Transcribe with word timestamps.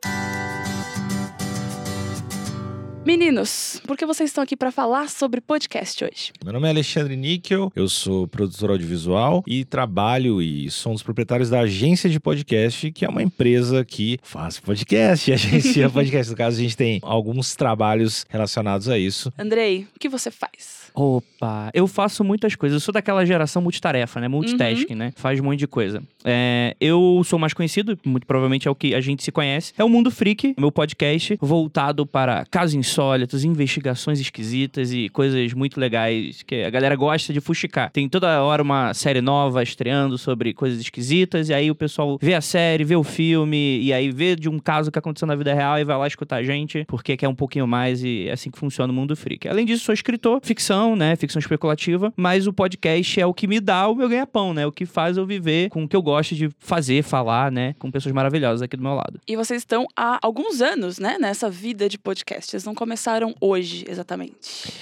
Meninos, 3.11 3.83
por 3.89 3.97
que 3.97 4.07
vocês 4.07 4.31
estão 4.31 4.45
aqui 4.45 4.57
para 4.57 4.71
falar 4.71 5.09
sobre 5.09 5.41
podcast 5.41 6.05
hoje? 6.05 6.33
Meu 6.45 6.53
nome 6.53 6.69
é 6.69 6.71
Alexandre 6.71 7.17
Níquel, 7.17 7.73
eu 7.75 7.89
sou 7.89 8.29
produtor 8.29 8.71
audiovisual 8.71 9.43
e 9.49 9.65
trabalho 9.65 10.41
e 10.41 10.71
sou 10.71 10.93
um 10.93 10.95
dos 10.95 11.03
proprietários 11.03 11.51
da 11.51 11.59
agência 11.59 12.09
de 12.09 12.21
podcast, 12.21 12.93
que 12.93 13.05
é 13.05 13.09
uma 13.09 13.21
empresa 13.21 13.85
que 13.85 14.21
faz 14.23 14.61
podcast 14.61 15.29
e 15.29 15.35
agencia 15.35 15.91
podcast. 15.91 16.31
No 16.31 16.37
caso, 16.37 16.61
a 16.61 16.63
gente 16.63 16.77
tem 16.77 17.01
alguns 17.03 17.57
trabalhos 17.57 18.25
relacionados 18.29 18.89
a 18.89 18.97
isso. 18.97 19.33
Andrei, 19.37 19.89
o 19.93 19.99
que 19.99 20.09
você 20.09 20.31
faz? 20.31 20.81
Opa, 20.95 21.71
eu 21.73 21.87
faço 21.87 22.23
muitas 22.25 22.55
coisas. 22.55 22.77
Eu 22.77 22.81
sou 22.81 22.93
daquela 22.93 23.25
geração 23.25 23.63
multitarefa, 23.63 24.21
né? 24.21 24.29
Multitasking, 24.29 24.93
uhum. 24.93 24.99
né? 24.99 25.13
Faz 25.17 25.41
um 25.41 25.45
monte 25.45 25.59
de 25.59 25.67
coisa. 25.67 26.03
É, 26.25 26.77
eu 26.81 27.23
sou 27.25 27.39
mais 27.39 27.55
conhecido, 27.55 27.99
muito 28.05 28.27
provavelmente 28.27 28.69
é 28.69 28.71
o 28.71 28.75
que 28.75 28.95
a 28.95 29.01
gente 29.01 29.23
se 29.23 29.33
conhece. 29.33 29.73
É 29.79 29.85
o 29.85 29.89
Mundo 29.89 30.11
Freak, 30.11 30.55
meu 30.59 30.71
podcast 30.71 31.39
voltado 31.41 32.07
para 32.07 32.45
casos 32.51 32.75
insólitos, 32.75 33.00
investigações 33.45 34.21
esquisitas 34.21 34.93
e 34.93 35.09
coisas 35.09 35.53
muito 35.53 35.79
legais 35.79 36.43
que 36.43 36.63
a 36.63 36.71
galera 36.71 36.97
gosta 36.97 37.33
de 37.33 37.41
fuxicar. 37.41 37.91
Tem 37.91 38.09
toda 38.09 38.43
hora 38.43 38.63
uma 38.63 38.95
série 38.95 39.21
nova 39.21 39.63
estreando 39.63 40.17
sobre 40.17 40.53
coisas 40.55 40.81
esquisitas 40.81 41.49
e 41.49 41.55
aí 41.55 41.71
o 41.71 41.75
pessoal 41.75 42.19
vê 42.21 42.35
a 42.35 42.41
série, 42.41 42.85
vê 42.85 42.97
o 42.97 43.05
filme 43.05 43.81
e 43.81 43.93
aí 43.93 44.11
vê 44.11 44.35
de 44.35 44.49
um 44.49 44.59
caso 44.59 44.91
que 44.91 44.99
aconteceu 44.99 45.27
na 45.27 45.35
vida 45.35 45.53
real 45.55 45.79
e 45.79 45.85
vai 45.85 45.97
lá 45.97 46.07
escutar 46.07 46.37
a 46.37 46.43
gente 46.43 46.85
porque 46.87 47.17
quer 47.17 47.29
um 47.29 47.35
pouquinho 47.35 47.67
mais 47.67 48.03
e 48.03 48.29
é 48.29 48.33
assim 48.33 48.51
que 48.51 48.59
funciona 48.59 48.93
o 48.93 48.97
Mundo 48.97 49.15
Freak. 49.15 49.49
Além 49.49 49.67
disso, 49.67 49.85
sou 49.85 49.93
escritor, 49.93 50.41
ficção 50.43 50.71
ficção, 50.71 50.97
né? 50.97 51.17
Ficção 51.17 51.41
especulativa, 51.41 52.13
mas 52.17 52.47
o 52.47 52.53
podcast 52.53 53.21
é 53.21 53.27
o 53.27 53.35
que 53.35 53.47
me 53.47 53.61
dá 53.61 53.89
o 53.89 53.95
meu 53.95 54.09
ganha-pão, 54.09 54.55
né? 54.55 54.67
O 54.67 54.73
que 54.73 54.87
faz 54.87 55.17
eu 55.17 55.27
viver 55.27 55.69
com 55.71 55.85
o 55.85 55.89
que 55.89 55.97
eu 55.97 56.03
gosto 56.03 56.35
de 56.35 56.49
fazer, 56.59 57.03
falar, 57.03 57.51
né? 57.51 57.75
Com 57.79 57.91
pessoas 57.91 58.15
maravilhosas 58.15 58.63
aqui 58.63 58.77
do 58.77 58.83
meu 58.83 58.95
lado. 58.95 59.21
E 59.27 59.37
vocês 59.37 59.63
estão 59.63 59.87
há 59.97 60.19
alguns 60.23 60.61
anos, 60.61 60.99
né? 60.99 61.17
Nessa 61.19 61.51
vida 61.51 61.89
de 61.89 61.99
podcast. 61.99 62.51
Vocês 62.51 62.65
não 62.65 62.75
começaram 62.91 63.33
hoje, 63.41 63.85
exatamente. 63.89 64.35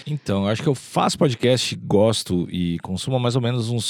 Então, 0.06 0.44
eu 0.44 0.48
acho 0.48 0.62
que 0.62 0.68
eu 0.68 0.74
faço 0.74 1.18
podcast, 1.18 1.76
gosto 1.76 2.48
e 2.50 2.78
consumo 2.78 3.16
há 3.16 3.18
mais 3.18 3.36
ou 3.36 3.42
menos 3.42 3.68
uns 3.68 3.84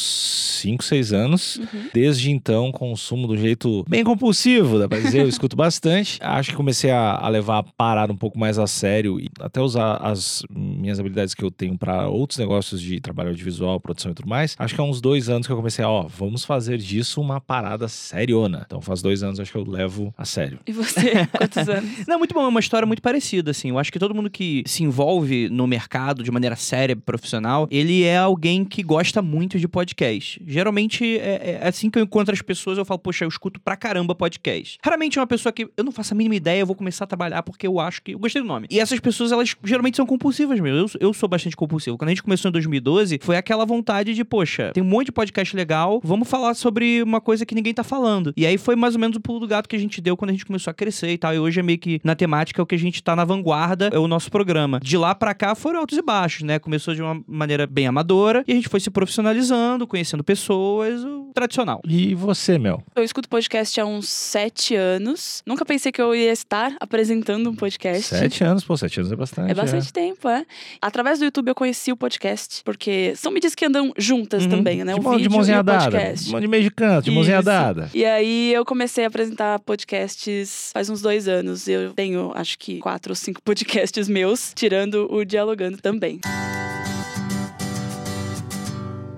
5, 0.61 0.83
6 0.83 1.13
anos. 1.13 1.57
Uhum. 1.57 1.91
Desde 1.95 2.33
então, 2.33 2.73
consumo 2.73 3.29
do 3.29 3.37
jeito 3.37 3.85
bem 3.89 4.03
compulsivo, 4.03 4.77
dá 4.77 4.89
pra 4.89 4.99
dizer. 4.99 5.21
Eu 5.21 5.29
escuto 5.29 5.55
bastante. 5.57 6.19
Acho 6.21 6.51
que 6.51 6.57
comecei 6.57 6.91
a, 6.91 7.17
a 7.17 7.29
levar 7.29 7.59
a 7.59 7.63
parar 7.63 8.11
um 8.11 8.17
pouco 8.17 8.37
mais 8.37 8.59
a 8.59 8.67
sério 8.67 9.21
e 9.21 9.29
até 9.39 9.61
usar 9.61 9.99
as 9.99 10.43
minhas 10.51 10.99
habilidades 10.99 11.33
que 11.33 11.45
eu 11.45 11.51
tenho 11.53 11.79
para 11.79 12.09
outros 12.09 12.41
negócios 12.41 12.83
de 12.83 12.99
trabalho 12.99 13.29
audiovisual, 13.29 13.79
produção 13.79 14.11
e 14.11 14.15
tudo 14.15 14.29
mais, 14.29 14.57
acho 14.59 14.75
que 14.75 14.81
há 14.81 14.85
uns 14.85 15.01
dois 15.01 15.29
anos 15.29 15.47
que 15.47 15.53
eu 15.53 15.57
comecei 15.57 15.85
a, 15.85 15.89
ó, 15.89 16.09
vamos 16.09 16.45
fazer 16.45 16.79
disso 16.79 17.21
uma 17.21 17.41
parada 17.41 17.87
seriona. 17.87 18.65
Então 18.67 18.81
faz 18.81 19.01
dois 19.01 19.23
anos 19.23 19.39
acho 19.39 19.53
que 19.53 19.59
eu 19.59 19.65
levo 19.65 20.13
a 20.19 20.25
sério. 20.25 20.59
E 20.67 20.73
você, 20.73 21.25
quantos 21.27 21.57
anos? 21.69 22.05
Não, 22.09 22.19
muito 22.19 22.35
bom, 22.35 22.43
é 22.43 22.49
uma 22.49 22.59
história 22.59 22.85
muito 22.85 23.01
parecida, 23.01 23.53
assim. 23.53 23.69
Eu 23.69 23.79
acho 23.79 23.93
que 23.93 23.98
todo 23.99 24.15
mundo 24.15 24.31
que 24.31 24.63
se 24.67 24.83
envolve 24.83 25.49
no 25.49 25.67
mercado 25.67 26.23
de 26.23 26.31
maneira 26.31 26.57
séria, 26.57 26.97
profissional, 26.97 27.67
ele 27.71 28.05
é 28.05 28.17
alguém 28.17 28.65
que 28.65 28.83
gosta 28.83 29.23
muito 29.23 29.59
de 29.59 29.69
podcast. 29.69 30.41
Geralmente 30.47 31.19
é, 31.19 31.59
é 31.63 31.69
assim 31.69 31.91
que 31.91 31.99
eu 31.99 32.03
encontro 32.03 32.33
as 32.35 32.43
pessoas, 32.43 32.79
eu 32.79 32.85
falo, 32.85 32.99
poxa, 32.99 33.25
eu 33.25 33.29
escuto 33.29 33.61
pra 33.61 33.77
caramba 33.77 34.15
podcast. 34.15 34.79
Raramente 34.83 35.19
é 35.19 35.21
uma 35.21 35.27
pessoa 35.27 35.53
que 35.53 35.69
eu 35.77 35.85
não 35.85 35.93
faço 35.93 36.15
a 36.15 36.17
mínima 36.17 36.35
ideia, 36.35 36.61
eu 36.61 36.67
vou 36.67 36.77
começar 36.77 37.05
a 37.05 37.07
trabalhar 37.07 37.43
porque 37.43 37.67
eu 37.67 37.81
acho 37.81 38.03
que 38.03 38.13
eu 38.13 38.19
gostei 38.19 38.43
do 38.43 38.49
nome. 38.49 38.67
E 38.71 38.81
essas 38.81 39.01
pessoas, 39.01 39.33
elas 39.33 39.55
geralmente 39.65 39.97
são 39.97 40.07
compulsivas 40.07 40.61
mesmo. 40.61 40.79
Eu, 40.79 41.09
eu 41.09 41.13
sou 41.13 41.29
bastante 41.29 41.57
compulsivo 41.57 41.97
quando 41.97 42.09
a 42.09 42.13
gente 42.13 42.23
começou 42.23 42.49
em 42.49 42.53
2012, 42.53 43.19
foi 43.23 43.37
aquela 43.37 43.65
vontade 43.65 44.15
de, 44.15 44.25
poxa, 44.25 44.71
tem 44.73 44.83
um 44.83 44.87
monte 44.87 45.07
de 45.07 45.13
podcast 45.13 45.55
legal, 45.55 46.01
vamos 46.03 46.29
falar 46.29 46.55
sobre 46.55 47.03
uma 47.03 47.21
coisa 47.21 47.45
que 47.45 47.55
ninguém 47.55 47.75
tá 47.75 47.83
falando. 47.83 48.33
E 48.37 48.47
aí 48.47 48.59
foi 48.59 48.77
mais 48.77 48.95
ou 48.95 49.01
menos 49.01 49.17
o 49.17 49.21
pulo 49.21 49.41
do 49.41 49.47
gato 49.47 49.69
que 49.69 49.77
a 49.77 49.79
gente 49.79 50.01
deu 50.01 50.17
quando 50.17 50.31
a 50.31 50.33
gente 50.33 50.47
começou 50.47 50.71
a 50.71 50.75
crescer 50.75 51.11
e 51.13 51.19
tal. 51.19 51.35
E 51.35 51.39
hoje 51.39 51.61
é 51.61 51.63
meio 51.63 51.79
que 51.79 52.01
na 52.05 52.15
temática 52.15 52.61
é 52.61 52.63
o 52.63 52.67
que 52.67 52.75
a 52.75 52.79
gente 52.79 53.03
tá 53.03 53.15
na 53.17 53.25
vanguarda, 53.25 53.88
é 53.93 53.99
o 53.99 54.09
nosso 54.09 54.31
programa. 54.31 54.81
De 54.81 54.97
lá 54.97 55.15
para 55.15 55.35
cá 55.35 55.55
foram 55.55 55.81
altos 55.81 55.97
e 55.99 56.03
baixos, 56.03 56.43
né? 56.43 56.59
Começou 56.59 56.95
de 56.95 57.03
uma 57.03 57.23
maneira 57.27 57.67
bem 57.67 57.87
amadora 57.87 58.45
e 58.47 58.53
a 58.53 58.55
gente 58.55 58.69
foi 58.69 58.81
se 58.81 58.91
profissionalizando, 58.91 59.87
conhecendo 59.87 60.25
pessoas, 60.25 61.05
o 61.05 61.31
tradicional. 61.35 61.81
E 61.87 62.15
você, 62.15 62.59
Mel? 62.59 62.83
Eu 62.95 63.03
escuto 63.03 63.29
podcast 63.29 63.81
há 63.81 63.87
uns 63.87 64.09
sete 64.09 64.75
anos. 64.75 65.43
Nunca 65.47 65.65
pensei 65.65 65.93
que 65.93 66.01
eu 66.01 66.15
ia 66.15 66.33
estar 66.33 66.75
apresentando 66.81 67.51
um 67.51 67.55
podcast. 67.55 68.03
Sete 68.03 68.43
anos, 68.43 68.65
pô, 68.65 68.77
sete 68.77 69.01
anos 69.01 69.13
é 69.13 69.17
bastante. 69.17 69.51
É 69.51 69.55
bastante 69.55 69.89
é. 69.89 69.93
tempo, 69.93 70.29
é. 70.29 70.45
Através 70.81 71.19
do 71.19 71.25
YouTube 71.25 71.49
eu 71.49 71.55
conheci 71.55 71.93
o 71.93 71.97
podcast, 71.97 72.63
porque 72.65 73.15
são 73.17 73.31
mídias 73.31 73.55
que 73.55 73.65
andam 73.65 73.93
juntas 73.97 74.45
uhum. 74.45 74.51
também, 74.51 74.85
né? 74.85 74.95
De, 74.95 75.01
o 75.01 75.11
vídeo 75.11 75.29
de 75.29 75.29
mãozinha 75.29 75.63
dada, 75.63 76.15
de 76.15 76.49
meio 76.49 76.63
de 76.63 76.71
canto, 76.71 77.05
de 77.05 77.11
Isso. 77.11 77.15
mãozinha 77.15 77.43
dada. 77.43 77.91
E 77.95 78.05
aí 78.05 78.53
eu 78.53 78.65
comecei 78.65 79.05
a 79.05 79.09
apresentar 79.09 79.59
podcasts 79.61 80.71
faz 80.73 80.91
uns 80.91 81.01
dois 81.01 81.29
anos. 81.29 81.69
Eu 81.69 81.93
tenho, 81.93 82.33
acho 82.35 82.59
que, 82.59 82.79
quatro 82.79 83.13
ou 83.13 83.17
cinco 83.17 83.43
podcasts 83.43 83.78
meus, 84.09 84.53
tirando 84.55 85.07
o 85.11 85.25
Dialogando 85.25 85.79
também. 85.79 86.21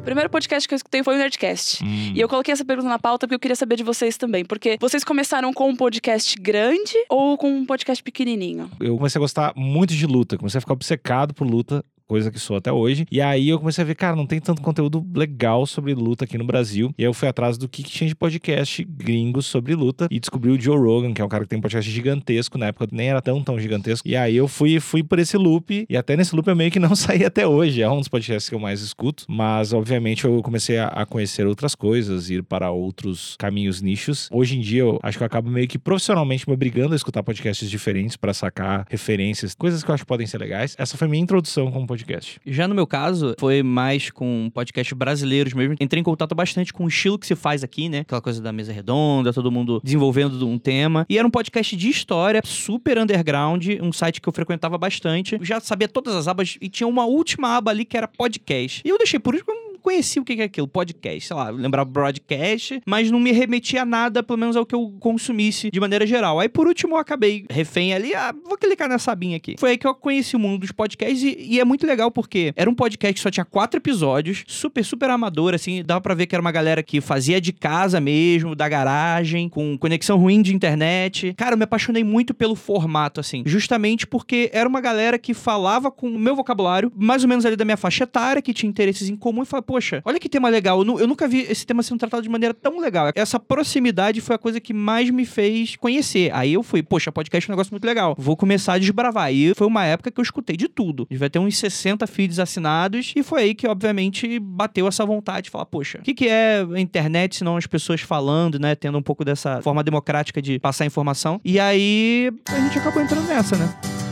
O 0.00 0.02
primeiro 0.02 0.30
podcast 0.30 0.66
que 0.66 0.74
eu 0.74 0.76
escutei 0.76 1.04
foi 1.04 1.14
o 1.14 1.18
Nerdcast. 1.18 1.84
Hum. 1.84 2.12
E 2.14 2.20
eu 2.20 2.28
coloquei 2.28 2.52
essa 2.52 2.64
pergunta 2.64 2.88
na 2.88 2.98
pauta 2.98 3.26
porque 3.26 3.34
eu 3.34 3.38
queria 3.38 3.54
saber 3.54 3.76
de 3.76 3.82
vocês 3.82 4.16
também. 4.16 4.44
Porque 4.44 4.78
vocês 4.80 5.04
começaram 5.04 5.52
com 5.52 5.68
um 5.68 5.76
podcast 5.76 6.40
grande 6.40 6.94
ou 7.08 7.36
com 7.36 7.52
um 7.52 7.66
podcast 7.66 8.02
pequenininho? 8.02 8.70
Eu 8.80 8.96
comecei 8.96 9.18
a 9.18 9.20
gostar 9.20 9.52
muito 9.54 9.94
de 9.94 10.06
luta. 10.06 10.38
Comecei 10.38 10.56
a 10.56 10.60
ficar 10.60 10.72
obcecado 10.72 11.34
por 11.34 11.46
luta 11.46 11.84
coisa 12.10 12.28
que 12.28 12.40
sou 12.40 12.56
até 12.56 12.72
hoje. 12.72 13.06
E 13.08 13.20
aí 13.20 13.48
eu 13.48 13.56
comecei 13.60 13.84
a 13.84 13.86
ver, 13.86 13.94
cara, 13.94 14.16
não 14.16 14.26
tem 14.26 14.40
tanto 14.40 14.60
conteúdo 14.60 15.06
legal 15.14 15.64
sobre 15.64 15.94
luta 15.94 16.24
aqui 16.24 16.36
no 16.36 16.44
Brasil. 16.44 16.92
E 16.98 17.04
aí 17.04 17.08
eu 17.08 17.14
fui 17.14 17.28
atrás 17.28 17.56
do 17.56 17.68
que, 17.68 17.84
tinha 17.84 18.08
de 18.08 18.16
podcast 18.16 18.82
gringos 18.82 19.46
sobre 19.46 19.76
luta 19.76 20.08
e 20.10 20.18
descobri 20.18 20.50
o 20.50 20.60
Joe 20.60 20.76
Rogan, 20.76 21.14
que 21.14 21.22
é 21.22 21.24
um 21.24 21.28
cara 21.28 21.44
que 21.44 21.50
tem 21.50 21.60
um 21.60 21.62
podcast 21.62 21.88
gigantesco, 21.88 22.58
na 22.58 22.66
época 22.66 22.88
nem 22.90 23.10
era 23.10 23.22
tão, 23.22 23.40
tão 23.44 23.60
gigantesco. 23.60 24.08
E 24.08 24.16
aí 24.16 24.34
eu 24.34 24.48
fui, 24.48 24.80
fui 24.80 25.04
por 25.04 25.20
esse 25.20 25.36
loop, 25.36 25.86
e 25.88 25.96
até 25.96 26.16
nesse 26.16 26.34
loop 26.34 26.48
eu 26.48 26.56
meio 26.56 26.72
que 26.72 26.80
não 26.80 26.96
saí 26.98 27.24
até 27.24 27.46
hoje. 27.46 27.80
É 27.80 27.88
um 27.88 28.00
dos 28.00 28.08
podcasts 28.08 28.48
que 28.48 28.56
eu 28.56 28.58
mais 28.58 28.80
escuto, 28.80 29.24
mas 29.28 29.72
obviamente 29.72 30.24
eu 30.24 30.42
comecei 30.42 30.78
a, 30.78 30.88
a 30.88 31.06
conhecer 31.06 31.46
outras 31.46 31.76
coisas, 31.76 32.28
ir 32.28 32.42
para 32.42 32.72
outros 32.72 33.36
caminhos 33.38 33.80
nichos. 33.80 34.28
Hoje 34.32 34.58
em 34.58 34.60
dia 34.60 34.80
eu 34.80 34.98
acho 35.00 35.16
que 35.16 35.22
eu 35.22 35.26
acabo 35.26 35.48
meio 35.48 35.68
que 35.68 35.78
profissionalmente 35.78 36.48
me 36.48 36.54
obrigando 36.54 36.92
a 36.92 36.96
escutar 36.96 37.22
podcasts 37.22 37.70
diferentes 37.70 38.16
para 38.16 38.34
sacar 38.34 38.84
referências, 38.90 39.54
coisas 39.54 39.84
que 39.84 39.90
eu 39.92 39.94
acho 39.94 40.02
que 40.02 40.08
podem 40.08 40.26
ser 40.26 40.38
legais. 40.38 40.74
Essa 40.76 40.96
foi 40.96 41.06
minha 41.06 41.22
introdução 41.22 41.70
como 41.70 41.86
podcast 41.86 41.99
podcast? 42.00 42.40
Já 42.46 42.66
no 42.66 42.74
meu 42.74 42.86
caso, 42.86 43.34
foi 43.38 43.62
mais 43.62 44.10
com 44.10 44.50
podcast 44.52 44.94
brasileiros 44.94 45.52
mesmo. 45.52 45.74
Entrei 45.80 46.00
em 46.00 46.04
contato 46.04 46.34
bastante 46.34 46.72
com 46.72 46.84
o 46.84 46.88
estilo 46.88 47.18
que 47.18 47.26
se 47.26 47.34
faz 47.34 47.62
aqui, 47.62 47.88
né? 47.88 48.00
Aquela 48.00 48.20
coisa 48.20 48.42
da 48.42 48.52
mesa 48.52 48.72
redonda, 48.72 49.32
todo 49.32 49.50
mundo 49.50 49.80
desenvolvendo 49.82 50.46
um 50.46 50.58
tema. 50.58 51.06
E 51.08 51.18
era 51.18 51.26
um 51.26 51.30
podcast 51.30 51.76
de 51.76 51.88
história, 51.88 52.40
super 52.44 52.98
underground, 52.98 53.66
um 53.82 53.92
site 53.92 54.20
que 54.20 54.28
eu 54.28 54.32
frequentava 54.32 54.76
bastante. 54.78 55.38
Já 55.42 55.60
sabia 55.60 55.88
todas 55.88 56.14
as 56.14 56.26
abas 56.28 56.56
e 56.60 56.68
tinha 56.68 56.86
uma 56.86 57.04
última 57.04 57.56
aba 57.56 57.70
ali 57.70 57.84
que 57.84 57.96
era 57.96 58.08
podcast. 58.08 58.82
E 58.84 58.88
eu 58.88 58.98
deixei 58.98 59.18
por 59.18 59.34
isso 59.34 59.44
conhecia 59.80 60.22
o 60.22 60.24
que 60.24 60.40
é 60.40 60.44
aquilo, 60.44 60.68
podcast, 60.68 61.26
sei 61.26 61.36
lá, 61.36 61.50
lembrava 61.50 61.88
broadcast, 61.88 62.80
mas 62.86 63.10
não 63.10 63.20
me 63.20 63.32
remetia 63.32 63.82
a 63.82 63.84
nada, 63.84 64.22
pelo 64.22 64.38
menos 64.38 64.56
ao 64.56 64.66
que 64.66 64.74
eu 64.74 64.94
consumisse 65.00 65.70
de 65.70 65.80
maneira 65.80 66.06
geral. 66.06 66.38
Aí 66.38 66.48
por 66.48 66.66
último 66.66 66.94
eu 66.94 66.98
acabei 66.98 67.44
refém 67.50 67.92
ali, 67.92 68.14
ah, 68.14 68.34
vou 68.44 68.56
clicar 68.56 68.88
nessa 68.88 69.12
abinha 69.12 69.36
aqui. 69.36 69.56
Foi 69.58 69.70
aí 69.70 69.78
que 69.78 69.86
eu 69.86 69.94
conheci 69.94 70.36
o 70.36 70.38
mundo 70.38 70.60
dos 70.60 70.72
podcasts 70.72 71.22
e, 71.22 71.36
e 71.38 71.60
é 71.60 71.64
muito 71.64 71.86
legal 71.86 72.10
porque 72.10 72.52
era 72.56 72.68
um 72.68 72.74
podcast 72.74 73.14
que 73.14 73.20
só 73.20 73.30
tinha 73.30 73.44
quatro 73.44 73.78
episódios, 73.78 74.44
super, 74.46 74.84
super 74.84 75.10
amador, 75.10 75.54
assim, 75.54 75.82
dava 75.84 76.00
pra 76.00 76.14
ver 76.14 76.26
que 76.26 76.34
era 76.34 76.40
uma 76.40 76.52
galera 76.52 76.82
que 76.82 77.00
fazia 77.00 77.40
de 77.40 77.52
casa 77.52 78.00
mesmo, 78.00 78.54
da 78.54 78.68
garagem, 78.68 79.48
com 79.48 79.76
conexão 79.78 80.18
ruim 80.18 80.42
de 80.42 80.54
internet. 80.54 81.34
Cara, 81.36 81.54
eu 81.54 81.58
me 81.58 81.64
apaixonei 81.64 82.04
muito 82.04 82.34
pelo 82.34 82.54
formato, 82.54 83.20
assim, 83.20 83.42
justamente 83.46 84.06
porque 84.06 84.50
era 84.52 84.68
uma 84.68 84.80
galera 84.80 85.18
que 85.18 85.34
falava 85.34 85.90
com 85.90 86.08
o 86.08 86.18
meu 86.18 86.36
vocabulário, 86.36 86.92
mais 86.96 87.22
ou 87.22 87.28
menos 87.28 87.44
ali 87.46 87.56
da 87.56 87.64
minha 87.64 87.76
faixa 87.76 88.04
etária, 88.04 88.42
que 88.42 88.52
tinha 88.52 88.68
interesses 88.68 89.08
em 89.08 89.16
comum, 89.16 89.42
e 89.42 89.46
falava, 89.46 89.66
poxa, 89.70 90.02
olha 90.04 90.18
que 90.18 90.28
tema 90.28 90.48
legal, 90.48 90.82
eu, 90.82 90.98
eu 90.98 91.06
nunca 91.06 91.28
vi 91.28 91.42
esse 91.42 91.64
tema 91.64 91.80
sendo 91.80 92.00
tratado 92.00 92.24
de 92.24 92.28
maneira 92.28 92.52
tão 92.52 92.80
legal. 92.80 93.12
Essa 93.14 93.38
proximidade 93.38 94.20
foi 94.20 94.34
a 94.34 94.38
coisa 94.38 94.60
que 94.60 94.74
mais 94.74 95.08
me 95.10 95.24
fez 95.24 95.76
conhecer. 95.76 96.28
Aí 96.34 96.54
eu 96.54 96.62
fui, 96.64 96.82
poxa, 96.82 97.12
podcast 97.12 97.48
é 97.48 97.52
um 97.52 97.54
negócio 97.54 97.72
muito 97.72 97.84
legal, 97.84 98.16
vou 98.18 98.36
começar 98.36 98.72
a 98.72 98.78
desbravar. 98.78 99.32
E 99.32 99.54
foi 99.54 99.68
uma 99.68 99.84
época 99.84 100.10
que 100.10 100.18
eu 100.18 100.22
escutei 100.24 100.56
de 100.56 100.66
tudo. 100.66 101.06
Devia 101.08 101.30
ter 101.30 101.38
uns 101.38 101.56
60 101.56 102.04
feeds 102.08 102.40
assinados, 102.40 103.12
e 103.14 103.22
foi 103.22 103.42
aí 103.42 103.54
que, 103.54 103.68
obviamente, 103.68 104.40
bateu 104.40 104.88
essa 104.88 105.06
vontade 105.06 105.44
de 105.44 105.50
falar, 105.50 105.66
poxa, 105.66 105.98
o 105.98 106.02
que, 106.02 106.14
que 106.14 106.26
é 106.26 106.66
a 106.74 106.80
internet, 106.80 107.36
senão 107.36 107.56
as 107.56 107.68
pessoas 107.68 108.00
falando, 108.00 108.58
né, 108.58 108.74
tendo 108.74 108.98
um 108.98 109.02
pouco 109.02 109.24
dessa 109.24 109.62
forma 109.62 109.84
democrática 109.84 110.42
de 110.42 110.58
passar 110.58 110.84
informação. 110.84 111.40
E 111.44 111.60
aí 111.60 112.32
a 112.48 112.58
gente 112.58 112.76
acabou 112.76 113.00
entrando 113.00 113.28
nessa, 113.28 113.54
né? 113.56 114.09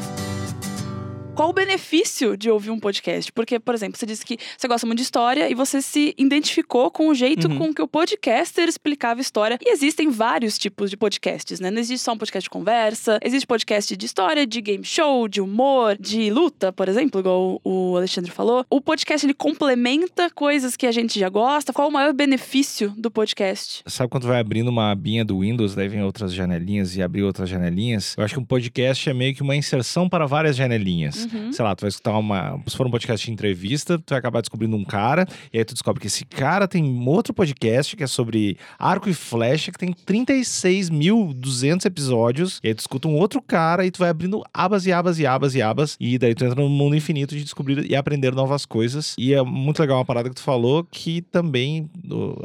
Qual 1.39 1.51
o 1.51 1.53
benefício 1.53 2.37
de 2.37 2.51
ouvir 2.51 2.71
um 2.73 2.81
podcast? 2.81 3.31
Porque, 3.31 3.61
por 3.61 3.73
exemplo, 3.73 3.97
você 3.97 4.05
disse 4.05 4.27
que 4.27 4.37
você 4.57 4.67
gosta 4.67 4.85
muito 4.85 4.97
de 4.99 5.05
história 5.05 5.49
e 5.49 5.55
você 5.55 5.81
se 5.81 6.13
identificou 6.19 6.91
com 6.91 7.09
o 7.11 7.15
jeito 7.15 7.47
Uhum. 7.47 7.59
com 7.59 7.75
que 7.75 7.81
o 7.81 7.87
podcaster 7.87 8.69
explicava 8.69 9.21
história. 9.21 9.57
E 9.65 9.71
existem 9.71 10.11
vários 10.11 10.59
tipos 10.59 10.91
de 10.91 10.97
podcasts, 10.97 11.61
né? 11.61 11.71
Não 11.71 11.79
existe 11.79 12.03
só 12.03 12.13
um 12.13 12.19
podcast 12.19 12.47
de 12.47 12.51
conversa, 12.51 13.21
existe 13.23 13.47
podcast 13.47 13.97
de 13.97 14.05
história, 14.05 14.45
de 14.45 14.61
game 14.61 14.83
show, 14.83 15.29
de 15.29 15.41
humor, 15.41 15.97
de 16.01 16.29
luta, 16.29 16.73
por 16.73 16.89
exemplo, 16.89 17.21
igual 17.21 17.61
o 17.63 17.97
Alexandre 17.97 18.33
falou. 18.33 18.67
O 18.69 18.81
podcast 18.81 19.25
ele 19.25 19.33
complementa 19.33 20.29
coisas 20.31 20.77
que 20.77 20.89
a 20.89 20.91
gente 20.93 21.21
já 21.21 21.29
gosta. 21.29 21.73
Qual 21.73 21.89
o 21.89 21.93
maior 21.93 22.13
benefício 22.13 22.93
do 22.99 23.13
podcast? 23.13 23.85
Sabe 23.87 24.11
quando 24.11 24.27
vai 24.27 24.41
abrindo 24.41 24.67
uma 24.71 24.91
abinha 24.91 25.25
do 25.25 25.39
Windows, 25.39 25.77
daí 25.77 25.87
vem 25.87 26.03
outras 26.03 26.33
janelinhas 26.35 26.97
e 26.97 27.01
abrir 27.03 27.23
outras 27.23 27.49
janelinhas? 27.49 28.17
Eu 28.19 28.25
acho 28.25 28.35
que 28.35 28.41
um 28.41 28.45
podcast 28.45 29.09
é 29.09 29.15
meio 29.15 29.33
que 29.37 29.43
uma 29.43 29.55
inserção 29.55 30.09
para 30.09 30.27
várias 30.27 30.57
janelinhas. 30.57 31.23
Uhum. 31.23 31.28
Sei 31.53 31.65
lá, 31.65 31.75
tu 31.75 31.83
vai 31.83 31.89
escutar 31.89 32.17
uma. 32.17 32.61
Se 32.67 32.77
for 32.77 32.87
um 32.87 32.91
podcast 32.91 33.25
de 33.25 33.33
entrevista, 33.33 33.99
tu 33.99 34.11
vai 34.11 34.19
acabar 34.19 34.41
descobrindo 34.41 34.77
um 34.77 34.85
cara, 34.85 35.27
e 35.53 35.59
aí 35.59 35.65
tu 35.65 35.75
descobre 35.75 36.01
que 36.01 36.07
esse 36.07 36.25
cara 36.25 36.67
tem 36.69 36.85
outro 37.09 37.33
podcast 37.33 37.97
que 37.97 38.03
é 38.03 38.07
sobre 38.07 38.57
arco 38.79 39.09
e 39.09 39.15
flecha, 39.15 39.73
que 39.73 39.79
tem 39.79 39.93
36.200 39.93 41.85
episódios, 41.85 42.61
e 42.63 42.69
aí 42.69 42.75
tu 42.75 42.81
escuta 42.81 43.09
um 43.09 43.17
outro 43.17 43.41
cara 43.43 43.85
e 43.87 43.91
tu 43.91 43.99
vai 43.99 44.11
abrindo 44.11 44.43
abas 44.53 44.87
e 44.87 44.93
abas 44.93 45.19
e 45.19 45.27
abas 45.27 45.55
e 45.55 45.63
abas, 45.63 45.97
e 45.99 46.19
daí 46.19 46.35
tu 46.35 46.45
entra 46.45 46.61
num 46.61 46.69
mundo 46.69 46.97
infinito 46.97 47.35
de 47.35 47.43
descobrir 47.43 47.91
e 47.91 47.97
aprender 47.97 48.35
novas 48.35 48.65
coisas. 48.65 49.15
E 49.19 49.35
é 49.35 49.43
muito 49.43 49.81
legal 49.81 49.99
uma 49.99 50.05
parada 50.05 50.29
que 50.29 50.35
tu 50.35 50.43
falou, 50.43 50.87
que 50.91 51.23
também 51.23 51.91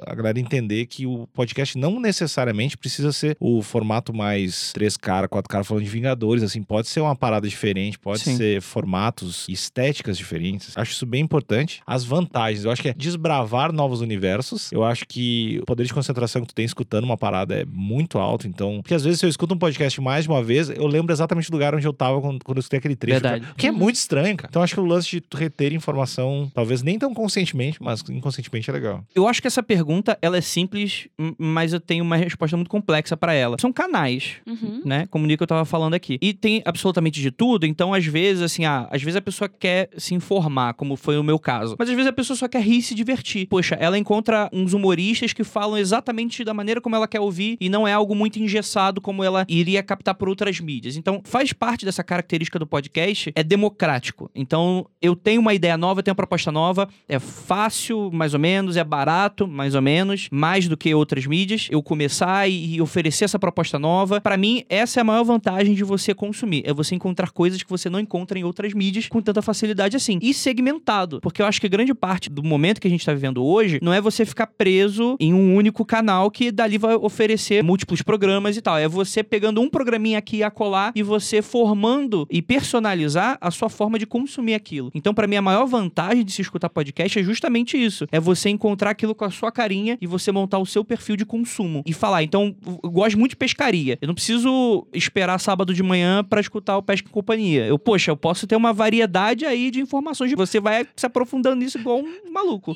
a 0.06 0.16
galera 0.16 0.40
entender 0.40 0.86
que 0.86 1.06
o 1.06 1.28
podcast 1.34 1.78
não 1.78 2.00
necessariamente 2.00 2.78
precisa 2.78 3.12
ser 3.12 3.38
o 3.40 3.62
formato 3.62 4.14
mais 4.14 4.72
três 4.74 4.98
caras, 4.98 5.30
quatro 5.30 5.50
caras 5.50 5.68
falando 5.68 5.84
de 5.84 5.90
Vingadores, 5.90 6.44
assim, 6.44 6.64
pode 6.64 6.88
ser 6.88 7.02
uma 7.02 7.16
parada 7.16 7.48
diferente, 7.48 8.00
pode 8.00 8.22
Sim. 8.22 8.38
ser 8.38 8.62
formatos, 8.74 9.48
estéticas 9.48 10.18
diferentes. 10.18 10.76
Acho 10.76 10.92
isso 10.92 11.06
bem 11.06 11.22
importante. 11.22 11.82
As 11.86 12.04
vantagens, 12.04 12.66
eu 12.66 12.72
acho 12.72 12.82
que 12.82 12.90
é 12.90 12.94
desbravar 12.94 13.72
novos 13.72 14.02
universos. 14.02 14.72
Eu 14.72 14.84
acho 14.84 15.06
que 15.08 15.60
o 15.62 15.66
poder 15.66 15.86
de 15.86 15.94
concentração 15.94 16.42
que 16.42 16.48
tu 16.48 16.56
tem 16.56 16.66
escutando 16.66 17.04
uma 17.04 17.18
parada 17.18 17.62
é 17.62 17.66
muito 17.66 18.18
alto, 18.18 18.48
então, 18.48 18.82
porque 18.82 18.96
às 18.96 19.04
vezes 19.04 19.20
se 19.20 19.26
eu 19.26 19.30
escuto 19.30 19.54
um 19.54 19.58
podcast 19.58 20.02
mais 20.02 20.26
de 20.26 20.30
uma 20.30 20.44
vez, 20.44 20.70
eu 20.70 20.88
lembro 20.88 21.14
exatamente 21.14 21.50
do 21.50 21.54
lugar 21.54 21.76
onde 21.76 21.86
eu 21.86 21.94
tava 21.94 22.20
quando, 22.20 22.44
quando 22.44 22.58
eu 22.58 22.62
escutei 22.62 22.80
aquele 22.80 22.96
trecho. 22.96 23.22
Verdade. 23.22 23.42
cara. 23.42 23.56
Que 23.56 23.68
é 23.68 23.72
muito 23.72 23.96
estranho, 23.96 24.36
cara. 24.36 24.50
Então 24.50 24.62
acho 24.62 24.74
que 24.74 24.80
o 24.80 24.86
lance 24.86 25.10
de 25.10 25.22
tu 25.22 25.38
reter 25.38 25.74
informação, 25.74 26.52
talvez 26.54 26.82
nem 26.82 26.98
tão 26.98 27.14
conscientemente, 27.14 27.82
mas 27.82 28.04
inconscientemente 28.10 28.70
é 28.70 28.74
legal. 28.74 29.04
Eu 29.14 29.28
acho 29.28 29.42
que 29.42 29.48
essa 29.48 29.62
pergunta, 29.62 30.18
ela 30.22 30.38
é 30.38 30.42
simples, 30.42 31.08
mas 31.38 31.74
eu 31.74 31.80
tenho 31.80 32.04
uma 32.04 32.16
resposta 32.16 32.58
muito 32.58 32.70
complexa 32.70 33.16
pra 33.16 33.34
ela. 33.34 33.58
São 33.60 33.72
canais. 33.72 34.38
Uhum. 34.48 34.82
Né? 34.84 35.06
Como 35.12 35.26
o 35.26 35.28
Nico 35.28 35.46
tava 35.46 35.66
falando 35.66 35.94
aqui. 35.94 36.18
E 36.22 36.34
tem 36.34 36.62
absolutamente 36.66 37.22
de 37.22 37.32
tudo, 37.32 37.66
então 37.66 37.94
às 37.94 38.06
vezes, 38.06 38.42
assim, 38.42 38.63
ah, 38.66 38.88
às 38.92 39.02
vezes 39.02 39.16
a 39.16 39.22
pessoa 39.22 39.48
quer 39.48 39.90
se 39.98 40.16
informar, 40.16 40.74
como 40.74 40.96
foi 40.96 41.18
o 41.18 41.24
meu 41.24 41.38
caso. 41.38 41.76
Mas 41.78 41.90
às 41.90 41.96
vezes 41.96 42.10
a 42.10 42.14
pessoa 42.14 42.36
só 42.36 42.48
quer 42.48 42.62
rir 42.62 42.78
e 42.78 42.82
se 42.82 42.96
divertir. 42.96 43.48
Poxa, 43.48 43.76
ela 43.80 43.98
encontra 43.98 44.50
uns 44.52 44.74
humoristas 44.74 45.34
que 45.34 45.44
falam 45.44 45.78
exatamente 45.78 46.44
da 46.44 46.54
maneira 46.54 46.82
como 46.82 46.96
ela 46.96 47.08
quer 47.08 47.20
ouvir 47.20 47.58
e 47.60 47.70
não 47.70 47.88
é 47.88 47.94
algo 47.94 48.16
muito 48.16 48.40
engessado 48.40 49.00
como 49.00 49.24
ela 49.24 49.46
iria 49.48 49.84
captar 49.84 50.16
por 50.16 50.28
outras 50.28 50.60
mídias. 50.60 50.98
Então, 50.98 51.22
faz 51.24 51.54
parte 51.54 51.86
dessa 51.86 52.04
característica 52.04 52.58
do 52.58 52.66
podcast, 52.66 53.32
é 53.36 53.44
democrático. 53.44 54.30
Então, 54.34 54.88
eu 55.02 55.16
tenho 55.16 55.42
uma 55.42 55.54
ideia 55.54 55.78
nova, 55.78 56.00
eu 56.00 56.04
tenho 56.04 56.14
uma 56.14 56.18
proposta 56.18 56.52
nova, 56.52 56.88
é 57.08 57.20
fácil, 57.20 58.10
mais 58.12 58.34
ou 58.34 58.40
menos, 58.40 58.78
é 58.78 58.84
barato, 58.84 59.48
mais 59.48 59.76
ou 59.76 59.82
menos, 59.82 60.28
mais 60.32 60.68
do 60.68 60.76
que 60.76 60.94
outras 60.94 61.26
mídias. 61.26 61.68
Eu 61.70 61.82
começar 61.84 62.50
e, 62.50 62.82
oferecer 62.82 63.26
essa 63.26 63.40
proposta 63.40 63.78
nova, 63.78 64.22
Pra 64.24 64.38
mim, 64.38 64.64
essa 64.70 65.00
é 65.00 65.02
a 65.02 65.04
maior 65.04 65.24
vantagem 65.24 65.74
de 65.76 65.84
você 65.84 66.14
consumir, 66.14 66.64
é 66.66 66.74
você 66.74 66.96
encontrar 66.96 67.32
coisas 67.32 67.62
que 67.62 67.70
você 67.70 67.90
não 67.90 68.00
encontra 68.00 68.40
em 68.40 68.43
outras 68.44 68.74
mídias 68.74 69.08
com 69.08 69.22
tanta 69.22 69.42
facilidade 69.42 69.96
assim. 69.96 70.20
E 70.22 70.34
segmentado, 70.34 71.20
porque 71.22 71.42
eu 71.42 71.46
acho 71.46 71.60
que 71.60 71.70
grande 71.70 71.94
parte 71.94 72.30
do 72.30 72.44
momento 72.44 72.80
que 72.80 72.88
a 72.88 72.90
gente 72.90 73.06
tá 73.06 73.14
vivendo 73.14 73.44
hoje 73.44 73.80
não 73.82 73.94
é 73.94 74.02
você 74.02 74.26
ficar 74.26 74.48
preso 74.48 75.16
em 75.20 75.34
um 75.34 75.56
único 75.56 75.86
canal 75.86 76.30
que 76.30 76.52
dali 76.52 76.78
vai 76.78 76.96
oferecer 76.96 77.64
múltiplos 77.64 78.02
programas 78.02 78.58
e 78.58 78.62
tal. 78.62 78.78
É 78.78 78.88
você 78.88 79.24
pegando 79.24 79.62
um 79.62 79.70
programinha 79.70 80.18
aqui 80.18 80.38
e 80.38 80.44
acolá 80.44 80.92
e 80.96 81.04
você 81.04 81.42
formando 81.42 82.28
e 82.30 82.42
personalizar 82.42 83.38
a 83.40 83.52
sua 83.52 83.70
forma 83.70 84.00
de 84.00 84.06
consumir 84.06 84.54
aquilo. 84.54 84.92
Então, 84.94 85.14
pra 85.14 85.28
mim, 85.28 85.36
a 85.36 85.42
maior 85.42 85.66
vantagem 85.66 86.24
de 86.24 86.32
se 86.32 86.42
escutar 86.42 86.70
podcast 86.70 87.20
é 87.20 87.24
justamente 87.24 87.78
isso. 87.78 88.08
É 88.12 88.20
você 88.20 88.50
encontrar 88.50 88.92
aquilo 88.92 89.16
com 89.16 89.26
a 89.26 89.32
sua 89.32 89.52
carinha 89.52 89.98
e 90.02 90.08
você 90.08 90.32
montar 90.32 90.60
o 90.60 90.66
seu 90.66 90.84
perfil 90.84 91.16
de 91.16 91.26
consumo. 91.26 91.84
E 91.86 91.94
falar, 91.94 92.24
então, 92.24 92.56
eu 92.84 92.90
gosto 92.90 93.18
muito 93.18 93.32
de 93.32 93.38
pescaria. 93.38 93.98
Eu 94.02 94.08
não 94.08 94.16
preciso 94.16 94.88
esperar 94.94 95.40
sábado 95.40 95.74
de 95.74 95.84
manhã 95.84 96.24
pra 96.24 96.42
escutar 96.42 96.78
o 96.78 96.82
Pesca 96.82 97.08
e 97.08 97.12
Companhia. 97.12 97.66
Eu, 97.66 97.78
poxa, 97.78 98.12
eu 98.12 98.18
posso 98.18 98.33
ter 98.48 98.56
uma 98.56 98.74
variedade 98.74 99.46
aí 99.46 99.72
de 99.72 99.82
informações. 99.82 100.32
Você 100.34 100.60
vai 100.60 100.88
se 100.96 101.06
aprofundando 101.06 101.56
nisso 101.56 101.78
igual 101.78 102.00
um 102.00 102.32
maluco. 102.32 102.76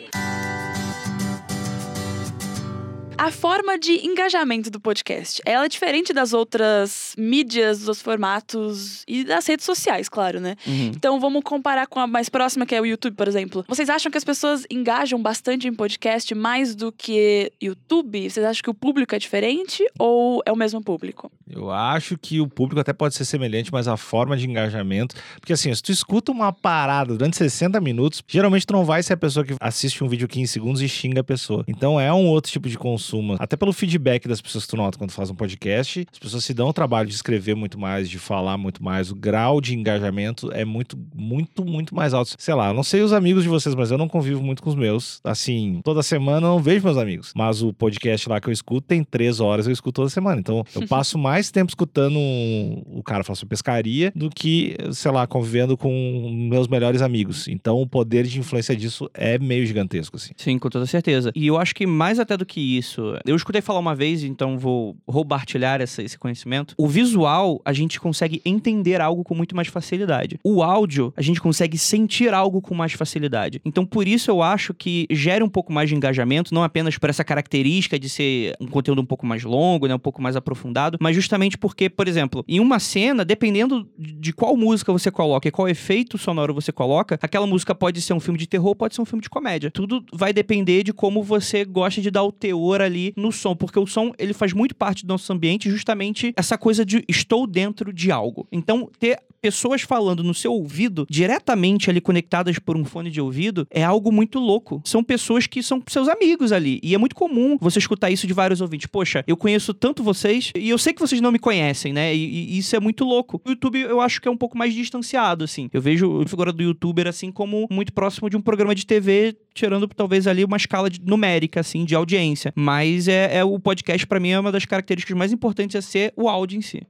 A 3.17 3.31
forma 3.31 3.79
de 3.79 4.05
engajamento 4.05 4.69
do 4.69 4.79
podcast, 4.79 5.41
ela 5.43 5.65
é 5.65 5.67
diferente 5.67 6.13
das 6.13 6.33
outras 6.33 7.15
mídias, 7.17 7.81
dos 7.81 7.99
formatos 7.99 9.03
e 9.07 9.23
das 9.23 9.45
redes 9.47 9.65
sociais, 9.65 10.07
claro, 10.07 10.39
né? 10.39 10.55
Então 10.67 11.19
vamos 11.19 11.41
comparar 11.43 11.87
com 11.87 11.99
a 11.99 12.05
mais 12.05 12.29
próxima, 12.29 12.63
que 12.63 12.75
é 12.75 12.79
o 12.79 12.85
YouTube, 12.85 13.15
por 13.15 13.27
exemplo. 13.27 13.65
Vocês 13.67 13.89
acham 13.89 14.11
que 14.11 14.19
as 14.19 14.23
pessoas 14.23 14.65
engajam 14.69 15.19
bastante 15.19 15.67
em 15.67 15.73
podcast 15.73 16.33
mais 16.35 16.75
do 16.75 16.91
que 16.91 17.51
YouTube? 17.61 18.29
Vocês 18.29 18.45
acham 18.45 18.61
que 18.61 18.69
o 18.69 18.73
público 18.73 19.15
é 19.15 19.19
diferente 19.19 19.83
ou 19.97 20.43
é 20.45 20.51
o 20.51 20.55
mesmo 20.55 20.81
público? 20.81 21.31
Eu 21.49 21.71
acho 21.71 22.17
que 22.19 22.39
o 22.39 22.47
público 22.47 22.79
até 22.79 22.93
pode 22.93 23.15
ser 23.15 23.25
semelhante, 23.25 23.71
mas 23.71 23.87
a 23.87 23.97
forma 23.97 24.37
de 24.37 24.47
engajamento. 24.47 25.15
Porque 25.39 25.53
assim, 25.53 25.73
se 25.73 25.81
tu 25.81 25.91
escuta 25.91 26.31
uma 26.31 26.53
parada 26.53 27.15
durante 27.15 27.35
60 27.35 27.81
minutos, 27.81 28.21
geralmente 28.27 28.67
tu 28.67 28.73
não 28.73 28.85
vai 28.85 29.01
ser 29.01 29.13
a 29.13 29.17
pessoa 29.17 29.43
que 29.43 29.55
assiste 29.59 30.03
um 30.03 30.07
vídeo 30.07 30.27
15 30.27 30.51
segundos 30.51 30.81
e 30.83 30.87
xinga 30.87 31.21
a 31.21 31.23
pessoa. 31.23 31.63
Então 31.67 31.99
é 31.99 32.13
um 32.13 32.27
outro 32.27 32.51
tipo 32.51 32.69
de 32.69 32.77
consumo. 32.77 33.06
Até 33.39 33.55
pelo 33.55 33.71
feedback 33.73 34.27
das 34.27 34.41
pessoas 34.41 34.65
que 34.65 34.71
tu 34.71 34.77
nota 34.77 34.97
quando 34.97 35.11
faz 35.11 35.29
um 35.29 35.35
podcast, 35.35 36.05
as 36.11 36.19
pessoas 36.19 36.43
se 36.43 36.53
dão 36.53 36.67
o 36.69 36.73
trabalho 36.73 37.07
de 37.07 37.15
escrever 37.15 37.55
muito 37.55 37.79
mais, 37.79 38.09
de 38.09 38.19
falar 38.19 38.57
muito 38.57 38.83
mais. 38.83 39.11
O 39.11 39.15
grau 39.15 39.61
de 39.61 39.75
engajamento 39.75 40.51
é 40.51 40.65
muito, 40.65 40.97
muito, 41.15 41.65
muito 41.65 41.95
mais 41.95 42.13
alto. 42.13 42.35
Sei 42.37 42.53
lá, 42.53 42.69
eu 42.69 42.73
não 42.73 42.83
sei 42.83 43.01
os 43.01 43.13
amigos 43.13 43.43
de 43.43 43.49
vocês, 43.49 43.73
mas 43.75 43.91
eu 43.91 43.97
não 43.97 44.07
convivo 44.07 44.41
muito 44.43 44.61
com 44.61 44.69
os 44.69 44.75
meus. 44.75 45.19
Assim, 45.23 45.81
toda 45.83 46.03
semana 46.03 46.47
eu 46.47 46.51
não 46.51 46.59
vejo 46.59 46.83
meus 46.83 46.97
amigos. 46.97 47.31
Mas 47.35 47.61
o 47.61 47.73
podcast 47.73 48.27
lá 48.29 48.39
que 48.41 48.47
eu 48.49 48.53
escuto 48.53 48.87
tem 48.87 49.03
três 49.03 49.39
horas, 49.39 49.67
eu 49.67 49.73
escuto 49.73 50.01
toda 50.01 50.09
semana. 50.09 50.39
Então 50.39 50.63
eu 50.75 50.85
passo 50.87 51.17
mais 51.17 51.51
tempo 51.51 51.69
escutando 51.71 52.17
um- 52.17 52.83
o 52.87 53.03
cara 53.03 53.23
falar 53.23 53.35
sobre 53.35 53.49
pescaria 53.49 54.11
do 54.15 54.29
que, 54.29 54.75
sei 54.91 55.11
lá, 55.11 55.25
convivendo 55.27 55.77
com 55.77 56.47
meus 56.49 56.67
melhores 56.67 57.01
amigos. 57.01 57.47
Então 57.47 57.81
o 57.81 57.87
poder 57.87 58.25
de 58.25 58.39
influência 58.39 58.75
disso 58.75 59.09
é 59.13 59.37
meio 59.39 59.65
gigantesco, 59.65 60.15
assim. 60.17 60.31
Sim, 60.35 60.57
com 60.59 60.69
toda 60.69 60.85
certeza. 60.85 61.31
E 61.35 61.47
eu 61.47 61.57
acho 61.57 61.73
que 61.75 61.85
mais 61.85 62.19
até 62.19 62.35
do 62.37 62.45
que 62.45 62.59
isso, 62.59 62.96
isso. 62.97 63.19
Eu 63.25 63.35
escutei 63.35 63.61
falar 63.61 63.79
uma 63.79 63.95
vez, 63.95 64.23
então 64.23 64.57
vou 64.57 64.97
roubartilhar 65.07 65.81
essa, 65.81 66.01
esse 66.01 66.17
conhecimento. 66.17 66.73
O 66.77 66.87
visual, 66.87 67.61
a 67.63 67.71
gente 67.71 67.99
consegue 67.99 68.41
entender 68.43 68.99
algo 68.99 69.23
com 69.23 69.35
muito 69.35 69.55
mais 69.55 69.67
facilidade. 69.67 70.39
O 70.43 70.63
áudio, 70.63 71.13
a 71.15 71.21
gente 71.21 71.39
consegue 71.39 71.77
sentir 71.77 72.33
algo 72.33 72.61
com 72.61 72.73
mais 72.73 72.93
facilidade. 72.93 73.61
Então, 73.63 73.85
por 73.85 74.07
isso 74.07 74.31
eu 74.31 74.41
acho 74.41 74.73
que 74.73 75.05
gera 75.11 75.45
um 75.45 75.49
pouco 75.49 75.71
mais 75.71 75.89
de 75.89 75.95
engajamento, 75.95 76.53
não 76.53 76.63
apenas 76.63 76.97
por 76.97 77.09
essa 77.09 77.23
característica 77.23 77.99
de 77.99 78.09
ser 78.09 78.53
um 78.59 78.67
conteúdo 78.67 79.01
um 79.01 79.05
pouco 79.05 79.25
mais 79.25 79.43
longo, 79.43 79.87
né, 79.87 79.95
um 79.95 79.99
pouco 79.99 80.21
mais 80.21 80.35
aprofundado, 80.35 80.97
mas 80.99 81.15
justamente 81.15 81.57
porque, 81.57 81.89
por 81.89 82.07
exemplo, 82.07 82.43
em 82.47 82.59
uma 82.59 82.79
cena, 82.79 83.23
dependendo 83.23 83.87
de 83.97 84.33
qual 84.33 84.55
música 84.57 84.91
você 84.91 85.11
coloca 85.11 85.47
e 85.47 85.51
qual 85.51 85.67
efeito 85.67 86.17
sonoro 86.17 86.53
você 86.53 86.71
coloca, 86.71 87.19
aquela 87.21 87.45
música 87.45 87.75
pode 87.75 88.01
ser 88.01 88.13
um 88.13 88.19
filme 88.19 88.39
de 88.39 88.47
terror, 88.47 88.75
pode 88.75 88.95
ser 88.95 89.01
um 89.01 89.05
filme 89.05 89.21
de 89.21 89.29
comédia. 89.29 89.69
Tudo 89.69 90.03
vai 90.13 90.33
depender 90.33 90.83
de 90.83 90.93
como 90.93 91.21
você 91.21 91.65
gosta 91.65 92.01
de 92.01 92.09
dar 92.09 92.23
o 92.23 92.31
teor 92.31 92.81
ali 92.87 93.13
no 93.15 93.31
som, 93.31 93.55
porque 93.55 93.79
o 93.79 93.85
som 93.85 94.11
ele 94.17 94.33
faz 94.33 94.53
muito 94.53 94.75
parte 94.75 95.05
do 95.05 95.09
nosso 95.09 95.31
ambiente, 95.31 95.69
justamente 95.69 96.33
essa 96.35 96.57
coisa 96.57 96.85
de 96.85 97.03
estou 97.07 97.45
dentro 97.45 97.93
de 97.93 98.11
algo. 98.11 98.47
Então, 98.51 98.89
ter 98.99 99.19
pessoas 99.47 99.81
falando 99.81 100.25
no 100.25 100.33
seu 100.33 100.51
ouvido, 100.51 101.07
diretamente 101.09 101.89
ali 101.89 102.01
conectadas 102.01 102.59
por 102.59 102.75
um 102.75 102.83
fone 102.83 103.09
de 103.09 103.21
ouvido, 103.21 103.65
é 103.71 103.81
algo 103.81 104.11
muito 104.11 104.39
louco. 104.39 104.81
São 104.83 105.01
pessoas 105.01 105.47
que 105.47 105.63
são 105.63 105.81
seus 105.87 106.09
amigos 106.09 106.51
ali. 106.51 106.81
E 106.83 106.93
é 106.93 106.97
muito 106.97 107.15
comum 107.15 107.57
você 107.61 107.79
escutar 107.79 108.11
isso 108.11 108.27
de 108.27 108.33
vários 108.33 108.59
ouvintes. 108.59 108.87
Poxa, 108.87 109.23
eu 109.25 109.37
conheço 109.37 109.73
tanto 109.73 110.03
vocês 110.03 110.51
e 110.53 110.69
eu 110.69 110.77
sei 110.77 110.91
que 110.91 110.99
vocês 110.99 111.21
não 111.21 111.31
me 111.31 111.39
conhecem, 111.39 111.93
né? 111.93 112.13
E, 112.13 112.55
e 112.55 112.57
isso 112.57 112.75
é 112.75 112.79
muito 112.81 113.05
louco. 113.05 113.41
O 113.45 113.51
YouTube 113.51 113.79
eu 113.79 114.01
acho 114.01 114.21
que 114.21 114.27
é 114.27 114.31
um 114.31 114.35
pouco 114.35 114.57
mais 114.57 114.73
distanciado, 114.73 115.45
assim. 115.45 115.69
Eu 115.71 115.81
vejo 115.81 116.21
a 116.21 116.27
figura 116.27 116.51
do 116.51 116.61
youtuber 116.61 117.07
assim 117.07 117.31
como 117.31 117.69
muito 117.71 117.93
próximo 117.93 118.29
de 118.29 118.35
um 118.35 118.41
programa 118.41 118.75
de 118.75 118.85
TV, 118.85 119.33
tirando 119.53 119.87
talvez 119.87 120.27
ali 120.27 120.43
uma 120.43 120.57
escala 120.57 120.89
de, 120.89 120.99
numérica, 121.01 121.61
assim, 121.61 121.85
de 121.85 121.95
audiência. 121.95 122.51
Mas 122.53 123.07
é, 123.07 123.37
é 123.37 123.43
o 123.45 123.57
podcast, 123.57 124.05
para 124.05 124.19
mim, 124.19 124.31
é 124.31 124.39
uma 124.39 124.51
das 124.51 124.65
características 124.65 125.17
mais 125.17 125.31
importantes 125.31 125.77
é 125.77 125.79
ser 125.79 126.13
o 126.17 126.27
áudio 126.27 126.57
em 126.57 126.61
si. 126.61 126.81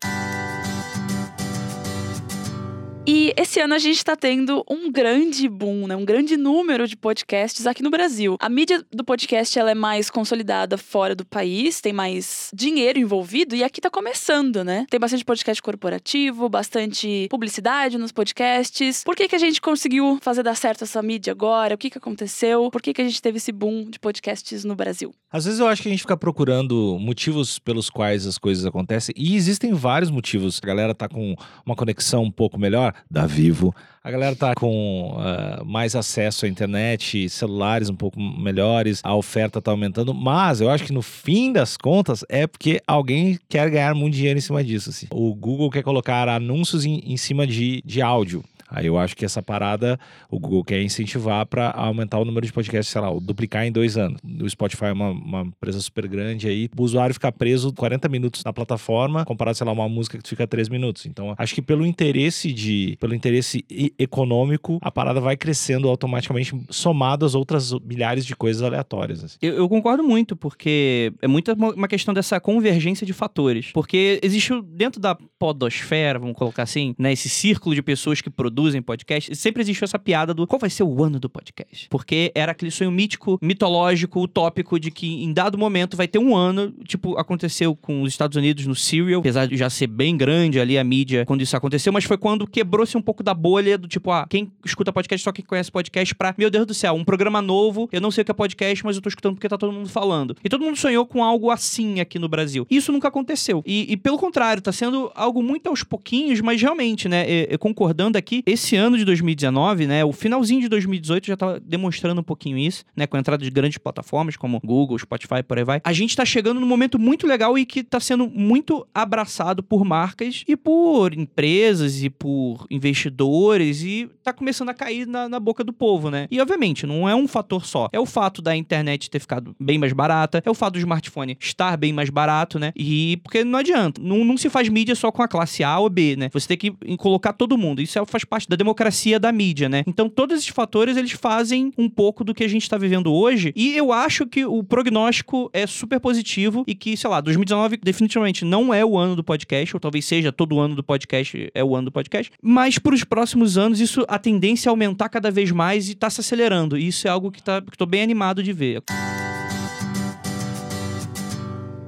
E 3.10 3.34
esse 3.38 3.62
ano 3.62 3.74
a 3.74 3.80
gente 3.80 3.96
está 3.96 4.18
tendo 4.18 4.66
um 4.70 4.92
grande 4.92 5.48
boom, 5.48 5.88
né? 5.88 5.96
um 5.96 6.04
grande 6.04 6.36
número 6.36 6.86
de 6.86 6.98
podcasts 6.98 7.66
aqui 7.66 7.82
no 7.82 7.90
Brasil. 7.90 8.36
A 8.38 8.50
mídia 8.50 8.86
do 8.92 9.02
podcast 9.02 9.58
ela 9.58 9.72
é 9.72 9.74
mais 9.74 10.10
consolidada 10.10 10.78
fora 10.78 11.16
do 11.16 11.26
país, 11.26 11.80
tem 11.80 11.94
mais 11.94 12.52
dinheiro 12.54 13.00
envolvido 13.00 13.56
e 13.56 13.64
aqui 13.64 13.80
está 13.80 13.90
começando, 13.90 14.62
né? 14.62 14.86
Tem 14.90 15.00
bastante 15.00 15.24
podcast 15.24 15.64
corporativo, 15.64 16.50
bastante 16.50 17.28
publicidade 17.30 17.98
nos 17.98 18.12
podcasts. 18.12 19.06
Por 19.06 19.16
que, 19.16 19.30
que 19.30 19.36
a 19.36 19.40
gente 19.40 19.62
conseguiu 19.62 20.20
fazer 20.22 20.44
dar 20.44 20.56
certo 20.56 20.84
essa 20.84 21.02
mídia 21.02 21.32
agora? 21.32 21.76
O 21.76 21.78
que, 21.78 21.90
que 21.90 21.98
aconteceu? 21.98 22.70
Por 22.70 22.82
que, 22.82 22.94
que 22.94 23.02
a 23.02 23.06
gente 23.06 23.22
teve 23.22 23.38
esse 23.38 23.54
boom 23.54 23.86
de 23.90 24.00
podcasts 24.00 24.66
no 24.66 24.76
Brasil? 24.76 25.16
Às 25.32 25.46
vezes 25.46 25.62
eu 25.62 25.68
acho 25.68 25.82
que 25.82 25.88
a 25.88 25.92
gente 25.92 26.02
fica 26.02 26.18
procurando 26.18 26.98
motivos 27.00 27.58
pelos 27.58 27.90
quais 27.90 28.28
as 28.28 28.38
coisas 28.38 28.66
acontecem 28.66 29.16
e 29.18 29.38
existem 29.38 29.74
vários 29.74 30.12
motivos. 30.12 30.60
A 30.62 30.68
galera 30.68 30.94
tá 30.94 31.08
com 31.08 31.38
uma 31.66 31.76
conexão 31.76 32.24
um 32.24 32.32
pouco 32.32 32.60
melhor 32.60 32.97
da 33.10 33.26
Vivo. 33.26 33.74
A 34.04 34.12
galera 34.12 34.36
tá 34.36 34.54
com 34.56 35.18
uh, 35.18 35.66
mais 35.66 35.96
acesso 35.96 36.46
à 36.46 36.48
internet, 36.48 37.28
celulares 37.30 37.90
um 37.90 37.96
pouco 37.96 38.18
melhores, 38.20 39.02
a 39.04 39.14
oferta 39.14 39.62
tá 39.62 39.72
aumentando, 39.72 40.14
mas 40.14 40.62
eu 40.62 40.70
acho 40.70 40.86
que 40.86 40.94
no 40.94 41.02
fim 41.02 41.52
das 41.52 41.76
contas 41.76 42.24
é 42.30 42.48
porque 42.48 42.82
alguém 42.88 43.38
quer 43.50 43.70
ganhar 43.70 43.94
muito 43.94 44.14
dinheiro 44.14 44.38
em 44.38 44.42
cima 44.42 44.64
disso. 44.64 44.92
Assim. 44.92 45.08
O 45.12 45.36
Google 45.36 45.70
quer 45.70 45.84
colocar 45.84 46.30
anúncios 46.30 46.86
em, 46.86 47.00
em 47.06 47.18
cima 47.18 47.46
de, 47.46 47.82
de 47.86 48.02
áudio. 48.02 48.44
Aí 48.70 48.88
eu 48.88 48.98
acho 48.98 49.16
que 49.16 49.26
essa 49.26 49.42
parada 49.42 50.00
o 50.30 50.40
Google 50.40 50.64
quer 50.64 50.82
incentivar 50.82 51.46
para 51.46 51.72
aumentar 51.72 52.20
o 52.20 52.26
número 52.26 52.46
de 52.46 52.52
podcasts, 52.52 52.92
sei 52.92 53.02
lá, 53.02 53.10
duplicar 53.20 53.66
em 53.66 53.72
dois 53.72 53.98
anos. 53.98 54.20
O 54.42 54.50
Spotify 54.50 54.86
é 54.86 54.94
uma, 54.94 55.10
uma 55.10 55.42
empresa 55.42 55.80
super 55.80 56.08
grande 56.08 56.48
aí, 56.48 56.70
o 56.78 56.84
usuário 56.84 57.14
fica 57.14 57.32
preso 57.32 57.74
40 57.74 58.10
minutos 58.10 58.44
na 58.44 58.52
plataforma, 58.52 59.26
comparado, 59.26 59.58
sei 59.58 59.66
lá, 59.66 59.72
uma 59.72 59.88
música 59.88 60.18
que 60.18 60.28
fica 60.28 60.46
3 60.46 60.70
minutos. 60.70 61.06
Então, 61.06 61.34
acho 61.38 61.56
que 61.56 61.62
pelo 61.62 61.86
interesse 61.86 62.52
de, 62.52 62.98
pelo 63.00 63.14
interesse 63.14 63.66
econômico, 63.98 64.80
a 64.82 64.92
parada 64.92 65.20
vai 65.20 65.38
crescendo 65.38 65.88
automaticamente, 65.88 66.54
somado 66.70 67.26
às 67.26 67.36
outras 67.36 67.72
milhares 67.84 68.26
de 68.26 68.36
coisas 68.36 68.62
aleatórias. 68.62 69.24
Assim. 69.24 69.38
Eu, 69.42 69.56
eu, 69.56 69.70
concordo 69.70 70.04
muito, 70.04 70.36
porque 70.36 71.14
é 71.22 71.28
muito 71.28 71.54
uma 71.54 71.88
questão 71.88 72.14
dessa 72.14 72.40
convergência 72.40 73.06
de 73.06 73.14
fatores. 73.14 73.72
Porque 73.74 74.20
existe 74.22 74.54
dentro 74.62 75.00
da 75.00 75.16
podosfera, 75.40 76.20
vamos 76.20 76.36
colocar 76.36 76.64
assim, 76.64 76.96
né, 76.98 77.14
esse 77.14 77.30
círculo 77.30 77.76
de 77.76 77.82
pessoas 77.82 78.22
que 78.22 78.30
produzem 78.30 78.57
produzem 78.58 78.82
podcast, 78.82 79.36
sempre 79.36 79.62
existiu 79.62 79.86
essa 79.86 80.00
piada 80.00 80.34
do 80.34 80.48
qual 80.48 80.60
vai 80.60 80.70
ser 80.70 80.82
o 80.82 81.04
ano 81.04 81.20
do 81.20 81.30
podcast. 81.30 81.88
Porque 81.90 82.32
era 82.34 82.54
aquele 82.54 82.72
sonho 82.72 82.90
mítico, 82.90 83.38
mitológico, 83.40 84.20
utópico 84.20 84.80
de 84.80 84.90
que 84.90 85.24
em 85.24 85.32
dado 85.32 85.60
momento 85.60 85.96
vai 85.96 86.08
ter 86.08 86.18
um 86.18 86.36
ano, 86.36 86.74
tipo, 86.84 87.16
aconteceu 87.20 87.76
com 87.76 88.02
os 88.02 88.12
Estados 88.12 88.36
Unidos 88.36 88.66
no 88.66 88.74
Serial, 88.74 89.20
apesar 89.20 89.46
de 89.46 89.56
já 89.56 89.70
ser 89.70 89.86
bem 89.86 90.18
grande 90.18 90.60
ali 90.60 90.76
a 90.76 90.84
mídia 90.84 91.24
quando 91.24 91.44
isso 91.44 91.56
aconteceu, 91.56 91.94
mas 91.94 92.04
foi 92.04 92.18
quando 92.18 92.48
quebrou-se 92.48 92.98
um 92.98 93.02
pouco 93.02 93.22
da 93.22 93.32
bolha 93.32 93.78
do 93.78 93.88
tipo, 93.88 94.10
ah, 94.10 94.26
quem 94.28 94.52
escuta 94.66 94.92
podcast 94.92 95.24
só 95.24 95.32
quem 95.32 95.46
conhece 95.46 95.72
podcast 95.72 96.16
pra, 96.16 96.34
meu 96.36 96.50
Deus 96.50 96.66
do 96.66 96.74
céu, 96.74 96.96
um 96.96 97.06
programa 97.06 97.44
novo, 97.44 97.88
eu 97.92 98.02
não 98.02 98.10
sei 98.10 98.24
o 98.24 98.26
que 98.26 98.32
é 98.32 98.34
podcast, 98.34 98.84
mas 98.84 98.96
eu 98.96 99.04
tô 99.04 99.10
escutando 99.10 99.36
porque 99.36 99.48
tá 99.48 99.58
todo 99.58 99.72
mundo 99.72 99.88
falando. 99.88 100.36
E 100.44 100.50
todo 100.50 100.64
mundo 100.64 100.78
sonhou 100.78 101.06
com 101.06 101.24
algo 101.24 101.52
assim 101.52 102.00
aqui 102.00 102.18
no 102.18 102.28
Brasil. 102.28 102.66
Isso 102.72 102.92
nunca 102.92 103.08
aconteceu. 103.08 103.62
E, 103.68 103.92
e 103.94 103.96
pelo 103.96 104.18
contrário, 104.18 104.64
tá 104.64 104.72
sendo 104.72 105.12
algo 105.14 105.44
muito 105.44 105.68
aos 105.68 105.84
pouquinhos, 105.84 106.42
mas 106.42 106.60
realmente, 106.60 107.08
né, 107.08 107.46
concordando 107.60 108.18
aqui, 108.18 108.42
esse 108.48 108.78
ano 108.78 108.98
de 108.98 109.04
2019, 109.04 109.86
né, 109.86 110.06
o 110.06 110.14
finalzinho 110.14 110.62
de 110.62 110.70
2018 110.70 111.28
já 111.28 111.34
estava 111.34 111.60
demonstrando 111.60 112.22
um 112.22 112.24
pouquinho 112.24 112.58
isso, 112.58 112.86
né, 112.96 113.06
com 113.06 113.18
a 113.18 113.20
entrada 113.20 113.44
de 113.44 113.52
grandes 113.52 113.78
plataformas 113.78 114.38
como 114.38 114.62
Google, 114.64 114.98
Spotify, 114.98 115.44
por 115.46 115.58
aí 115.58 115.66
vai. 115.66 115.82
A 115.84 115.92
gente 115.92 116.12
está 116.12 116.24
chegando 116.24 116.62
num 116.62 116.66
momento 116.66 116.98
muito 116.98 117.28
legal 117.28 117.58
e 117.58 117.66
que 117.66 117.82
está 117.82 118.00
sendo 118.00 118.30
muito 118.30 118.88
abraçado 118.94 119.62
por 119.62 119.84
marcas 119.84 120.46
e 120.48 120.56
por 120.56 121.14
empresas 121.14 122.02
e 122.02 122.10
por 122.10 122.66
investidores 122.72 123.82
e 123.82 124.10
está 124.18 124.32
começando 124.32 124.70
a 124.70 124.74
cair 124.74 125.06
na, 125.06 125.28
na 125.28 125.42
boca 125.42 125.62
do 125.62 125.74
povo, 125.74 126.10
né? 126.10 126.26
E 126.32 126.40
obviamente 126.40 126.86
não 126.86 127.08
é 127.08 127.14
um 127.14 127.28
fator 127.28 127.66
só, 127.66 127.90
é 127.92 128.00
o 128.00 128.06
fato 128.06 128.42
da 128.42 128.56
internet 128.56 129.10
ter 129.10 129.20
ficado 129.20 129.54
bem 129.60 129.78
mais 129.78 129.92
barata, 129.92 130.42
é 130.46 130.50
o 130.50 130.54
fato 130.54 130.74
do 130.74 130.80
smartphone 130.80 131.36
estar 131.38 131.76
bem 131.76 131.92
mais 131.92 132.10
barato, 132.10 132.58
né? 132.58 132.72
E 132.78 133.18
porque 133.18 133.44
não 133.44 133.60
adianta, 133.60 134.02
não, 134.02 134.24
não 134.24 134.38
se 134.38 134.50
faz 134.50 134.70
mídia 134.70 134.96
só 134.96 135.12
com 135.12 135.22
a 135.22 135.28
classe 135.28 135.66
A 135.66 135.78
ou 135.80 135.90
B, 135.90 136.16
né? 136.16 136.30
Você 136.32 136.48
tem 136.48 136.58
que 136.58 136.72
colocar 136.96 137.34
todo 137.34 137.58
mundo. 137.58 137.82
Isso 137.82 138.00
é, 138.00 138.06
faz 138.06 138.24
parte 138.24 138.37
parte 138.38 138.48
da 138.48 138.56
democracia 138.56 139.20
da 139.20 139.32
mídia, 139.32 139.68
né? 139.68 139.84
Então 139.88 140.08
todos 140.08 140.38
esses 140.38 140.50
fatores 140.50 140.96
eles 140.96 141.12
fazem 141.12 141.74
um 141.78 141.90
pouco 141.90 142.24
do 142.24 142.34
que 142.34 142.44
a 142.44 142.48
gente 142.48 142.64
está 142.64 142.78
vivendo 142.78 143.12
hoje 143.12 143.52
e 143.56 143.76
eu 143.76 143.92
acho 143.92 144.28
que 144.28 144.46
o 144.46 144.64
prognóstico 144.64 145.50
é 145.52 145.66
super 145.66 146.00
positivo 146.00 146.64
e 146.68 146.76
que, 146.76 146.96
sei 146.96 147.10
lá, 147.10 147.20
2019 147.20 147.78
definitivamente 147.78 148.46
não 148.46 148.74
é 148.74 148.86
o 148.86 148.98
ano 148.98 149.16
do 149.16 149.24
podcast, 149.24 149.76
ou 149.76 149.80
talvez 149.80 150.06
seja 150.06 150.32
todo 150.32 150.60
ano 150.60 150.76
do 150.76 150.84
podcast 150.84 151.50
é 151.54 151.64
o 151.64 151.76
ano 151.76 151.86
do 151.86 151.92
podcast, 151.92 152.32
mas 152.42 152.78
para 152.78 152.94
os 152.94 153.04
próximos 153.04 153.58
anos 153.58 153.80
isso 153.80 154.06
a 154.08 154.20
tendência 154.20 154.70
é 154.70 154.72
aumentar 154.72 155.10
cada 155.10 155.32
vez 155.32 155.52
mais 155.52 155.90
e 155.90 155.94
está 155.94 156.10
se 156.10 156.22
acelerando. 156.22 156.78
E 156.78 156.88
isso 156.88 157.08
é 157.08 157.10
algo 157.10 157.32
que, 157.32 157.42
tá, 157.42 157.62
que 157.62 157.78
tô 157.78 157.86
bem 157.86 158.04
animado 158.04 158.44
de 158.44 158.54
ver. 158.54 158.84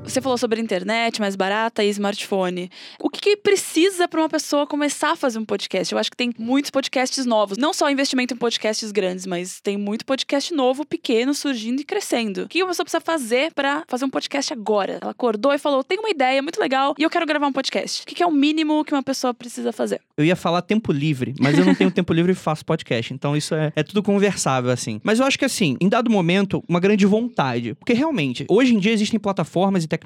Você 0.10 0.22
falou 0.22 0.40
sobre 0.40 0.60
internet 0.60 1.22
mais 1.22 1.36
barata 1.36 1.84
e 1.84 1.90
smartphone. 1.90 2.72
O 3.00 3.12
que, 3.12 3.22
que 3.22 3.38
precisa 3.38 4.08
para 4.08 4.20
uma 4.20 4.28
pessoa 4.28 4.66
começar 4.66 5.12
a 5.12 5.16
fazer 5.16 5.38
um 5.38 5.46
podcast? 5.46 5.94
Eu 5.94 6.00
acho 6.00 6.10
que 6.10 6.18
tem 6.18 6.34
muitos 6.36 6.72
podcasts 6.72 7.28
novos. 7.28 7.60
Não 7.60 7.74
só 7.74 7.92
investimento 7.92 8.34
em 8.34 8.38
podcasts 8.38 8.92
grandes, 8.92 9.28
mas 9.28 9.62
tem 9.62 9.78
muito 9.78 10.04
podcast 10.04 10.52
novo, 10.52 10.84
pequeno, 10.84 11.36
surgindo 11.36 11.82
e 11.82 11.84
crescendo. 11.84 12.46
O 12.46 12.48
que 12.48 12.64
uma 12.64 12.70
pessoa 12.70 12.86
precisa 12.86 13.02
fazer 13.02 13.54
para 13.54 13.84
fazer 13.88 14.04
um 14.04 14.10
podcast 14.10 14.52
agora? 14.52 14.98
Ela 15.00 15.12
acordou 15.12 15.54
e 15.54 15.60
falou: 15.60 15.84
tem 15.84 16.00
uma 16.00 16.10
ideia 16.10 16.42
muito 16.42 16.60
legal 16.60 16.96
e 16.98 17.04
eu 17.04 17.10
quero 17.10 17.28
gravar 17.28 17.46
um 17.46 17.54
podcast. 17.54 18.02
O 18.02 18.08
que, 18.08 18.16
que 18.16 18.24
é 18.24 18.26
o 18.26 18.32
mínimo 18.32 18.84
que 18.84 18.94
uma 18.94 19.04
pessoa 19.04 19.32
precisa 19.32 19.72
fazer? 19.72 20.02
Eu 20.18 20.26
ia 20.26 20.36
falar 20.36 20.64
tempo 20.64 20.92
livre, 20.92 21.36
mas 21.40 21.56
eu 21.56 21.64
não 21.64 21.76
tenho 21.76 21.92
tempo 21.94 22.12
livre 22.14 22.32
e 22.32 22.36
faço 22.36 22.66
podcast. 22.66 23.14
Então 23.14 23.38
isso 23.38 23.54
é, 23.54 23.72
é 23.76 23.84
tudo 23.84 24.02
conversável, 24.02 24.72
assim. 24.72 25.00
Mas 25.04 25.20
eu 25.20 25.26
acho 25.28 25.38
que, 25.38 25.46
assim, 25.46 25.78
em 25.80 25.88
dado 25.88 26.10
momento, 26.10 26.64
uma 26.68 26.80
grande 26.80 27.06
vontade. 27.06 27.76
Porque 27.76 27.94
realmente, 27.94 28.48
hoje 28.50 28.74
em 28.74 28.80
dia 28.80 28.92
existem 28.92 29.20
plataformas 29.20 29.84
e 29.84 29.88
tecnologias 29.88 29.99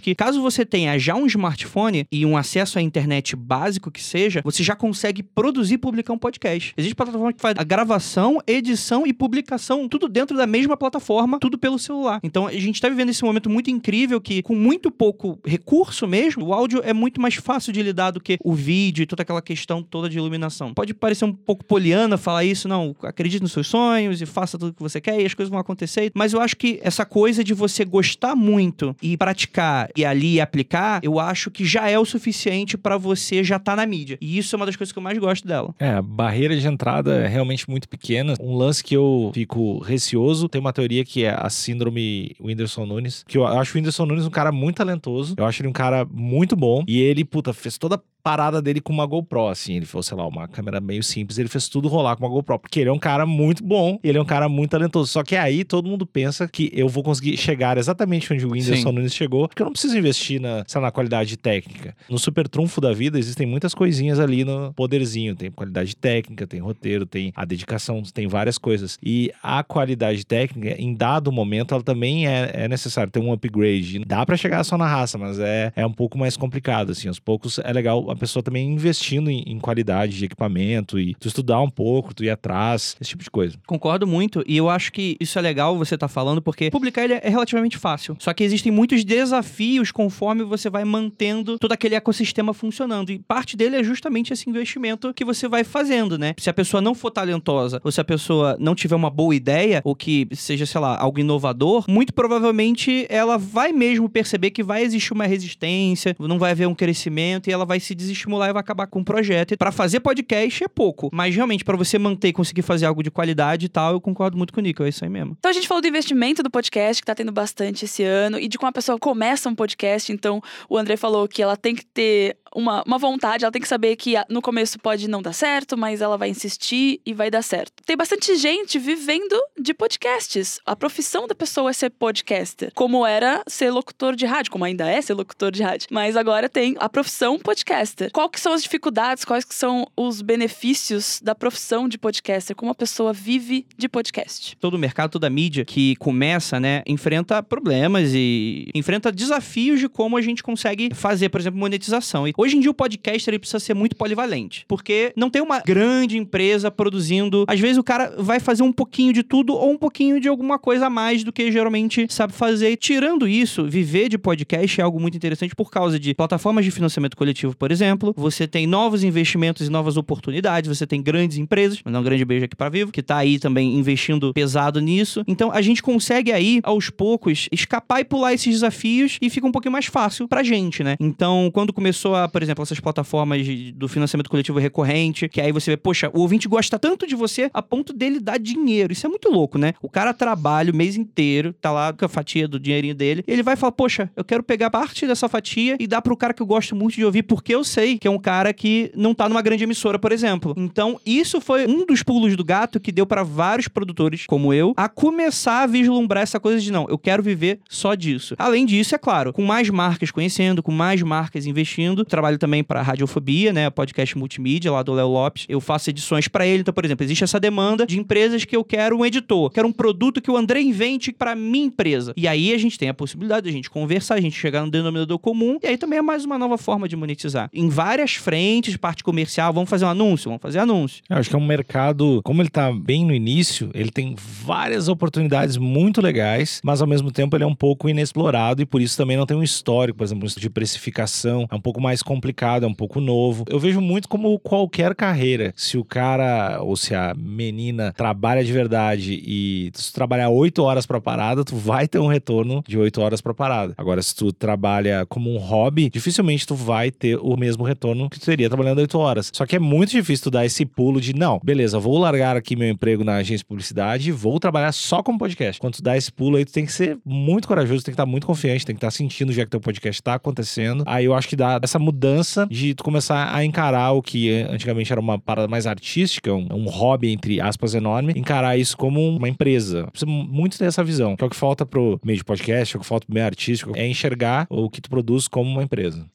que, 0.00 0.14
caso 0.14 0.40
você 0.42 0.64
tenha 0.64 0.98
já 0.98 1.14
um 1.14 1.26
smartphone 1.26 2.06
e 2.10 2.24
um 2.24 2.36
acesso 2.36 2.78
à 2.78 2.82
internet 2.82 3.34
básico 3.36 3.90
que 3.90 4.02
seja, 4.02 4.40
você 4.44 4.62
já 4.62 4.74
consegue 4.74 5.22
produzir 5.22 5.74
e 5.74 5.78
publicar 5.78 6.12
um 6.12 6.18
podcast. 6.18 6.72
Existe 6.76 6.94
plataforma 6.94 7.32
que 7.32 7.40
faz 7.40 7.54
a 7.58 7.64
gravação, 7.64 8.40
edição 8.46 9.06
e 9.06 9.12
publicação, 9.12 9.88
tudo 9.88 10.08
dentro 10.08 10.36
da 10.36 10.46
mesma 10.46 10.76
plataforma, 10.76 11.38
tudo 11.38 11.58
pelo 11.58 11.78
celular. 11.78 12.20
Então 12.22 12.46
a 12.46 12.52
gente 12.52 12.74
está 12.74 12.88
vivendo 12.88 13.10
esse 13.10 13.24
momento 13.24 13.48
muito 13.48 13.70
incrível 13.70 14.20
que, 14.20 14.42
com 14.42 14.54
muito 14.54 14.90
pouco 14.90 15.38
recurso 15.44 16.06
mesmo, 16.06 16.46
o 16.46 16.54
áudio 16.54 16.80
é 16.84 16.92
muito 16.92 17.20
mais 17.20 17.34
fácil 17.34 17.72
de 17.72 17.82
lidar 17.82 18.10
do 18.10 18.20
que 18.20 18.38
o 18.42 18.54
vídeo 18.54 19.02
e 19.02 19.06
toda 19.06 19.22
aquela 19.22 19.42
questão 19.42 19.82
toda 19.82 20.08
de 20.08 20.18
iluminação. 20.18 20.74
Pode 20.74 20.94
parecer 20.94 21.24
um 21.24 21.32
pouco 21.32 21.64
poliana 21.64 22.16
falar 22.16 22.44
isso, 22.44 22.68
não, 22.68 22.94
acredite 23.02 23.42
nos 23.42 23.52
seus 23.52 23.66
sonhos 23.66 24.20
e 24.20 24.26
faça 24.26 24.58
tudo 24.58 24.70
o 24.70 24.74
que 24.74 24.82
você 24.82 25.00
quer 25.00 25.20
e 25.20 25.26
as 25.26 25.34
coisas 25.34 25.50
vão 25.50 25.58
acontecer, 25.58 26.10
mas 26.14 26.32
eu 26.32 26.40
acho 26.40 26.56
que 26.56 26.78
essa 26.82 27.04
coisa 27.04 27.42
de 27.42 27.54
você 27.54 27.84
gostar 27.84 28.34
muito 28.34 28.94
e 29.02 29.16
praticar 29.16 29.39
praticar 29.40 29.88
e 29.96 30.04
ali 30.04 30.40
aplicar, 30.40 31.00
eu 31.02 31.18
acho 31.18 31.50
que 31.50 31.64
já 31.64 31.88
é 31.88 31.98
o 31.98 32.04
suficiente 32.04 32.76
para 32.76 32.96
você 32.96 33.42
já 33.42 33.56
estar 33.56 33.72
tá 33.72 33.76
na 33.76 33.86
mídia. 33.86 34.18
E 34.20 34.38
isso 34.38 34.54
é 34.54 34.56
uma 34.56 34.66
das 34.66 34.76
coisas 34.76 34.92
que 34.92 34.98
eu 34.98 35.02
mais 35.02 35.16
gosto 35.18 35.46
dela. 35.46 35.74
É, 35.78 36.00
barreira 36.02 36.56
de 36.56 36.66
entrada 36.66 37.14
é 37.16 37.26
realmente 37.26 37.68
muito 37.68 37.88
pequena. 37.88 38.34
Um 38.40 38.56
lance 38.56 38.82
que 38.82 38.96
eu 38.96 39.30
fico 39.34 39.78
receoso, 39.78 40.48
tem 40.48 40.60
uma 40.60 40.72
teoria 40.72 41.04
que 41.04 41.24
é 41.24 41.30
a 41.30 41.48
síndrome 41.48 42.34
Whindersson 42.40 42.84
Nunes, 42.84 43.24
que 43.26 43.38
eu 43.38 43.46
acho 43.46 43.74
o 43.74 43.78
Whindersson 43.78 44.06
Nunes 44.06 44.26
um 44.26 44.30
cara 44.30 44.52
muito 44.52 44.76
talentoso. 44.76 45.34
Eu 45.36 45.44
acho 45.44 45.62
ele 45.62 45.68
um 45.68 45.72
cara 45.72 46.06
muito 46.10 46.54
bom. 46.56 46.84
E 46.86 47.00
ele, 47.00 47.24
puta, 47.24 47.52
fez 47.52 47.78
toda 47.78 48.00
parada 48.30 48.62
dele 48.62 48.80
com 48.80 48.92
uma 48.92 49.06
GoPro, 49.06 49.48
assim. 49.48 49.74
Ele 49.74 49.86
falou, 49.86 50.04
sei 50.04 50.16
lá, 50.16 50.24
uma 50.26 50.46
câmera 50.46 50.80
meio 50.80 51.02
simples, 51.02 51.36
ele 51.36 51.48
fez 51.48 51.68
tudo 51.68 51.88
rolar 51.88 52.14
com 52.14 52.24
uma 52.24 52.30
GoPro, 52.30 52.60
porque 52.60 52.78
ele 52.78 52.88
é 52.88 52.92
um 52.92 52.98
cara 52.98 53.26
muito 53.26 53.64
bom, 53.64 53.98
ele 54.04 54.18
é 54.18 54.22
um 54.22 54.24
cara 54.24 54.48
muito 54.48 54.70
talentoso. 54.70 55.10
Só 55.10 55.24
que 55.24 55.34
aí 55.34 55.64
todo 55.64 55.88
mundo 55.88 56.06
pensa 56.06 56.46
que 56.46 56.70
eu 56.72 56.88
vou 56.88 57.02
conseguir 57.02 57.36
chegar 57.36 57.76
exatamente 57.76 58.32
onde 58.32 58.46
o 58.46 58.52
Whindersson. 58.52 58.92
Nunes 58.92 59.14
chegou, 59.14 59.48
porque 59.48 59.62
eu 59.62 59.64
não 59.64 59.72
preciso 59.72 59.98
investir 59.98 60.40
na, 60.40 60.64
lá, 60.74 60.80
na 60.80 60.90
qualidade 60.92 61.36
técnica. 61.36 61.94
No 62.08 62.18
super 62.18 62.48
trunfo 62.48 62.80
da 62.80 62.92
vida 62.92 63.18
existem 63.18 63.46
muitas 63.46 63.74
coisinhas 63.74 64.20
ali 64.20 64.44
no 64.44 64.72
poderzinho. 64.74 65.34
Tem 65.34 65.50
qualidade 65.50 65.96
técnica, 65.96 66.46
tem 66.46 66.60
roteiro, 66.60 67.06
tem 67.06 67.32
a 67.34 67.44
dedicação, 67.44 68.00
tem 68.14 68.28
várias 68.28 68.58
coisas. 68.58 68.96
E 69.02 69.32
a 69.42 69.64
qualidade 69.64 70.24
técnica, 70.24 70.80
em 70.80 70.94
dado 70.94 71.32
momento, 71.32 71.74
ela 71.74 71.82
também 71.82 72.28
é, 72.28 72.50
é 72.54 72.68
necessário 72.68 73.10
ter 73.10 73.20
um 73.20 73.32
upgrade. 73.32 74.04
Dá 74.04 74.24
para 74.24 74.36
chegar 74.36 74.62
só 74.62 74.78
na 74.78 74.86
raça, 74.86 75.18
mas 75.18 75.38
é, 75.38 75.72
é 75.74 75.84
um 75.84 75.92
pouco 75.92 76.16
mais 76.16 76.36
complicado, 76.36 76.92
assim. 76.92 77.08
Aos 77.08 77.18
poucos 77.18 77.58
é 77.58 77.72
legal 77.72 78.10
pessoa 78.20 78.42
também 78.42 78.68
investindo 78.70 79.30
em, 79.30 79.42
em, 79.46 79.58
qualidade 79.58 80.16
de 80.16 80.24
equipamento 80.24 80.98
e 80.98 81.14
tu 81.14 81.26
estudar 81.26 81.60
um 81.60 81.70
pouco, 81.70 82.14
tu 82.14 82.22
ir 82.22 82.30
atrás, 82.30 82.96
esse 83.00 83.10
tipo 83.10 83.24
de 83.24 83.30
coisa. 83.30 83.56
Concordo 83.66 84.06
muito 84.06 84.44
e 84.46 84.56
eu 84.56 84.68
acho 84.68 84.92
que 84.92 85.16
isso 85.18 85.38
é 85.38 85.42
legal 85.42 85.76
você 85.76 85.96
tá 85.96 86.06
falando 86.06 86.42
porque 86.42 86.70
publicar 86.70 87.04
ele 87.04 87.14
é 87.14 87.28
relativamente 87.28 87.78
fácil. 87.78 88.16
Só 88.18 88.32
que 88.32 88.44
existem 88.44 88.70
muitos 88.70 89.04
desafios 89.04 89.90
conforme 89.90 90.44
você 90.44 90.68
vai 90.68 90.84
mantendo 90.84 91.58
todo 91.58 91.72
aquele 91.72 91.94
ecossistema 91.94 92.52
funcionando 92.52 93.10
e 93.10 93.18
parte 93.18 93.56
dele 93.56 93.76
é 93.76 93.82
justamente 93.82 94.32
esse 94.32 94.48
investimento 94.48 95.12
que 95.14 95.24
você 95.24 95.48
vai 95.48 95.64
fazendo, 95.64 96.18
né? 96.18 96.34
Se 96.38 96.50
a 96.50 96.54
pessoa 96.54 96.80
não 96.80 96.94
for 96.94 97.10
talentosa 97.10 97.80
ou 97.82 97.90
se 97.90 98.00
a 98.00 98.04
pessoa 98.04 98.56
não 98.60 98.74
tiver 98.74 98.96
uma 98.96 99.10
boa 99.10 99.34
ideia 99.34 99.80
ou 99.84 99.94
que 99.94 100.28
seja, 100.32 100.66
sei 100.66 100.80
lá, 100.80 100.98
algo 100.98 101.18
inovador, 101.18 101.84
muito 101.88 102.12
provavelmente 102.12 103.06
ela 103.08 103.38
vai 103.38 103.72
mesmo 103.72 104.08
perceber 104.08 104.50
que 104.50 104.62
vai 104.62 104.82
existir 104.82 105.12
uma 105.12 105.26
resistência, 105.26 106.14
não 106.18 106.38
vai 106.38 106.50
haver 106.50 106.66
um 106.66 106.74
crescimento 106.74 107.48
e 107.48 107.52
ela 107.52 107.64
vai 107.64 107.80
se 107.80 107.94
desestimular 108.00 108.50
e 108.50 108.52
vai 108.52 108.60
acabar 108.60 108.86
com 108.86 109.00
o 109.00 109.04
projeto. 109.04 109.56
Para 109.56 109.72
fazer 109.72 110.00
podcast 110.00 110.64
é 110.64 110.68
pouco, 110.68 111.08
mas 111.12 111.34
realmente 111.34 111.64
para 111.64 111.76
você 111.76 111.98
manter 111.98 112.28
e 112.28 112.32
conseguir 112.32 112.62
fazer 112.62 112.86
algo 112.86 113.02
de 113.02 113.10
qualidade 113.10 113.66
e 113.66 113.68
tal, 113.68 113.92
eu 113.92 114.00
concordo 114.00 114.36
muito 114.36 114.52
com 114.52 114.60
o 114.60 114.62
Nico, 114.62 114.82
é 114.82 114.88
isso 114.88 115.04
aí 115.04 115.10
mesmo. 115.10 115.36
Então 115.38 115.50
a 115.50 115.54
gente 115.54 115.68
falou 115.68 115.80
do 115.80 115.88
investimento 115.88 116.42
do 116.42 116.50
podcast, 116.50 117.02
que 117.02 117.06
tá 117.06 117.14
tendo 117.14 117.32
bastante 117.32 117.84
esse 117.84 118.02
ano, 118.02 118.38
e 118.38 118.48
de 118.48 118.58
como 118.58 118.68
a 118.68 118.72
pessoa 118.72 118.98
começa 118.98 119.48
um 119.48 119.54
podcast. 119.54 120.12
Então 120.12 120.42
o 120.68 120.76
André 120.76 120.96
falou 120.96 121.28
que 121.28 121.42
ela 121.42 121.56
tem 121.56 121.74
que 121.74 121.84
ter 121.84 122.36
uma, 122.54 122.82
uma 122.86 122.98
vontade, 122.98 123.44
ela 123.44 123.52
tem 123.52 123.62
que 123.62 123.68
saber 123.68 123.96
que 123.96 124.14
no 124.28 124.42
começo 124.42 124.78
pode 124.78 125.08
não 125.08 125.22
dar 125.22 125.32
certo, 125.32 125.76
mas 125.76 126.00
ela 126.00 126.16
vai 126.16 126.28
insistir 126.28 127.00
e 127.04 127.14
vai 127.14 127.30
dar 127.30 127.42
certo. 127.42 127.72
Tem 127.84 127.96
bastante 127.96 128.36
gente 128.36 128.78
vivendo 128.78 129.38
de 129.58 129.72
podcasts. 129.74 130.58
A 130.66 130.74
profissão 130.74 131.26
da 131.26 131.34
pessoa 131.34 131.70
é 131.70 131.72
ser 131.72 131.90
podcaster, 131.90 132.72
como 132.74 133.06
era 133.06 133.42
ser 133.46 133.70
locutor 133.70 134.16
de 134.16 134.26
rádio, 134.26 134.50
como 134.50 134.64
ainda 134.64 134.88
é 134.88 135.00
ser 135.00 135.14
locutor 135.14 135.50
de 135.50 135.62
rádio. 135.62 135.88
Mas 135.90 136.16
agora 136.16 136.48
tem 136.48 136.76
a 136.78 136.88
profissão 136.88 137.38
podcaster. 137.38 138.10
Qual 138.12 138.28
que 138.28 138.40
são 138.40 138.52
as 138.52 138.62
dificuldades, 138.62 139.24
quais 139.24 139.44
que 139.44 139.54
são 139.54 139.86
os 139.96 140.22
benefícios 140.22 141.20
da 141.22 141.34
profissão 141.34 141.88
de 141.88 141.98
podcaster? 141.98 142.56
Como 142.56 142.70
a 142.70 142.74
pessoa 142.74 143.12
vive 143.12 143.66
de 143.76 143.88
podcast? 143.88 144.56
Todo 144.60 144.74
o 144.74 144.78
mercado, 144.78 145.10
toda 145.12 145.26
a 145.26 145.30
mídia 145.30 145.64
que 145.64 145.96
começa, 145.96 146.58
né, 146.58 146.82
enfrenta 146.86 147.42
problemas 147.42 148.12
e 148.14 148.68
enfrenta 148.74 149.12
desafios 149.12 149.80
de 149.80 149.88
como 149.88 150.16
a 150.16 150.22
gente 150.22 150.42
consegue 150.42 150.94
fazer, 150.94 151.28
por 151.28 151.40
exemplo, 151.40 151.58
monetização. 151.58 152.26
E 152.26 152.32
Hoje 152.40 152.56
em 152.56 152.60
dia 152.60 152.70
o 152.70 152.74
podcast 152.74 153.28
ele 153.28 153.38
precisa 153.38 153.60
ser 153.60 153.74
muito 153.74 153.94
polivalente, 153.94 154.64
porque 154.66 155.12
não 155.14 155.28
tem 155.28 155.42
uma 155.42 155.60
grande 155.60 156.16
empresa 156.16 156.70
produzindo. 156.70 157.44
Às 157.46 157.60
vezes 157.60 157.76
o 157.76 157.84
cara 157.84 158.14
vai 158.16 158.40
fazer 158.40 158.62
um 158.62 158.72
pouquinho 158.72 159.12
de 159.12 159.22
tudo 159.22 159.52
ou 159.52 159.70
um 159.70 159.76
pouquinho 159.76 160.18
de 160.18 160.26
alguma 160.26 160.58
coisa 160.58 160.86
a 160.86 160.90
mais 160.90 161.22
do 161.22 161.34
que 161.34 161.52
geralmente 161.52 162.06
sabe 162.08 162.32
fazer. 162.32 162.78
Tirando 162.78 163.28
isso, 163.28 163.68
viver 163.68 164.08
de 164.08 164.16
podcast 164.16 164.80
é 164.80 164.82
algo 164.82 164.98
muito 164.98 165.18
interessante 165.18 165.54
por 165.54 165.70
causa 165.70 166.00
de 166.00 166.14
plataformas 166.14 166.64
de 166.64 166.70
financiamento 166.70 167.14
coletivo, 167.14 167.54
por 167.54 167.70
exemplo. 167.70 168.14
Você 168.16 168.48
tem 168.48 168.66
novos 168.66 169.04
investimentos 169.04 169.66
e 169.66 169.70
novas 169.70 169.98
oportunidades, 169.98 170.74
você 170.74 170.86
tem 170.86 171.02
grandes 171.02 171.36
empresas, 171.36 171.82
mandar 171.84 172.00
um 172.00 172.04
grande 172.04 172.24
beijo 172.24 172.46
aqui 172.46 172.56
para 172.56 172.70
Vivo, 172.70 172.90
que 172.90 173.02
tá 173.02 173.18
aí 173.18 173.38
também 173.38 173.74
investindo 173.74 174.32
pesado 174.32 174.80
nisso. 174.80 175.22
Então 175.28 175.52
a 175.52 175.60
gente 175.60 175.82
consegue 175.82 176.32
aí 176.32 176.60
aos 176.62 176.88
poucos 176.88 177.50
escapar 177.52 178.00
e 178.00 178.04
pular 178.04 178.32
esses 178.32 178.54
desafios 178.54 179.18
e 179.20 179.28
fica 179.28 179.46
um 179.46 179.52
pouquinho 179.52 179.72
mais 179.72 179.84
fácil 179.84 180.26
pra 180.26 180.42
gente, 180.42 180.82
né? 180.82 180.96
Então, 180.98 181.50
quando 181.52 181.70
começou 181.70 182.14
a 182.14 182.29
por 182.30 182.42
exemplo, 182.42 182.62
essas 182.62 182.80
plataformas 182.80 183.46
do 183.74 183.88
financiamento 183.88 184.30
coletivo 184.30 184.58
recorrente, 184.58 185.28
que 185.28 185.40
aí 185.40 185.52
você 185.52 185.72
vê, 185.72 185.76
poxa, 185.76 186.10
o 186.14 186.20
ouvinte 186.20 186.48
gosta 186.48 186.78
tanto 186.78 187.06
de 187.06 187.14
você 187.14 187.50
a 187.52 187.62
ponto 187.62 187.92
dele 187.92 188.20
dar 188.20 188.38
dinheiro. 188.38 188.92
Isso 188.92 189.06
é 189.06 189.08
muito 189.08 189.30
louco, 189.30 189.58
né? 189.58 189.74
O 189.82 189.88
cara 189.88 190.14
trabalha 190.14 190.72
o 190.72 190.76
mês 190.76 190.96
inteiro, 190.96 191.52
tá 191.60 191.70
lá 191.70 191.92
com 191.92 192.04
a 192.04 192.08
fatia 192.08 192.46
do 192.46 192.58
dinheirinho 192.58 192.94
dele, 192.94 193.24
ele 193.26 193.42
vai 193.42 193.56
falar, 193.56 193.72
poxa, 193.72 194.10
eu 194.16 194.24
quero 194.24 194.42
pegar 194.42 194.70
parte 194.70 195.06
dessa 195.06 195.28
fatia 195.28 195.76
e 195.78 195.86
dar 195.86 196.02
pro 196.02 196.16
cara 196.16 196.32
que 196.32 196.42
eu 196.42 196.46
gosto 196.46 196.74
muito 196.74 196.94
de 196.94 197.04
ouvir, 197.04 197.22
porque 197.22 197.54
eu 197.54 197.64
sei 197.64 197.98
que 197.98 198.06
é 198.06 198.10
um 198.10 198.18
cara 198.18 198.52
que 198.52 198.90
não 198.94 199.14
tá 199.14 199.28
numa 199.28 199.42
grande 199.42 199.64
emissora, 199.64 199.98
por 199.98 200.12
exemplo. 200.12 200.54
Então, 200.56 201.00
isso 201.04 201.40
foi 201.40 201.66
um 201.66 201.84
dos 201.84 202.02
pulos 202.02 202.36
do 202.36 202.44
gato 202.44 202.80
que 202.80 202.92
deu 202.92 203.06
para 203.06 203.22
vários 203.22 203.68
produtores, 203.68 204.26
como 204.26 204.52
eu, 204.52 204.72
a 204.76 204.88
começar 204.88 205.62
a 205.62 205.66
vislumbrar 205.66 206.22
essa 206.22 206.38
coisa 206.38 206.60
de 206.60 206.70
não, 206.70 206.86
eu 206.88 206.98
quero 206.98 207.22
viver 207.22 207.60
só 207.68 207.94
disso. 207.94 208.34
Além 208.38 208.64
disso, 208.66 208.94
é 208.94 208.98
claro, 208.98 209.32
com 209.32 209.42
mais 209.42 209.68
marcas 209.70 210.10
conhecendo, 210.10 210.62
com 210.62 210.72
mais 210.72 211.02
marcas 211.02 211.46
investindo, 211.46 212.04
trabalho 212.20 212.38
também 212.38 212.62
para 212.62 212.82
Radiofobia, 212.82 213.50
né, 213.50 213.70
podcast 213.70 214.16
multimídia 214.16 214.70
lá 214.70 214.82
do 214.82 214.92
Léo 214.92 215.08
Lopes. 215.08 215.46
Eu 215.48 215.58
faço 215.58 215.88
edições 215.88 216.28
para 216.28 216.46
ele. 216.46 216.60
Então, 216.60 216.74
por 216.74 216.84
exemplo, 216.84 217.02
existe 217.02 217.24
essa 217.24 217.40
demanda 217.40 217.86
de 217.86 217.98
empresas 217.98 218.44
que 218.44 218.54
eu 218.54 218.62
quero 218.62 218.98
um 218.98 219.06
editor, 219.06 219.50
quero 219.50 219.66
um 219.66 219.72
produto 219.72 220.20
que 220.20 220.30
o 220.30 220.36
André 220.36 220.60
invente 220.60 221.12
para 221.12 221.34
minha 221.34 221.64
empresa. 221.64 222.12
E 222.16 222.28
aí 222.28 222.52
a 222.52 222.58
gente 222.58 222.78
tem 222.78 222.90
a 222.90 222.94
possibilidade 222.94 223.44
de 223.44 223.48
a 223.48 223.52
gente 223.52 223.70
conversar, 223.70 224.16
a 224.16 224.20
gente 224.20 224.36
chegar 224.36 224.62
no 224.64 224.70
denominador 224.70 225.18
comum. 225.18 225.58
E 225.62 225.66
aí 225.66 225.78
também 225.78 225.98
é 225.98 226.02
mais 226.02 226.24
uma 226.26 226.36
nova 226.36 226.58
forma 226.58 226.86
de 226.86 226.94
monetizar. 226.94 227.48
Em 227.54 227.70
várias 227.70 228.14
frentes, 228.16 228.76
parte 228.76 229.02
comercial, 229.02 229.52
vamos 229.52 229.70
fazer 229.70 229.86
um 229.86 229.88
anúncio, 229.88 230.28
vamos 230.28 230.42
fazer 230.42 230.58
anúncio. 230.58 231.02
Eu 231.08 231.16
acho 231.16 231.30
que 231.30 231.36
é 231.36 231.38
um 231.38 231.46
mercado, 231.46 232.20
como 232.22 232.42
ele 232.42 232.50
tá 232.50 232.70
bem 232.70 233.06
no 233.06 233.14
início, 233.14 233.70
ele 233.72 233.90
tem 233.90 234.14
várias 234.16 234.88
oportunidades 234.88 235.56
muito 235.56 236.02
legais, 236.02 236.60
mas 236.62 236.82
ao 236.82 236.86
mesmo 236.86 237.10
tempo 237.10 237.34
ele 237.34 237.44
é 237.44 237.46
um 237.46 237.54
pouco 237.54 237.88
inexplorado 237.88 238.60
e 238.60 238.66
por 238.66 238.82
isso 238.82 238.96
também 238.96 239.16
não 239.16 239.24
tem 239.24 239.36
um 239.36 239.42
histórico, 239.42 239.96
por 239.98 240.04
exemplo, 240.04 240.28
de 240.28 240.50
precificação, 240.50 241.46
é 241.50 241.54
um 241.54 241.60
pouco 241.60 241.80
mais 241.80 242.02
complicado, 242.10 242.64
é 242.64 242.66
um 242.66 242.74
pouco 242.74 243.00
novo. 243.00 243.44
Eu 243.48 243.60
vejo 243.60 243.80
muito 243.80 244.08
como 244.08 244.36
qualquer 244.40 244.96
carreira. 244.96 245.52
Se 245.54 245.78
o 245.78 245.84
cara 245.84 246.60
ou 246.60 246.74
se 246.74 246.92
a 246.92 247.14
menina 247.16 247.92
trabalha 247.96 248.42
de 248.42 248.52
verdade 248.52 249.22
e 249.24 249.70
se 249.72 249.92
tu 249.92 249.94
trabalhar 249.94 250.28
oito 250.28 250.64
horas 250.64 250.84
para 250.86 251.00
parada, 251.00 251.44
tu 251.44 251.54
vai 251.54 251.86
ter 251.86 252.00
um 252.00 252.08
retorno 252.08 252.64
de 252.66 252.76
oito 252.76 253.00
horas 253.00 253.20
para 253.20 253.32
parada. 253.32 253.74
Agora, 253.78 254.02
se 254.02 254.12
tu 254.16 254.32
trabalha 254.32 255.06
como 255.06 255.32
um 255.32 255.38
hobby, 255.38 255.88
dificilmente 255.88 256.44
tu 256.44 256.56
vai 256.56 256.90
ter 256.90 257.16
o 257.16 257.36
mesmo 257.36 257.62
retorno 257.62 258.10
que 258.10 258.18
tu 258.18 258.26
teria 258.26 258.48
trabalhando 258.48 258.78
oito 258.78 258.98
horas. 258.98 259.30
Só 259.32 259.46
que 259.46 259.54
é 259.54 259.60
muito 259.60 259.90
difícil 259.90 260.24
tu 260.24 260.30
dar 260.32 260.44
esse 260.44 260.66
pulo 260.66 261.00
de 261.00 261.14
não, 261.14 261.40
beleza, 261.44 261.78
vou 261.78 261.96
largar 261.96 262.36
aqui 262.36 262.56
meu 262.56 262.68
emprego 262.68 263.04
na 263.04 263.18
agência 263.18 263.38
de 263.38 263.44
publicidade 263.44 264.08
e 264.08 264.12
vou 264.12 264.40
trabalhar 264.40 264.72
só 264.72 265.00
como 265.00 265.16
podcast. 265.16 265.60
Quando 265.60 265.74
tu 265.74 265.82
dá 265.82 265.96
esse 265.96 266.10
pulo 266.10 266.36
aí, 266.36 266.44
tu 266.44 266.52
tem 266.52 266.66
que 266.66 266.72
ser 266.72 266.98
muito 267.04 267.46
corajoso, 267.46 267.84
tem 267.84 267.92
que 267.92 268.00
estar 268.00 268.06
muito 268.06 268.26
confiante, 268.26 268.66
tem 268.66 268.74
que 268.74 268.78
estar 268.78 268.90
sentindo 268.90 269.32
já 269.32 269.44
que 269.44 269.50
teu 269.50 269.60
podcast 269.60 270.02
tá 270.02 270.14
acontecendo. 270.14 270.82
Aí 270.88 271.04
eu 271.04 271.14
acho 271.14 271.28
que 271.28 271.36
dá 271.36 271.60
essa 271.62 271.78
mudança 271.78 271.99
de 272.48 272.74
tu 272.74 272.82
começar 272.82 273.34
a 273.34 273.44
encarar 273.44 273.92
o 273.92 274.02
que 274.02 274.30
antigamente 274.50 274.92
era 274.92 275.00
uma 275.00 275.18
parada 275.18 275.48
mais 275.48 275.66
artística, 275.66 276.32
um, 276.32 276.46
um 276.50 276.68
hobby, 276.68 277.12
entre 277.12 277.40
aspas, 277.40 277.74
enorme, 277.74 278.12
encarar 278.16 278.56
isso 278.56 278.76
como 278.76 279.16
uma 279.16 279.28
empresa. 279.28 279.86
Precisa 279.90 280.10
muito 280.10 280.58
ter 280.58 280.64
essa 280.64 280.82
visão. 280.82 281.16
Que 281.16 281.24
é 281.24 281.26
o 281.26 281.30
que 281.30 281.36
falta 281.36 281.66
pro 281.66 282.00
meio 282.04 282.18
de 282.18 282.24
podcast, 282.24 282.74
é 282.74 282.78
o 282.78 282.80
que 282.80 282.86
falta 282.86 283.06
pro 283.06 283.14
meio 283.14 283.26
artístico, 283.26 283.72
é 283.76 283.86
enxergar 283.86 284.46
o 284.48 284.68
que 284.70 284.80
tu 284.80 284.88
produz 284.88 285.28
como 285.28 285.50
uma 285.50 285.62
empresa. 285.62 286.06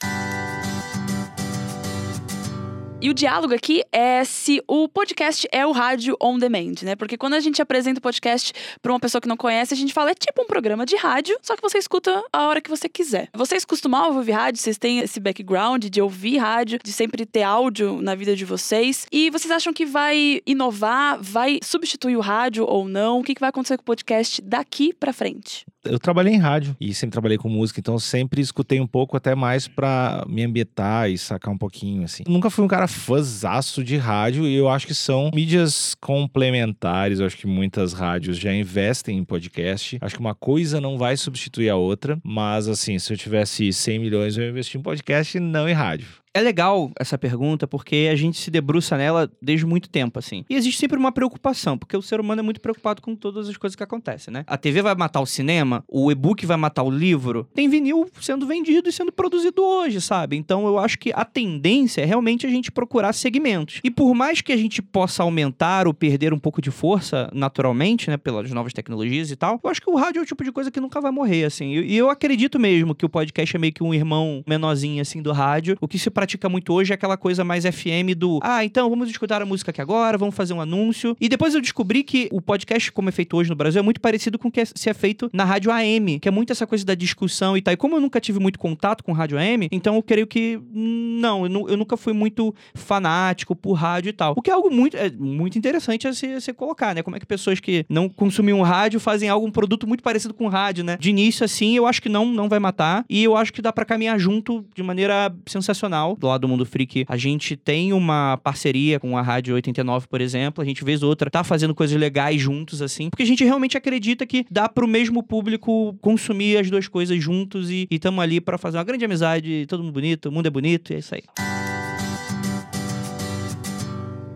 E 3.06 3.10
o 3.12 3.14
diálogo 3.14 3.54
aqui 3.54 3.84
é 3.92 4.24
se 4.24 4.64
o 4.68 4.90
podcast 4.90 5.48
é 5.52 5.64
o 5.64 5.72
rádio 5.72 6.18
on 6.20 6.40
demand, 6.40 6.74
né? 6.82 6.96
Porque 6.96 7.16
quando 7.16 7.36
a 7.36 7.40
gente 7.40 7.62
apresenta 7.62 8.00
o 8.00 8.02
podcast 8.02 8.52
para 8.82 8.92
uma 8.92 9.00
pessoa 9.00 9.22
que 9.22 9.28
não 9.28 9.38
conhece, 9.38 9.76
a 9.76 9.78
gente 9.78 9.94
fala 9.94 10.10
é 10.10 10.16
tipo 10.16 10.42
um 10.42 10.48
programa 10.48 10.88
de 10.88 10.96
rádio, 10.96 11.38
só 11.40 11.56
que 11.56 11.62
você 11.62 11.78
escuta 11.78 12.24
a 12.34 12.48
hora 12.48 12.60
que 12.60 12.68
você 12.68 12.90
quiser. 12.90 13.30
Vocês 13.32 13.64
costumavam 13.64 14.18
ouvir 14.18 14.32
rádio? 14.32 14.60
Vocês 14.60 14.80
têm 14.80 15.02
esse 15.02 15.20
background 15.20 15.86
de 15.86 16.02
ouvir 16.02 16.38
rádio, 16.38 16.80
de 16.84 16.92
sempre 16.92 17.28
ter 17.28 17.44
áudio 17.44 18.02
na 18.02 18.16
vida 18.16 18.36
de 18.36 18.44
vocês? 18.44 19.06
E 19.12 19.30
vocês 19.30 19.52
acham 19.52 19.72
que 19.72 19.86
vai 19.86 20.42
inovar, 20.44 21.22
vai 21.22 21.60
substituir 21.62 22.18
o 22.18 22.22
rádio 22.22 22.66
ou 22.68 22.88
não? 22.88 23.20
O 23.20 23.24
que 23.24 23.36
vai 23.40 23.50
acontecer 23.50 23.78
com 23.78 23.84
o 23.84 23.86
podcast 23.86 24.42
daqui 24.42 24.92
para 24.92 25.14
frente? 25.14 25.64
Eu 25.86 26.00
trabalhei 26.00 26.34
em 26.34 26.38
rádio 26.38 26.76
e 26.80 26.94
sempre 26.94 27.14
trabalhei 27.14 27.38
com 27.38 27.50
música, 27.50 27.80
então 27.80 27.98
sempre 28.00 28.42
escutei 28.42 28.80
um 28.80 28.88
pouco, 28.88 29.16
até 29.16 29.36
mais 29.36 29.68
pra 29.68 30.26
me 30.28 30.44
ambientar 30.44 31.10
e 31.10 31.18
sacar 31.18 31.54
um 31.54 31.58
pouquinho, 31.58 32.04
assim. 32.04 32.24
Nunca 32.28 32.50
fui 32.50 32.64
um 32.64 32.68
cara 32.68 32.88
fãzaço 32.88 33.84
de 33.84 33.98
rádio 33.98 34.48
e 34.48 34.56
eu 34.56 34.70
acho 34.70 34.88
que 34.88 34.94
são 34.94 35.32
mídias 35.34 35.96
complementares. 35.96 37.20
Eu 37.20 37.26
acho 37.26 37.38
que 37.38 37.48
muitas 37.48 37.94
rádios 37.94 38.38
já 38.38 38.54
investem 38.54 39.18
em 39.18 39.24
podcast. 39.24 39.98
Acho 40.02 40.16
que 40.16 40.22
uma 40.22 40.36
coisa 40.36 40.82
não 40.82 40.98
vai 40.98 41.16
substituir 41.18 41.70
a 41.70 41.76
outra, 41.76 42.20
mas 42.24 42.68
assim, 42.68 42.98
se 43.00 43.12
eu 43.14 43.18
tivesse 43.18 43.72
100 43.72 44.00
milhões, 44.00 44.38
eu 44.38 44.44
ia 44.44 44.50
investir 44.50 44.80
em 44.80 44.84
podcast 44.84 45.38
e 45.38 45.40
não 45.40 45.68
em 45.68 45.74
rádio. 45.74 46.25
É 46.36 46.42
legal 46.42 46.92
essa 47.00 47.18
pergunta 47.18 47.66
porque 47.66 48.10
a 48.12 48.16
gente 48.16 48.38
se 48.38 48.52
debruça 48.52 48.98
nela 48.98 49.32
desde 49.42 49.66
muito 49.66 49.88
tempo, 49.88 50.20
assim. 50.20 50.44
E 50.50 50.56
existe 50.56 50.78
sempre 50.78 50.98
uma 50.98 51.10
preocupação, 51.10 51.78
porque 51.78 51.96
o 51.96 52.02
ser 52.02 52.20
humano 52.20 52.42
é 52.42 52.44
muito 52.44 52.60
preocupado 52.60 53.02
com 53.02 53.16
todas 53.16 53.48
as 53.48 53.56
coisas 53.56 53.74
que 53.74 53.82
acontecem, 53.82 54.34
né? 54.34 54.44
A 54.46 54.58
TV 54.58 54.82
vai 54.82 54.94
matar 54.96 55.22
o 55.22 55.26
cinema, 55.26 55.82
o 55.88 56.12
e-book 56.12 56.46
vai 56.46 56.58
matar 56.58 56.84
o 56.84 56.92
livro. 56.92 57.48
Tem 57.54 57.70
vinil 57.70 58.10
sendo 58.20 58.46
vendido 58.46 58.90
e 58.90 58.92
sendo 58.92 59.14
produzido 59.14 59.64
hoje, 59.64 60.02
sabe? 60.02 60.36
Então 60.36 60.68
eu 60.68 60.78
acho 60.78 61.00
que 61.00 61.14
a 61.16 61.24
tendência 61.24 62.02
é 62.02 62.06
realmente 62.06 62.46
a 62.46 62.50
gente 62.50 62.70
procurar 62.70 63.14
segmentos. 63.14 63.80
E 63.82 63.90
por 63.90 64.14
mais 64.14 64.42
que 64.42 64.52
a 64.52 64.58
gente 64.58 64.82
possa 64.82 65.24
aumentar 65.24 65.88
ou 65.88 65.94
perder 65.94 66.34
um 66.34 66.40
pouco 66.40 66.62
de 66.62 66.70
força 66.70 67.30
naturalmente, 67.34 68.10
né, 68.10 68.18
pelas 68.18 68.52
novas 68.52 68.74
tecnologias 68.74 69.32
e 69.32 69.38
tal, 69.38 69.58
eu 69.64 69.70
acho 69.70 69.82
que 69.82 69.90
o 69.90 69.96
rádio 69.96 70.20
é 70.20 70.24
o 70.24 70.26
tipo 70.26 70.44
de 70.44 70.52
coisa 70.52 70.70
que 70.70 70.82
nunca 70.82 71.00
vai 71.00 71.12
morrer, 71.14 71.46
assim. 71.46 71.76
E 71.76 71.96
eu 71.96 72.10
acredito 72.10 72.60
mesmo 72.60 72.94
que 72.94 73.06
o 73.06 73.10
podcast 73.10 73.56
é 73.56 73.58
meio 73.58 73.72
que 73.72 73.82
um 73.82 73.94
irmão 73.94 74.44
menorzinho, 74.46 75.02
assim, 75.02 75.22
do 75.22 75.32
rádio. 75.32 75.78
O 75.80 75.88
que 75.88 75.98
se 75.98 76.12
pratica 76.26 76.50
muito 76.50 76.74
hoje 76.74 76.92
é 76.92 76.96
aquela 76.96 77.18
coisa 77.18 77.44
mais 77.44 77.66
FM 77.66 78.18
do, 78.18 78.40
ah, 78.42 78.66
então 78.66 78.90
vamos 78.90 79.08
escutar 79.12 79.44
a 79.44 79.46
música 79.46 79.70
aqui 79.70 79.80
agora, 79.80 80.18
vamos 80.18 80.34
fazer 80.34 80.54
um 80.54 80.60
anúncio. 80.60 81.16
E 81.22 81.30
depois 81.30 81.54
eu 81.54 81.62
descobri 81.62 82.04
que 82.04 82.28
o 82.32 82.42
podcast, 82.42 82.92
como 82.92 83.10
é 83.10 83.12
feito 83.12 83.38
hoje 83.38 83.48
no 83.48 83.56
Brasil, 83.56 83.80
é 83.80 83.84
muito 83.84 84.02
parecido 84.02 84.40
com 84.40 84.48
o 84.48 84.52
que 84.52 84.62
é, 84.62 84.66
se 84.66 84.90
é 84.90 84.94
feito 84.96 85.30
na 85.32 85.44
rádio 85.44 85.72
AM, 85.72 86.20
que 86.20 86.28
é 86.28 86.32
muito 86.32 86.52
essa 86.52 86.66
coisa 86.66 86.84
da 86.84 86.96
discussão 86.96 87.56
e 87.56 87.62
tal. 87.62 87.76
E 87.76 87.78
como 87.78 87.96
eu 87.96 88.02
nunca 88.02 88.20
tive 88.20 88.40
muito 88.40 88.58
contato 88.58 89.04
com 89.04 89.12
rádio 89.12 89.38
AM, 89.38 89.68
então 89.72 89.94
eu 89.94 90.02
creio 90.02 90.26
que 90.26 90.60
não, 90.74 91.46
eu, 91.46 91.70
eu 91.70 91.78
nunca 91.78 91.96
fui 91.96 92.12
muito 92.12 92.56
fanático 92.74 93.56
por 93.56 93.74
rádio 93.74 94.10
e 94.10 94.14
tal. 94.14 94.34
O 94.36 94.42
que 94.42 94.50
é 94.50 94.54
algo 94.54 94.72
muito, 94.72 94.98
é, 94.98 95.12
muito 95.12 95.60
interessante 95.60 96.08
a 96.08 96.14
se, 96.14 96.26
a 96.26 96.42
se 96.42 96.52
colocar, 96.54 96.96
né? 96.96 97.04
Como 97.04 97.16
é 97.16 97.20
que 97.20 97.26
pessoas 97.28 97.60
que 97.60 97.86
não 97.88 98.10
consumiam 98.10 98.64
rádio 98.64 99.00
fazem 99.00 99.30
algo, 99.30 99.46
um 99.46 99.52
produto 99.52 99.86
muito 99.86 100.02
parecido 100.02 100.34
com 100.34 100.48
rádio, 100.48 100.84
né? 100.84 100.98
De 101.00 101.12
início, 101.12 101.46
assim, 101.46 101.78
eu 101.78 101.86
acho 101.86 102.02
que 102.02 102.10
não, 102.10 102.26
não 102.26 102.50
vai 102.50 102.58
matar. 102.58 103.06
E 103.08 103.24
eu 103.24 103.38
acho 103.38 103.54
que 103.54 103.62
dá 103.62 103.72
para 103.72 103.86
caminhar 103.86 104.18
junto 104.20 104.66
de 104.74 104.82
maneira 104.82 105.32
sensacional 105.46 106.15
do 106.18 106.28
lado 106.28 106.42
do 106.42 106.48
Mundo 106.48 106.66
Freak, 106.66 107.06
a 107.08 107.18
gente 107.18 107.56
tem 107.56 107.94
uma 107.94 108.38
parceria 108.38 109.00
com 109.00 109.18
a 109.18 109.22
Rádio 109.22 109.56
89, 109.56 110.08
por 110.08 110.22
exemplo. 110.22 110.62
A 110.62 110.66
gente 110.66 110.84
vez 110.84 111.04
outra 111.04 111.30
tá 111.30 111.44
fazendo 111.44 111.74
coisas 111.74 111.98
legais 111.98 112.42
juntos, 112.42 112.82
assim. 112.82 113.10
Porque 113.10 113.24
a 113.24 113.28
gente 113.28 113.44
realmente 113.44 113.78
acredita 113.78 114.26
que 114.26 114.46
dá 114.50 114.68
pro 114.70 114.88
mesmo 114.88 115.24
público 115.24 115.96
consumir 116.02 116.58
as 116.58 116.70
duas 116.70 116.88
coisas 116.88 117.22
juntos 117.22 117.70
e 117.70 117.88
estamos 117.90 118.24
ali 118.24 118.40
para 118.40 118.58
fazer 118.58 118.78
uma 118.78 118.84
grande 118.84 119.06
amizade, 119.06 119.66
todo 119.68 119.84
mundo 119.84 119.94
bonito, 119.94 120.30
o 120.30 120.32
mundo 120.32 120.48
é 120.48 120.52
bonito, 120.52 120.92
e 120.92 120.96
é 120.96 121.00
isso 121.00 121.16
aí. 121.16 121.55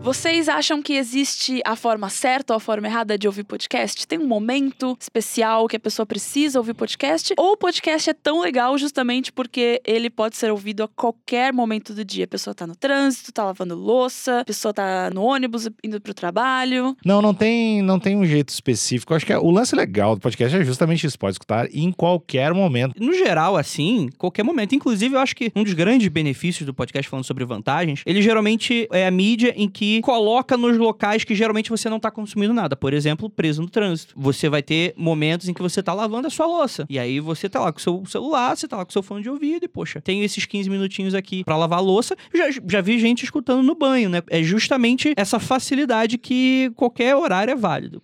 Vocês 0.02 0.48
acham 0.48 0.80
que 0.80 0.94
existe 0.94 1.60
a 1.62 1.76
forma 1.76 2.08
certa 2.08 2.54
ou 2.54 2.56
a 2.56 2.60
forma 2.60 2.86
errada 2.86 3.18
de 3.18 3.26
ouvir 3.26 3.44
podcast? 3.44 4.06
Tem 4.06 4.18
um 4.18 4.26
momento 4.26 4.96
especial 4.98 5.68
que 5.68 5.76
a 5.76 5.80
pessoa 5.80 6.06
precisa 6.06 6.58
ouvir 6.58 6.72
podcast? 6.72 7.34
Ou 7.36 7.52
o 7.52 7.56
podcast 7.56 8.08
é 8.08 8.14
tão 8.14 8.40
legal 8.40 8.78
justamente 8.78 9.30
porque 9.30 9.78
ele 9.84 10.08
pode 10.08 10.38
ser 10.38 10.50
ouvido 10.50 10.82
a 10.82 10.88
qualquer 10.88 11.52
momento 11.52 11.92
do 11.92 12.02
dia? 12.02 12.24
A 12.24 12.28
pessoa 12.28 12.54
tá 12.54 12.66
no 12.66 12.74
trânsito, 12.74 13.30
tá 13.30 13.44
lavando 13.44 13.74
louça, 13.74 14.40
a 14.40 14.44
pessoa 14.46 14.72
tá 14.72 15.10
no 15.10 15.22
ônibus 15.22 15.68
indo 15.84 16.00
pro 16.00 16.14
trabalho. 16.14 16.96
Não, 17.04 17.20
não 17.20 17.34
tem, 17.34 17.82
não 17.82 18.00
tem 18.00 18.16
um 18.16 18.24
jeito 18.24 18.48
específico. 18.48 19.12
Eu 19.12 19.18
acho 19.18 19.26
que 19.26 19.34
é, 19.34 19.38
o 19.38 19.50
lance 19.50 19.76
legal 19.76 20.14
do 20.14 20.22
podcast 20.22 20.56
é 20.56 20.64
justamente 20.64 21.06
isso. 21.06 21.18
Pode 21.18 21.32
escutar 21.32 21.68
em 21.74 21.92
qualquer 21.92 22.54
momento. 22.54 22.94
No 22.98 23.12
geral, 23.12 23.54
assim, 23.54 24.08
qualquer 24.16 24.44
momento. 24.44 24.74
Inclusive, 24.74 25.14
eu 25.14 25.20
acho 25.20 25.36
que 25.36 25.52
um 25.54 25.62
dos 25.62 25.74
grandes 25.74 26.08
benefícios 26.08 26.64
do 26.64 26.72
podcast 26.72 27.06
falando 27.06 27.26
sobre 27.26 27.44
vantagens, 27.44 28.02
ele 28.06 28.22
geralmente 28.22 28.88
é 28.90 29.06
a 29.06 29.10
mídia 29.10 29.52
em 29.54 29.68
que 29.68 29.89
coloca 30.02 30.56
nos 30.58 30.76
locais 30.76 31.24
que 31.24 31.34
geralmente 31.34 31.70
você 31.70 31.88
não 31.88 31.98
tá 31.98 32.10
consumindo 32.10 32.52
nada. 32.52 32.76
Por 32.76 32.92
exemplo, 32.92 33.30
preso 33.30 33.62
no 33.62 33.70
trânsito. 33.70 34.12
Você 34.14 34.50
vai 34.50 34.62
ter 34.62 34.92
momentos 34.96 35.48
em 35.48 35.54
que 35.54 35.62
você 35.62 35.82
tá 35.82 35.94
lavando 35.94 36.26
a 36.26 36.30
sua 36.30 36.46
louça. 36.46 36.84
E 36.90 36.98
aí 36.98 37.18
você 37.18 37.48
tá 37.48 37.60
lá 37.60 37.72
com 37.72 37.78
o 37.78 37.82
seu 37.82 38.04
celular, 38.06 38.54
você 38.56 38.68
tá 38.68 38.76
lá 38.76 38.84
com 38.84 38.90
o 38.90 38.92
seu 38.92 39.02
fone 39.02 39.22
de 39.22 39.30
ouvido 39.30 39.64
e, 39.64 39.68
poxa, 39.68 40.00
tenho 40.00 40.22
esses 40.22 40.44
15 40.44 40.68
minutinhos 40.68 41.14
aqui 41.14 41.42
para 41.42 41.56
lavar 41.56 41.78
a 41.78 41.82
louça. 41.82 42.14
Já, 42.34 42.50
já 42.68 42.80
vi 42.82 42.98
gente 42.98 43.24
escutando 43.24 43.62
no 43.62 43.74
banho, 43.74 44.10
né? 44.10 44.22
É 44.28 44.42
justamente 44.42 45.14
essa 45.16 45.40
facilidade 45.40 46.18
que 46.18 46.70
qualquer 46.76 47.16
horário 47.16 47.52
é 47.52 47.56
válido. 47.56 48.02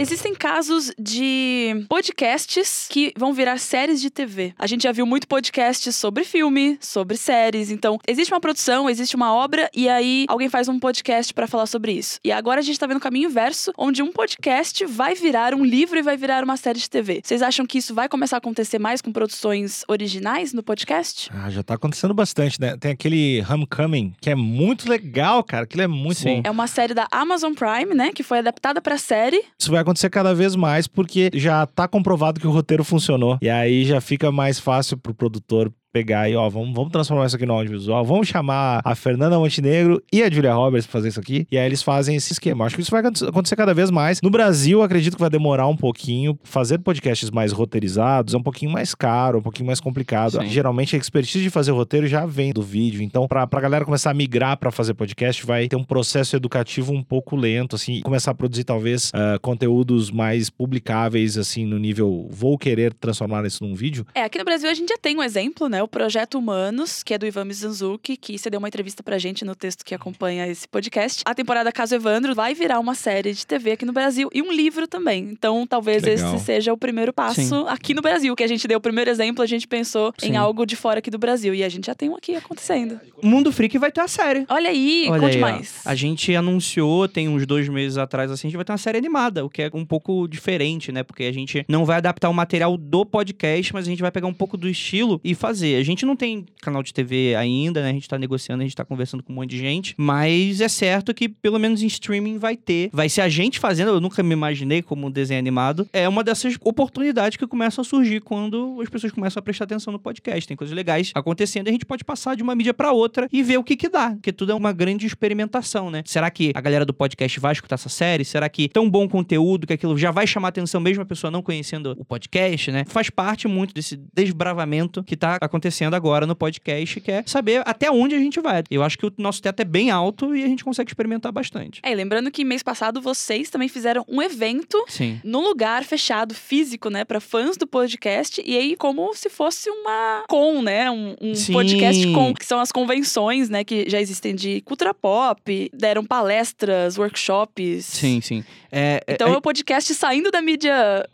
Existem 0.00 0.32
casos 0.32 0.92
de 0.96 1.84
podcasts 1.88 2.86
que 2.88 3.12
vão 3.18 3.34
virar 3.34 3.58
séries 3.58 4.00
de 4.00 4.10
TV. 4.10 4.54
A 4.56 4.64
gente 4.64 4.84
já 4.84 4.92
viu 4.92 5.04
muito 5.04 5.26
podcast 5.26 5.92
sobre 5.92 6.22
filme, 6.22 6.78
sobre 6.80 7.16
séries. 7.16 7.68
Então, 7.68 7.98
existe 8.06 8.32
uma 8.32 8.38
produção, 8.38 8.88
existe 8.88 9.16
uma 9.16 9.34
obra 9.34 9.68
e 9.74 9.88
aí 9.88 10.24
alguém 10.28 10.48
faz 10.48 10.68
um 10.68 10.78
podcast 10.78 11.34
para 11.34 11.48
falar 11.48 11.66
sobre 11.66 11.90
isso. 11.90 12.20
E 12.22 12.30
agora 12.30 12.60
a 12.60 12.62
gente 12.62 12.78
tá 12.78 12.86
vendo 12.86 12.98
o 12.98 13.00
caminho 13.00 13.28
inverso, 13.28 13.72
onde 13.76 14.00
um 14.00 14.12
podcast 14.12 14.86
vai 14.86 15.16
virar 15.16 15.52
um 15.52 15.64
livro 15.64 15.98
e 15.98 16.02
vai 16.02 16.16
virar 16.16 16.44
uma 16.44 16.56
série 16.56 16.78
de 16.78 16.88
TV. 16.88 17.20
Vocês 17.24 17.42
acham 17.42 17.66
que 17.66 17.78
isso 17.78 17.92
vai 17.92 18.08
começar 18.08 18.36
a 18.36 18.38
acontecer 18.38 18.78
mais 18.78 19.02
com 19.02 19.10
produções 19.10 19.82
originais 19.88 20.52
no 20.52 20.62
podcast? 20.62 21.28
Ah, 21.34 21.50
já 21.50 21.64
tá 21.64 21.74
acontecendo 21.74 22.14
bastante, 22.14 22.60
né? 22.60 22.76
Tem 22.76 22.92
aquele 22.92 23.44
Homecoming, 23.50 24.14
que 24.20 24.30
é 24.30 24.36
muito 24.36 24.88
legal, 24.88 25.42
cara. 25.42 25.64
Aquilo 25.64 25.82
é 25.82 25.88
muito 25.88 26.20
Sim. 26.20 26.36
bom. 26.36 26.42
É 26.44 26.50
uma 26.52 26.68
série 26.68 26.94
da 26.94 27.08
Amazon 27.10 27.52
Prime, 27.52 27.96
né, 27.96 28.12
que 28.12 28.22
foi 28.22 28.38
adaptada 28.38 28.80
pra 28.80 28.96
série. 28.96 29.42
Isso 29.58 29.72
vai 29.72 29.87
acontecer 29.88 30.10
cada 30.10 30.34
vez 30.34 30.54
mais 30.54 30.86
porque 30.86 31.30
já 31.34 31.66
tá 31.66 31.88
comprovado 31.88 32.40
que 32.40 32.46
o 32.46 32.50
roteiro 32.50 32.84
funcionou. 32.84 33.38
E 33.40 33.48
aí 33.48 33.84
já 33.84 34.00
fica 34.00 34.30
mais 34.30 34.58
fácil 34.58 34.96
pro 34.96 35.14
produtor 35.14 35.72
pegar 35.92 36.28
e, 36.28 36.36
ó, 36.36 36.48
vamos, 36.48 36.74
vamos 36.74 36.92
transformar 36.92 37.26
isso 37.26 37.36
aqui 37.36 37.46
no 37.46 37.54
audiovisual, 37.54 38.04
vamos 38.04 38.28
chamar 38.28 38.80
a 38.84 38.94
Fernanda 38.94 39.38
Montenegro 39.38 40.02
e 40.12 40.22
a 40.22 40.30
Julia 40.30 40.54
Roberts 40.54 40.86
pra 40.86 40.92
fazer 40.92 41.08
isso 41.08 41.20
aqui, 41.20 41.46
e 41.50 41.58
aí 41.58 41.66
eles 41.66 41.82
fazem 41.82 42.16
esse 42.16 42.32
esquema. 42.32 42.64
Acho 42.64 42.76
que 42.76 42.82
isso 42.82 42.90
vai 42.90 43.00
acontecer 43.00 43.56
cada 43.56 43.74
vez 43.74 43.90
mais. 43.90 44.20
No 44.22 44.30
Brasil, 44.30 44.82
acredito 44.82 45.14
que 45.14 45.20
vai 45.20 45.30
demorar 45.30 45.66
um 45.66 45.76
pouquinho. 45.76 46.38
Fazer 46.42 46.78
podcasts 46.78 47.30
mais 47.30 47.52
roteirizados 47.52 48.34
é 48.34 48.36
um 48.36 48.42
pouquinho 48.42 48.70
mais 48.70 48.94
caro, 48.94 49.38
um 49.38 49.42
pouquinho 49.42 49.66
mais 49.66 49.80
complicado. 49.80 50.40
Sim. 50.40 50.48
Geralmente, 50.48 50.96
a 50.96 50.98
expertise 50.98 51.42
de 51.42 51.50
fazer 51.50 51.72
roteiro 51.72 52.06
já 52.06 52.26
vem 52.26 52.52
do 52.52 52.62
vídeo, 52.62 53.02
então 53.02 53.26
pra, 53.26 53.46
pra 53.46 53.60
galera 53.60 53.84
começar 53.84 54.10
a 54.10 54.14
migrar 54.14 54.56
pra 54.56 54.70
fazer 54.70 54.94
podcast, 54.94 55.44
vai 55.44 55.68
ter 55.68 55.76
um 55.76 55.84
processo 55.84 56.36
educativo 56.36 56.92
um 56.92 57.02
pouco 57.02 57.36
lento, 57.36 57.76
assim, 57.76 57.94
e 57.94 58.02
começar 58.02 58.30
a 58.30 58.34
produzir 58.34 58.64
talvez 58.64 59.10
ah, 59.14 59.38
conteúdos 59.40 60.10
mais 60.10 60.50
publicáveis, 60.50 61.36
assim, 61.36 61.64
no 61.64 61.78
nível 61.78 62.28
vou 62.30 62.58
querer 62.58 62.92
transformar 62.94 63.44
isso 63.46 63.64
num 63.64 63.74
vídeo. 63.74 64.06
É, 64.14 64.22
aqui 64.22 64.38
no 64.38 64.44
Brasil 64.44 64.68
a 64.68 64.74
gente 64.74 64.88
já 64.88 64.98
tem 64.98 65.16
um 65.16 65.22
exemplo, 65.22 65.68
né? 65.68 65.77
O 65.82 65.88
Projeto 65.88 66.38
Humanos, 66.38 67.02
que 67.02 67.14
é 67.14 67.18
do 67.18 67.26
Ivan 67.26 67.44
Mizanzuki, 67.44 68.16
que 68.16 68.38
você 68.38 68.50
deu 68.50 68.58
uma 68.58 68.68
entrevista 68.68 69.02
pra 69.02 69.18
gente 69.18 69.44
no 69.44 69.54
texto 69.54 69.84
que 69.84 69.94
acompanha 69.94 70.46
esse 70.46 70.66
podcast. 70.66 71.22
A 71.24 71.34
temporada 71.34 71.70
Caso 71.72 71.94
Evandro 71.94 72.34
vai 72.34 72.54
virar 72.54 72.78
uma 72.78 72.94
série 72.94 73.32
de 73.32 73.46
TV 73.46 73.72
aqui 73.72 73.84
no 73.84 73.92
Brasil 73.92 74.28
e 74.32 74.42
um 74.42 74.52
livro 74.52 74.86
também. 74.86 75.28
Então, 75.30 75.66
talvez 75.66 76.02
esse 76.04 76.38
seja 76.40 76.72
o 76.72 76.76
primeiro 76.76 77.12
passo 77.12 77.40
Sim. 77.42 77.64
aqui 77.68 77.94
no 77.94 78.02
Brasil. 78.02 78.34
Que 78.34 78.44
a 78.44 78.48
gente 78.48 78.66
deu 78.66 78.78
o 78.78 78.80
primeiro 78.80 79.10
exemplo, 79.10 79.42
a 79.42 79.46
gente 79.46 79.66
pensou 79.66 80.12
Sim. 80.18 80.30
em 80.30 80.36
algo 80.36 80.64
de 80.64 80.76
fora 80.76 80.98
aqui 80.98 81.10
do 81.10 81.18
Brasil. 81.18 81.54
E 81.54 81.62
a 81.62 81.68
gente 81.68 81.86
já 81.86 81.94
tem 81.94 82.08
um 82.08 82.16
aqui 82.16 82.34
acontecendo. 82.34 83.00
O 83.22 83.26
Mundo 83.26 83.52
Freak 83.52 83.76
vai 83.78 83.90
ter 83.90 84.00
a 84.00 84.08
série. 84.08 84.44
Olha 84.48 84.70
aí, 84.70 85.06
Olha 85.08 85.20
conte 85.20 85.36
aí, 85.36 85.42
ó. 85.42 85.46
mais. 85.46 85.80
A 85.84 85.94
gente 85.94 86.34
anunciou, 86.34 87.08
tem 87.08 87.28
uns 87.28 87.46
dois 87.46 87.68
meses 87.68 87.98
atrás, 87.98 88.30
assim, 88.30 88.46
a 88.46 88.50
gente 88.50 88.56
vai 88.56 88.64
ter 88.64 88.72
uma 88.72 88.78
série 88.78 88.98
animada, 88.98 89.44
o 89.44 89.50
que 89.50 89.62
é 89.62 89.70
um 89.74 89.84
pouco 89.84 90.26
diferente, 90.28 90.92
né? 90.92 91.02
Porque 91.02 91.24
a 91.24 91.32
gente 91.32 91.64
não 91.68 91.84
vai 91.84 91.98
adaptar 91.98 92.28
o 92.28 92.34
material 92.34 92.76
do 92.76 93.04
podcast, 93.04 93.72
mas 93.72 93.86
a 93.86 93.90
gente 93.90 94.02
vai 94.02 94.10
pegar 94.10 94.26
um 94.26 94.34
pouco 94.34 94.56
do 94.56 94.68
estilo 94.68 95.20
e 95.24 95.34
fazer. 95.34 95.67
A 95.76 95.82
gente 95.82 96.04
não 96.06 96.16
tem 96.16 96.46
canal 96.68 96.82
de 96.82 96.92
TV 96.92 97.34
ainda, 97.34 97.82
né? 97.82 97.90
A 97.90 97.92
gente 97.92 98.08
tá 98.08 98.18
negociando, 98.18 98.62
a 98.62 98.66
gente 98.66 98.76
tá 98.76 98.84
conversando 98.84 99.22
com 99.22 99.32
um 99.32 99.36
monte 99.36 99.50
de 99.50 99.58
gente, 99.58 99.94
mas 99.96 100.60
é 100.60 100.68
certo 100.68 101.14
que 101.14 101.28
pelo 101.28 101.58
menos 101.58 101.82
em 101.82 101.86
streaming 101.86 102.38
vai 102.38 102.56
ter. 102.56 102.90
Vai 102.92 103.08
ser 103.08 103.22
a 103.22 103.28
gente 103.28 103.58
fazendo, 103.58 103.88
eu 103.88 104.00
nunca 104.00 104.22
me 104.22 104.32
imaginei 104.32 104.82
como 104.82 105.06
um 105.06 105.10
desenho 105.10 105.38
animado. 105.38 105.88
É 105.92 106.08
uma 106.08 106.22
dessas 106.22 106.56
oportunidades 106.62 107.36
que 107.36 107.46
começam 107.46 107.82
a 107.82 107.84
surgir 107.84 108.20
quando 108.20 108.78
as 108.82 108.88
pessoas 108.88 109.12
começam 109.12 109.40
a 109.40 109.42
prestar 109.42 109.64
atenção 109.64 109.92
no 109.92 109.98
podcast. 109.98 110.46
Tem 110.46 110.56
coisas 110.56 110.74
legais 110.74 111.10
acontecendo 111.14 111.66
e 111.66 111.70
a 111.70 111.72
gente 111.72 111.86
pode 111.86 112.04
passar 112.04 112.36
de 112.36 112.42
uma 112.42 112.54
mídia 112.54 112.74
pra 112.74 112.92
outra 112.92 113.28
e 113.32 113.42
ver 113.42 113.58
o 113.58 113.64
que 113.64 113.76
que 113.76 113.88
dá, 113.88 114.10
porque 114.10 114.32
tudo 114.32 114.52
é 114.52 114.54
uma 114.54 114.72
grande 114.72 115.06
experimentação, 115.06 115.90
né? 115.90 116.02
Será 116.04 116.30
que 116.30 116.52
a 116.54 116.60
galera 116.60 116.84
do 116.84 116.92
podcast 116.92 117.40
vai 117.40 117.52
escutar 117.52 117.74
essa 117.74 117.88
série? 117.88 118.24
Será 118.24 118.48
que 118.48 118.68
tão 118.68 118.88
bom 118.88 119.08
conteúdo 119.08 119.66
que 119.66 119.72
aquilo 119.72 119.96
já 119.96 120.10
vai 120.10 120.26
chamar 120.26 120.48
atenção 120.48 120.80
mesmo 120.80 121.02
a 121.02 121.06
pessoa 121.06 121.30
não 121.30 121.42
conhecendo 121.42 121.94
o 121.98 122.04
podcast, 122.04 122.70
né? 122.70 122.84
Faz 122.86 123.10
parte 123.10 123.48
muito 123.48 123.72
desse 123.74 123.98
desbravamento 124.14 125.02
que 125.02 125.16
tá 125.16 125.38
acontecendo 125.40 125.94
agora 125.94 126.26
no 126.26 126.36
podcast, 126.36 126.57
que 127.00 127.10
é 127.10 127.22
saber 127.26 127.62
até 127.66 127.90
onde 127.90 128.14
a 128.14 128.18
gente 128.18 128.40
vai. 128.40 128.62
Eu 128.70 128.82
acho 128.82 128.98
que 128.98 129.06
o 129.06 129.12
nosso 129.18 129.40
teto 129.42 129.60
é 129.60 129.64
bem 129.64 129.90
alto 129.90 130.34
e 130.34 130.42
a 130.42 130.46
gente 130.46 130.64
consegue 130.64 130.90
experimentar 130.90 131.32
bastante. 131.32 131.80
É, 131.82 131.92
e 131.92 131.94
lembrando 131.94 132.30
que 132.30 132.44
mês 132.44 132.62
passado 132.62 133.00
vocês 133.00 133.50
também 133.50 133.68
fizeram 133.68 134.04
um 134.08 134.20
evento 134.22 134.82
Sim. 134.88 135.20
num 135.24 135.40
lugar 135.42 135.84
fechado, 135.84 136.34
físico, 136.34 136.90
né, 136.90 137.04
para 137.04 137.20
fãs 137.20 137.56
do 137.56 137.66
podcast. 137.66 138.42
E 138.44 138.56
aí, 138.56 138.76
como 138.76 139.12
se 139.14 139.28
fosse 139.28 139.70
uma 139.70 140.24
com, 140.28 140.62
né? 140.62 140.90
Um, 140.90 141.14
um 141.20 141.32
podcast 141.52 142.12
com, 142.12 142.34
que 142.34 142.44
são 142.46 142.60
as 142.60 142.72
convenções, 142.72 143.48
né, 143.48 143.64
que 143.64 143.88
já 143.88 144.00
existem 144.00 144.34
de 144.34 144.60
cultura 144.62 144.92
pop, 144.94 145.70
deram 145.72 146.04
palestras, 146.04 146.98
workshops. 146.98 147.84
Sim, 147.86 148.20
sim. 148.20 148.44
É, 148.70 149.02
é- 149.06 149.14
Então 149.14 149.32
é 149.32 149.36
o 149.36 149.40
podcast 149.40 149.92
saindo 149.94 150.30
da 150.30 150.42
mídia, 150.42 151.06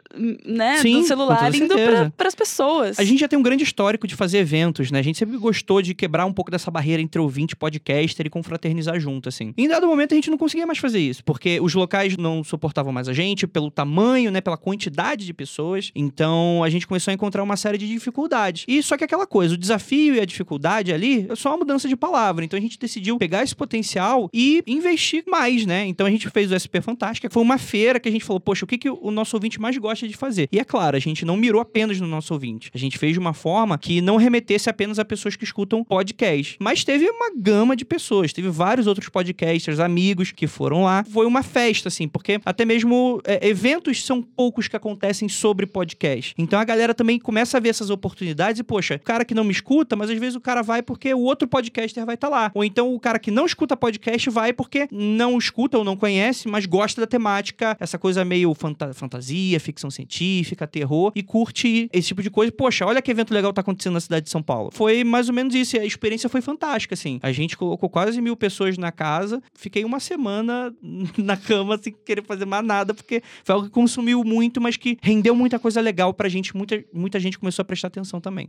né, 0.44 0.78
Sim, 0.78 1.00
do 1.00 1.06
celular, 1.06 1.54
indo 1.54 1.74
para 2.16 2.28
pessoas. 2.44 2.98
A 2.98 3.04
gente 3.04 3.20
já 3.20 3.26
tem 3.26 3.38
um 3.38 3.42
grande 3.42 3.64
histórico 3.64 4.06
de 4.06 4.14
fazer 4.14 4.38
eventos, 4.38 4.90
né? 4.90 4.98
A 4.98 5.02
gente 5.02 5.18
sempre 5.18 5.36
gostou 5.38 5.80
de 5.80 5.94
quebrar 5.94 6.26
um 6.26 6.32
pouco 6.32 6.50
dessa 6.50 6.70
barreira 6.70 7.00
entre 7.02 7.18
ouvinte 7.20 7.52
e 7.52 7.56
podcaster 7.56 8.26
e 8.26 8.30
confraternizar 8.30 9.00
junto, 9.00 9.28
assim. 9.28 9.54
Em 9.56 9.66
dado 9.66 9.86
momento, 9.86 10.12
a 10.12 10.14
gente 10.14 10.30
não 10.30 10.36
conseguia 10.36 10.66
mais 10.66 10.78
fazer 10.78 11.00
isso, 11.00 11.24
porque 11.24 11.58
os 11.60 11.74
locais 11.74 12.16
não 12.16 12.44
suportavam 12.44 12.92
mais 12.92 13.08
a 13.08 13.14
gente, 13.14 13.46
pelo 13.46 13.70
tamanho, 13.70 14.30
né? 14.30 14.40
Pela 14.40 14.58
quantidade 14.58 15.24
de 15.24 15.32
pessoas. 15.32 15.90
Então, 15.94 16.62
a 16.62 16.68
gente 16.68 16.86
começou 16.86 17.10
a 17.10 17.14
encontrar 17.14 17.42
uma 17.42 17.56
série 17.56 17.78
de 17.78 17.88
dificuldades. 17.88 18.64
E 18.68 18.82
só 18.82 18.96
que 18.96 19.04
aquela 19.04 19.26
coisa, 19.26 19.54
o 19.54 19.58
desafio 19.58 20.14
e 20.14 20.20
a 20.20 20.24
dificuldade 20.24 20.92
ali 20.92 21.26
é 21.30 21.34
só 21.34 21.50
uma 21.50 21.58
mudança 21.58 21.88
de 21.88 21.96
palavra. 21.96 22.44
Então, 22.44 22.58
a 22.58 22.62
gente 22.62 22.78
decidiu 22.78 23.16
pegar 23.16 23.42
esse 23.42 23.56
potencial 23.56 24.28
e 24.32 24.62
investir 24.66 25.24
mais, 25.26 25.64
né? 25.64 25.86
Então, 25.86 26.06
a 26.06 26.10
gente 26.10 26.28
fez 26.28 26.52
o 26.52 26.60
SP 26.60 26.82
Fantástica, 26.82 27.30
foi 27.30 27.42
uma 27.42 27.56
feira 27.56 27.98
que 27.98 28.08
a 28.08 28.12
gente 28.12 28.24
falou, 28.24 28.40
poxa, 28.40 28.64
o 28.64 28.68
que, 28.68 28.76
que 28.76 28.90
o 28.90 29.10
nosso 29.10 29.34
ouvinte 29.34 29.58
mais 29.58 29.76
gosta 29.78 30.06
de 30.06 30.14
fazer? 30.14 30.48
E 30.52 30.58
é 30.58 30.64
claro, 30.64 30.96
a 30.96 31.00
gente 31.00 31.24
não 31.24 31.36
mirou 31.36 31.60
apenas 31.60 31.98
no 32.00 32.06
nosso 32.06 32.33
ouvinte. 32.34 32.70
A 32.74 32.78
gente 32.78 32.98
fez 32.98 33.12
de 33.12 33.18
uma 33.18 33.32
forma 33.32 33.78
que 33.78 34.00
não 34.00 34.16
remetesse 34.16 34.68
apenas 34.68 34.98
a 34.98 35.04
pessoas 35.04 35.36
que 35.36 35.44
escutam 35.44 35.84
podcast. 35.84 36.56
Mas 36.60 36.84
teve 36.84 37.08
uma 37.08 37.30
gama 37.36 37.74
de 37.76 37.84
pessoas. 37.84 38.32
Teve 38.32 38.48
vários 38.48 38.86
outros 38.86 39.08
podcasters, 39.08 39.80
amigos 39.80 40.32
que 40.32 40.46
foram 40.46 40.84
lá. 40.84 41.04
Foi 41.10 41.26
uma 41.26 41.42
festa, 41.42 41.88
assim, 41.88 42.06
porque 42.08 42.40
até 42.44 42.64
mesmo 42.64 43.20
é, 43.24 43.48
eventos 43.48 44.04
são 44.04 44.22
poucos 44.22 44.68
que 44.68 44.76
acontecem 44.76 45.28
sobre 45.28 45.66
podcast. 45.66 46.34
Então 46.36 46.58
a 46.58 46.64
galera 46.64 46.94
também 46.94 47.18
começa 47.18 47.56
a 47.56 47.60
ver 47.60 47.70
essas 47.70 47.90
oportunidades 47.90 48.60
e, 48.60 48.64
poxa, 48.64 48.96
o 48.96 49.00
cara 49.00 49.24
que 49.24 49.34
não 49.34 49.44
me 49.44 49.52
escuta, 49.52 49.96
mas 49.96 50.10
às 50.10 50.18
vezes 50.18 50.36
o 50.36 50.40
cara 50.40 50.62
vai 50.62 50.82
porque 50.82 51.12
o 51.14 51.20
outro 51.20 51.48
podcaster 51.48 52.04
vai 52.04 52.14
estar 52.14 52.28
lá. 52.28 52.50
Ou 52.54 52.64
então 52.64 52.94
o 52.94 53.00
cara 53.00 53.18
que 53.18 53.30
não 53.30 53.46
escuta 53.46 53.76
podcast 53.76 54.28
vai 54.30 54.52
porque 54.52 54.88
não 54.90 55.38
escuta 55.38 55.78
ou 55.78 55.84
não 55.84 55.96
conhece, 55.96 56.48
mas 56.48 56.66
gosta 56.66 57.00
da 57.00 57.06
temática, 57.06 57.76
essa 57.80 57.98
coisa 57.98 58.24
meio 58.24 58.52
fanta- 58.54 58.92
fantasia, 58.92 59.58
ficção 59.60 59.90
científica, 59.90 60.66
terror, 60.66 61.12
e 61.14 61.22
curte 61.22 61.88
esse 61.92 62.08
tipo 62.08 62.22
de 62.24 62.30
coisa. 62.30 62.50
Poxa, 62.50 62.84
olha 62.84 63.00
que 63.00 63.10
evento 63.10 63.32
legal 63.32 63.52
tá 63.52 63.60
acontecendo 63.60 63.94
na 63.94 64.00
cidade 64.00 64.24
de 64.24 64.30
São 64.30 64.42
Paulo. 64.42 64.70
Foi 64.72 65.04
mais 65.04 65.28
ou 65.28 65.34
menos 65.34 65.54
isso. 65.54 65.76
E 65.76 65.78
a 65.78 65.84
experiência 65.84 66.28
foi 66.28 66.40
fantástica, 66.40 66.94
assim. 66.94 67.20
A 67.22 67.30
gente 67.30 67.56
colocou 67.56 67.88
quase 67.88 68.20
mil 68.20 68.36
pessoas 68.36 68.76
na 68.76 68.90
casa. 68.90 69.40
Fiquei 69.54 69.84
uma 69.84 70.00
semana 70.00 70.74
na 71.16 71.36
cama 71.36 71.78
sem 71.78 71.94
querer 72.04 72.24
fazer 72.24 72.46
mais 72.46 72.64
nada, 72.64 72.92
porque 72.92 73.22
foi 73.44 73.54
algo 73.54 73.66
que 73.66 73.72
consumiu 73.72 74.24
muito, 74.24 74.60
mas 74.60 74.76
que 74.76 74.98
rendeu 75.00 75.34
muita 75.36 75.58
coisa 75.58 75.80
legal 75.80 76.12
pra 76.12 76.28
gente. 76.28 76.56
Muita, 76.56 76.82
muita 76.92 77.20
gente 77.20 77.38
começou 77.38 77.62
a 77.62 77.66
prestar 77.66 77.88
atenção 77.88 78.20
também. 78.20 78.48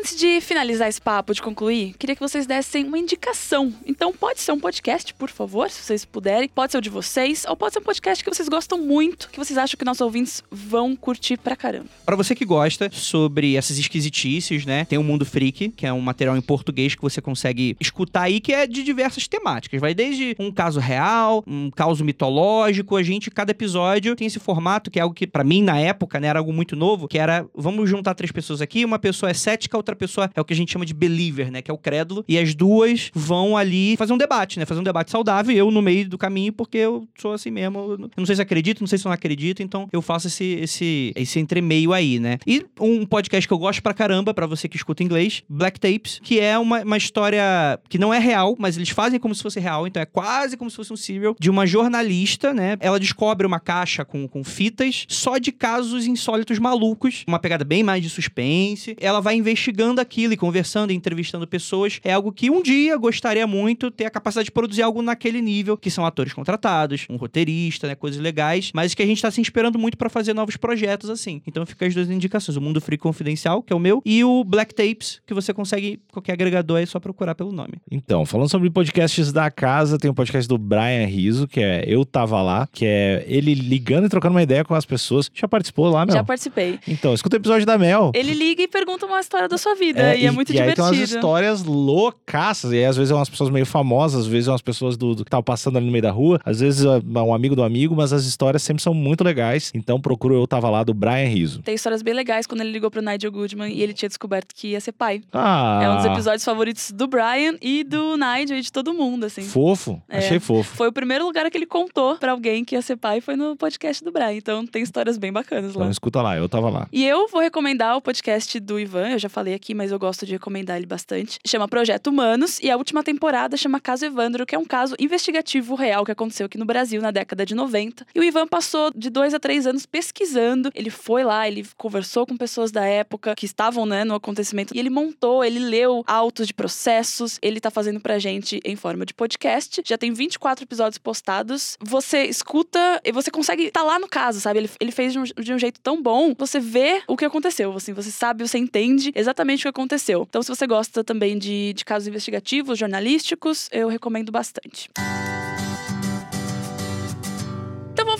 Antes 0.00 0.16
de 0.16 0.40
finalizar 0.40 0.88
esse 0.88 0.98
papo, 0.98 1.34
de 1.34 1.42
concluir, 1.42 1.94
queria 1.98 2.16
que 2.16 2.22
vocês 2.22 2.46
dessem 2.46 2.86
uma 2.86 2.98
indicação. 2.98 3.70
Então, 3.84 4.14
pode 4.14 4.40
ser 4.40 4.50
um 4.50 4.58
podcast, 4.58 5.12
por 5.12 5.28
favor, 5.28 5.68
se 5.68 5.82
vocês 5.82 6.06
puderem. 6.06 6.48
Pode 6.48 6.72
ser 6.72 6.78
o 6.78 6.80
de 6.80 6.88
vocês, 6.88 7.44
ou 7.46 7.54
pode 7.54 7.74
ser 7.74 7.80
um 7.80 7.82
podcast 7.82 8.24
que 8.24 8.30
vocês 8.34 8.48
gostam 8.48 8.78
muito, 8.78 9.28
que 9.30 9.38
vocês 9.38 9.58
acham 9.58 9.76
que 9.76 9.84
nossos 9.84 10.00
ouvintes 10.00 10.42
vão 10.50 10.96
curtir 10.96 11.36
pra 11.36 11.54
caramba. 11.54 11.84
Pra 12.06 12.16
você 12.16 12.34
que 12.34 12.46
gosta 12.46 12.88
sobre 12.90 13.56
essas 13.56 13.76
esquisitices, 13.76 14.64
né? 14.64 14.86
Tem 14.86 14.98
o 14.98 15.04
Mundo 15.04 15.26
Freak, 15.26 15.68
que 15.68 15.84
é 15.84 15.92
um 15.92 16.00
material 16.00 16.34
em 16.34 16.40
português 16.40 16.94
que 16.94 17.02
você 17.02 17.20
consegue 17.20 17.76
escutar 17.78 18.22
aí, 18.22 18.40
que 18.40 18.54
é 18.54 18.66
de 18.66 18.82
diversas 18.82 19.28
temáticas. 19.28 19.82
Vai 19.82 19.92
desde 19.92 20.34
um 20.38 20.50
caso 20.50 20.80
real, 20.80 21.44
um 21.46 21.70
caso 21.70 22.02
mitológico. 22.02 22.96
A 22.96 23.02
gente, 23.02 23.30
cada 23.30 23.50
episódio, 23.50 24.16
tem 24.16 24.26
esse 24.26 24.40
formato, 24.40 24.90
que 24.90 24.98
é 24.98 25.02
algo 25.02 25.14
que, 25.14 25.26
pra 25.26 25.44
mim, 25.44 25.62
na 25.62 25.78
época, 25.78 26.18
né, 26.18 26.28
era 26.28 26.38
algo 26.38 26.54
muito 26.54 26.74
novo, 26.74 27.06
que 27.06 27.18
era, 27.18 27.44
vamos 27.54 27.90
juntar 27.90 28.14
três 28.14 28.32
pessoas 28.32 28.62
aqui, 28.62 28.82
uma 28.82 28.98
pessoa 28.98 29.28
é 29.28 29.34
cética, 29.34 29.76
outra 29.76 29.89
pessoa 29.96 30.30
é 30.34 30.40
o 30.40 30.44
que 30.44 30.52
a 30.52 30.56
gente 30.56 30.72
chama 30.72 30.86
de 30.86 30.94
believer, 30.94 31.50
né? 31.50 31.62
Que 31.62 31.70
é 31.70 31.74
o 31.74 31.78
crédulo. 31.78 32.24
E 32.28 32.38
as 32.38 32.54
duas 32.54 33.10
vão 33.14 33.56
ali 33.56 33.96
fazer 33.96 34.12
um 34.12 34.18
debate, 34.18 34.58
né? 34.58 34.64
Fazer 34.64 34.80
um 34.80 34.84
debate 34.84 35.10
saudável, 35.10 35.54
eu 35.54 35.70
no 35.70 35.82
meio 35.82 36.08
do 36.08 36.18
caminho, 36.18 36.52
porque 36.52 36.78
eu 36.78 37.08
sou 37.18 37.32
assim 37.32 37.50
mesmo. 37.50 37.78
Eu 37.78 38.10
não 38.16 38.26
sei 38.26 38.36
se 38.36 38.42
acredito, 38.42 38.80
não 38.80 38.86
sei 38.86 38.98
se 38.98 39.04
não 39.04 39.12
acredito, 39.12 39.62
então 39.62 39.88
eu 39.92 40.02
faço 40.02 40.26
esse, 40.26 40.44
esse, 40.44 41.12
esse 41.16 41.38
entremeio 41.38 41.92
aí, 41.92 42.18
né? 42.18 42.38
E 42.46 42.64
um 42.80 43.04
podcast 43.04 43.46
que 43.46 43.52
eu 43.52 43.58
gosto 43.58 43.82
pra 43.82 43.94
caramba, 43.94 44.32
pra 44.32 44.46
você 44.46 44.68
que 44.68 44.76
escuta 44.76 45.02
inglês, 45.02 45.42
Black 45.48 45.78
Tapes, 45.80 46.20
que 46.22 46.40
é 46.40 46.58
uma, 46.58 46.82
uma 46.82 46.96
história 46.96 47.42
que 47.88 47.98
não 47.98 48.12
é 48.12 48.18
real, 48.18 48.56
mas 48.58 48.76
eles 48.76 48.90
fazem 48.90 49.18
como 49.18 49.34
se 49.34 49.42
fosse 49.42 49.60
real, 49.60 49.86
então 49.86 50.02
é 50.02 50.06
quase 50.06 50.56
como 50.56 50.70
se 50.70 50.76
fosse 50.76 50.92
um 50.92 50.96
serial, 50.96 51.34
de 51.38 51.50
uma 51.50 51.66
jornalista, 51.66 52.52
né? 52.52 52.76
Ela 52.80 52.98
descobre 52.98 53.46
uma 53.46 53.60
caixa 53.60 54.04
com, 54.04 54.28
com 54.28 54.44
fitas 54.44 55.04
só 55.08 55.38
de 55.38 55.52
casos 55.52 56.06
insólitos 56.06 56.58
malucos, 56.58 57.24
uma 57.26 57.38
pegada 57.38 57.64
bem 57.64 57.82
mais 57.82 58.02
de 58.02 58.10
suspense. 58.10 58.96
Ela 59.00 59.20
vai 59.20 59.34
investigando 59.34 59.79
aquilo 60.00 60.32
e 60.32 60.36
conversando 60.36 60.90
e 60.90 60.94
entrevistando 60.94 61.46
pessoas. 61.46 62.00
É 62.04 62.12
algo 62.12 62.32
que 62.32 62.50
um 62.50 62.62
dia 62.62 62.96
gostaria 62.96 63.46
muito 63.46 63.90
ter 63.90 64.04
a 64.04 64.10
capacidade 64.10 64.46
de 64.46 64.50
produzir 64.50 64.82
algo 64.82 65.00
naquele 65.02 65.40
nível, 65.40 65.76
que 65.76 65.90
são 65.90 66.04
atores 66.04 66.32
contratados, 66.32 67.06
um 67.08 67.16
roteirista, 67.16 67.86
né? 67.86 67.94
Coisas 67.94 68.20
legais, 68.20 68.70
mas 68.74 68.94
que 68.94 69.02
a 69.02 69.06
gente 69.06 69.22
tá 69.22 69.30
se 69.30 69.40
inspirando 69.40 69.78
muito 69.78 69.96
pra 69.96 70.10
fazer 70.10 70.34
novos 70.34 70.56
projetos 70.56 71.08
assim. 71.08 71.40
Então 71.46 71.64
fica 71.64 71.86
as 71.86 71.94
duas 71.94 72.10
indicações: 72.10 72.56
o 72.56 72.60
Mundo 72.60 72.80
Free 72.80 72.98
Confidencial, 72.98 73.62
que 73.62 73.72
é 73.72 73.76
o 73.76 73.78
meu, 73.78 74.02
e 74.04 74.22
o 74.24 74.44
Black 74.44 74.74
Tapes, 74.74 75.20
que 75.26 75.34
você 75.34 75.52
consegue, 75.52 76.00
qualquer 76.12 76.32
agregador 76.32 76.78
é 76.78 76.86
só 76.86 77.00
procurar 77.00 77.34
pelo 77.34 77.52
nome. 77.52 77.74
Então, 77.90 78.26
falando 78.26 78.50
sobre 78.50 78.70
podcasts 78.70 79.32
da 79.32 79.50
casa, 79.50 79.98
tem 79.98 80.10
um 80.10 80.14
podcast 80.14 80.48
do 80.48 80.58
Brian 80.58 81.06
Rizzo, 81.06 81.46
que 81.46 81.60
é 81.60 81.84
Eu 81.86 82.04
Tava 82.04 82.42
Lá, 82.42 82.68
que 82.70 82.84
é 82.84 83.24
ele 83.26 83.54
ligando 83.54 84.06
e 84.06 84.08
trocando 84.08 84.34
uma 84.34 84.42
ideia 84.42 84.64
com 84.64 84.74
as 84.74 84.84
pessoas. 84.84 85.30
Já 85.32 85.48
participou 85.48 85.88
lá, 85.88 86.04
Mel? 86.04 86.16
Já 86.16 86.24
participei. 86.24 86.78
Então, 86.86 87.14
escuta 87.14 87.36
o 87.36 87.38
episódio 87.38 87.66
da 87.66 87.78
Mel. 87.78 88.12
Ele 88.14 88.32
liga 88.32 88.62
e 88.62 88.68
pergunta 88.68 89.06
uma 89.06 89.20
história 89.20 89.48
da 89.48 89.58
sua 89.58 89.69
vida, 89.74 90.14
e, 90.16 90.26
é 90.26 90.30
muito 90.30 90.52
e 90.52 90.60
aí 90.60 90.74
tem 90.74 90.84
umas 90.84 90.92
divertido. 90.92 91.18
histórias 91.18 91.62
loucaças. 91.64 92.72
E 92.72 92.76
aí, 92.76 92.84
às 92.84 92.96
vezes, 92.96 93.10
é 93.10 93.14
umas 93.14 93.28
pessoas 93.28 93.50
meio 93.50 93.66
famosas, 93.66 94.22
às 94.22 94.26
vezes, 94.26 94.48
é 94.48 94.50
umas 94.52 94.62
pessoas 94.62 94.96
do, 94.96 95.14
do 95.14 95.24
que 95.24 95.28
estavam 95.28 95.42
passando 95.44 95.76
ali 95.76 95.86
no 95.86 95.92
meio 95.92 96.02
da 96.02 96.10
rua, 96.10 96.40
às 96.44 96.60
vezes, 96.60 96.84
é 96.84 97.18
um 97.20 97.34
amigo 97.34 97.54
do 97.56 97.62
amigo, 97.62 97.94
mas 97.94 98.12
as 98.12 98.24
histórias 98.24 98.62
sempre 98.62 98.82
são 98.82 98.94
muito 98.94 99.22
legais. 99.24 99.70
Então, 99.74 100.00
procura 100.00 100.34
Eu 100.34 100.46
Tava 100.46 100.68
Lá, 100.70 100.82
do 100.84 100.94
Brian 100.94 101.26
Rizzo. 101.28 101.62
Tem 101.62 101.74
histórias 101.74 102.02
bem 102.02 102.14
legais 102.14 102.46
quando 102.46 102.60
ele 102.62 102.70
ligou 102.70 102.90
pro 102.90 103.02
Nigel 103.02 103.30
Goodman 103.30 103.72
e 103.72 103.82
ele 103.82 103.92
tinha 103.92 104.08
descoberto 104.08 104.54
que 104.54 104.68
ia 104.68 104.80
ser 104.80 104.92
pai. 104.92 105.22
Ah, 105.32 105.80
É 105.82 105.88
um 105.90 105.96
dos 105.96 106.04
episódios 106.06 106.44
favoritos 106.44 106.90
do 106.92 107.06
Brian 107.06 107.56
e 107.60 107.84
do 107.84 108.16
Nigel 108.16 108.58
e 108.58 108.62
de 108.62 108.72
todo 108.72 108.92
mundo, 108.94 109.24
assim. 109.26 109.42
Fofo, 109.42 110.00
É. 110.08 110.18
achei 110.18 110.38
fofo. 110.40 110.76
Foi 110.76 110.88
o 110.88 110.92
primeiro 110.92 111.24
lugar 111.24 111.48
que 111.50 111.56
ele 111.56 111.66
contou 111.66 112.16
pra 112.16 112.32
alguém 112.32 112.64
que 112.64 112.74
ia 112.74 112.82
ser 112.82 112.96
pai, 112.96 113.20
foi 113.20 113.36
no 113.36 113.56
podcast 113.56 114.02
do 114.04 114.10
Brian. 114.12 114.32
Então 114.34 114.66
tem 114.66 114.82
histórias 114.82 115.18
bem 115.18 115.32
bacanas 115.32 115.74
lá. 115.74 115.80
Então, 115.82 115.90
escuta 115.90 116.22
lá, 116.22 116.36
Eu 116.36 116.48
Tava 116.48 116.70
Lá. 116.70 116.88
E 116.92 117.04
eu 117.04 117.28
vou 117.28 117.40
recomendar 117.40 117.96
o 117.96 118.00
podcast 118.00 118.58
do 118.60 118.78
Ivan, 118.78 119.08
eu 119.10 119.18
já 119.18 119.28
falei 119.28 119.54
aqui, 119.54 119.59
mas 119.74 119.92
eu 119.92 119.98
gosto 119.98 120.24
de 120.24 120.32
recomendar 120.32 120.76
ele 120.76 120.86
bastante. 120.86 121.38
Chama 121.46 121.68
Projeto 121.68 122.08
Humanos 122.08 122.58
e 122.60 122.70
a 122.70 122.76
última 122.76 123.02
temporada 123.02 123.56
chama 123.56 123.80
Caso 123.80 124.04
Evandro, 124.04 124.46
que 124.46 124.54
é 124.54 124.58
um 124.58 124.64
caso 124.64 124.94
investigativo 124.98 125.74
real 125.74 126.04
que 126.04 126.12
aconteceu 126.12 126.46
aqui 126.46 126.58
no 126.58 126.64
Brasil 126.64 127.00
na 127.02 127.10
década 127.10 127.44
de 127.44 127.54
90. 127.54 128.06
E 128.14 128.20
o 128.20 128.24
Ivan 128.24 128.46
passou 128.46 128.90
de 128.94 129.10
dois 129.10 129.34
a 129.34 129.38
três 129.38 129.66
anos 129.66 129.86
pesquisando. 129.86 130.70
Ele 130.74 130.90
foi 130.90 131.24
lá, 131.24 131.46
ele 131.46 131.66
conversou 131.76 132.26
com 132.26 132.36
pessoas 132.36 132.70
da 132.70 132.84
época 132.84 133.34
que 133.34 133.46
estavam, 133.46 133.84
né, 133.84 134.04
no 134.04 134.14
acontecimento. 134.14 134.74
E 134.74 134.78
ele 134.78 134.90
montou, 134.90 135.44
ele 135.44 135.58
leu 135.58 136.02
autos 136.06 136.46
de 136.46 136.54
processos. 136.54 137.38
Ele 137.42 137.60
tá 137.60 137.70
fazendo 137.70 138.00
pra 138.00 138.18
gente 138.18 138.60
em 138.64 138.76
forma 138.76 139.04
de 139.04 139.12
podcast. 139.12 139.82
Já 139.84 139.98
tem 139.98 140.12
24 140.12 140.64
episódios 140.64 140.98
postados. 140.98 141.76
Você 141.80 142.24
escuta 142.24 143.00
e 143.04 143.12
você 143.12 143.30
consegue 143.30 143.64
estar 143.64 143.82
lá 143.82 143.98
no 143.98 144.08
caso, 144.08 144.40
sabe? 144.40 144.60
Ele, 144.60 144.70
ele 144.80 144.92
fez 144.92 145.12
de 145.12 145.18
um, 145.18 145.24
de 145.24 145.52
um 145.52 145.58
jeito 145.58 145.80
tão 145.80 146.00
bom. 146.00 146.34
Você 146.38 146.58
vê 146.58 147.02
o 147.06 147.16
que 147.16 147.24
aconteceu, 147.24 147.72
assim. 147.74 147.92
Você 147.92 148.10
sabe, 148.10 148.46
você 148.46 148.58
entende 148.58 149.12
exatamente 149.14 149.39
o 149.62 149.62
que 149.62 149.68
aconteceu. 149.68 150.26
Então, 150.28 150.42
se 150.42 150.48
você 150.48 150.66
gosta 150.66 151.02
também 151.02 151.38
de, 151.38 151.72
de 151.72 151.84
casos 151.84 152.08
investigativos, 152.08 152.78
jornalísticos, 152.78 153.68
eu 153.72 153.88
recomendo 153.88 154.30
bastante. 154.30 154.90
Vamos 154.96 155.39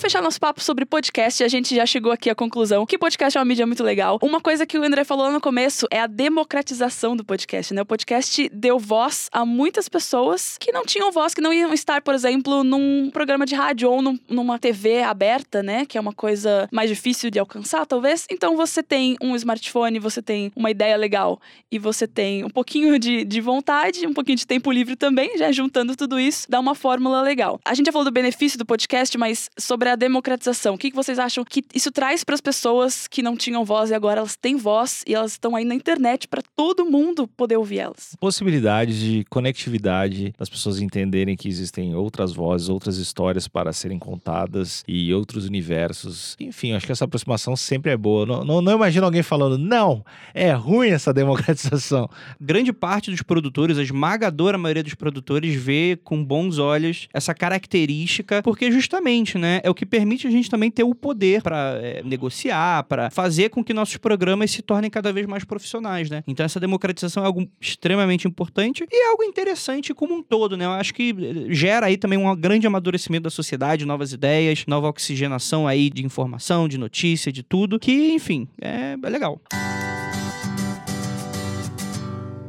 fechar 0.00 0.22
nosso 0.22 0.40
papo 0.40 0.62
sobre 0.64 0.86
podcast. 0.86 1.44
A 1.44 1.48
gente 1.48 1.74
já 1.76 1.84
chegou 1.84 2.10
aqui 2.10 2.30
à 2.30 2.34
conclusão 2.34 2.86
que 2.86 2.96
podcast 2.96 3.36
é 3.36 3.40
uma 3.40 3.44
mídia 3.44 3.66
muito 3.66 3.84
legal. 3.84 4.18
Uma 4.22 4.40
coisa 4.40 4.64
que 4.64 4.78
o 4.78 4.82
André 4.82 5.04
falou 5.04 5.30
no 5.30 5.40
começo 5.40 5.86
é 5.90 6.00
a 6.00 6.06
democratização 6.06 7.14
do 7.14 7.22
podcast, 7.22 7.74
né? 7.74 7.82
O 7.82 7.86
podcast 7.86 8.48
deu 8.50 8.78
voz 8.78 9.28
a 9.30 9.44
muitas 9.44 9.88
pessoas 9.90 10.56
que 10.58 10.72
não 10.72 10.86
tinham 10.86 11.12
voz, 11.12 11.34
que 11.34 11.40
não 11.42 11.52
iam 11.52 11.72
estar, 11.74 12.00
por 12.00 12.14
exemplo, 12.14 12.64
num 12.64 13.10
programa 13.12 13.44
de 13.44 13.54
rádio 13.54 13.90
ou 13.90 14.00
num- 14.00 14.18
numa 14.28 14.58
TV 14.58 15.02
aberta, 15.02 15.62
né? 15.62 15.84
Que 15.84 15.98
é 15.98 16.00
uma 16.00 16.14
coisa 16.14 16.66
mais 16.72 16.88
difícil 16.88 17.30
de 17.30 17.38
alcançar, 17.38 17.84
talvez. 17.84 18.26
Então 18.30 18.56
você 18.56 18.82
tem 18.82 19.16
um 19.20 19.36
smartphone, 19.36 19.98
você 19.98 20.22
tem 20.22 20.50
uma 20.56 20.70
ideia 20.70 20.96
legal 20.96 21.38
e 21.70 21.78
você 21.78 22.06
tem 22.08 22.42
um 22.42 22.48
pouquinho 22.50 22.98
de, 22.98 23.22
de 23.22 23.40
vontade, 23.40 24.06
um 24.06 24.14
pouquinho 24.14 24.36
de 24.38 24.46
tempo 24.46 24.72
livre 24.72 24.96
também, 24.96 25.36
já 25.36 25.52
juntando 25.52 25.94
tudo 25.94 26.18
isso, 26.18 26.46
dá 26.48 26.58
uma 26.58 26.74
fórmula 26.74 27.20
legal. 27.20 27.60
A 27.66 27.74
gente 27.74 27.86
já 27.86 27.92
falou 27.92 28.06
do 28.06 28.10
benefício 28.10 28.58
do 28.58 28.64
podcast, 28.64 29.18
mas 29.18 29.50
sobre 29.58 29.89
a 29.90 29.96
democratização. 29.96 30.74
O 30.74 30.78
que 30.78 30.90
que 30.90 30.96
vocês 30.96 31.18
acham 31.18 31.44
que 31.44 31.62
isso 31.74 31.90
traz 31.90 32.24
para 32.24 32.34
as 32.34 32.40
pessoas 32.40 33.06
que 33.06 33.22
não 33.22 33.36
tinham 33.36 33.64
voz 33.64 33.90
e 33.90 33.94
agora 33.94 34.20
elas 34.20 34.36
têm 34.36 34.56
voz 34.56 35.02
e 35.06 35.14
elas 35.14 35.32
estão 35.32 35.56
aí 35.56 35.64
na 35.64 35.74
internet 35.74 36.28
para 36.28 36.42
todo 36.56 36.84
mundo 36.84 37.26
poder 37.26 37.56
ouvir 37.56 37.80
elas? 37.80 38.16
Possibilidade 38.20 38.98
de 39.00 39.24
conectividade, 39.28 40.32
das 40.38 40.48
pessoas 40.48 40.80
entenderem 40.80 41.36
que 41.36 41.48
existem 41.48 41.94
outras 41.94 42.32
vozes, 42.32 42.68
outras 42.68 42.96
histórias 42.96 43.48
para 43.48 43.72
serem 43.72 43.98
contadas 43.98 44.84
e 44.86 45.12
outros 45.12 45.46
universos. 45.46 46.36
Enfim, 46.40 46.72
acho 46.72 46.86
que 46.86 46.92
essa 46.92 47.04
aproximação 47.04 47.56
sempre 47.56 47.92
é 47.92 47.96
boa. 47.96 48.24
Não, 48.26 48.44
não, 48.44 48.60
não 48.60 48.72
imagino 48.72 49.06
alguém 49.06 49.22
falando, 49.22 49.58
não, 49.58 50.04
é 50.34 50.52
ruim 50.52 50.90
essa 50.90 51.12
democratização. 51.14 52.08
grande 52.40 52.72
parte 52.72 53.10
dos 53.10 53.22
produtores, 53.22 53.78
a 53.78 53.82
esmagadora 53.82 54.58
maioria 54.58 54.82
dos 54.82 54.94
produtores, 54.94 55.54
vê 55.54 55.98
com 56.02 56.24
bons 56.24 56.58
olhos 56.58 57.08
essa 57.12 57.34
característica, 57.34 58.42
porque 58.42 58.70
justamente, 58.70 59.38
né, 59.38 59.60
é 59.62 59.70
o 59.70 59.74
que 59.74 59.79
permite 59.86 60.26
a 60.26 60.30
gente 60.30 60.50
também 60.50 60.70
ter 60.70 60.84
o 60.84 60.94
poder 60.94 61.42
para 61.42 61.80
negociar, 62.04 62.84
para 62.84 63.10
fazer 63.10 63.50
com 63.50 63.62
que 63.64 63.72
nossos 63.72 63.96
programas 63.96 64.50
se 64.50 64.62
tornem 64.62 64.90
cada 64.90 65.12
vez 65.12 65.26
mais 65.26 65.44
profissionais, 65.44 66.10
né? 66.10 66.22
Então 66.26 66.44
essa 66.44 66.60
democratização 66.60 67.22
é 67.22 67.26
algo 67.26 67.48
extremamente 67.60 68.26
importante 68.26 68.84
e 68.90 68.96
é 68.96 69.10
algo 69.10 69.22
interessante 69.22 69.94
como 69.94 70.14
um 70.14 70.22
todo, 70.22 70.56
né? 70.56 70.64
Eu 70.64 70.72
acho 70.72 70.94
que 70.94 71.10
eh, 71.10 71.52
gera 71.52 71.86
aí 71.86 71.96
também 71.96 72.18
um 72.18 72.36
grande 72.36 72.66
amadurecimento 72.66 73.24
da 73.24 73.30
sociedade, 73.30 73.84
novas 73.84 74.12
ideias, 74.12 74.64
nova 74.66 74.88
oxigenação 74.88 75.66
aí 75.66 75.90
de 75.90 76.04
informação, 76.04 76.68
de 76.68 76.78
notícia, 76.78 77.32
de 77.32 77.42
tudo, 77.42 77.78
que, 77.78 78.12
enfim, 78.12 78.48
é, 78.60 78.96
é 79.02 79.08
legal. 79.08 79.40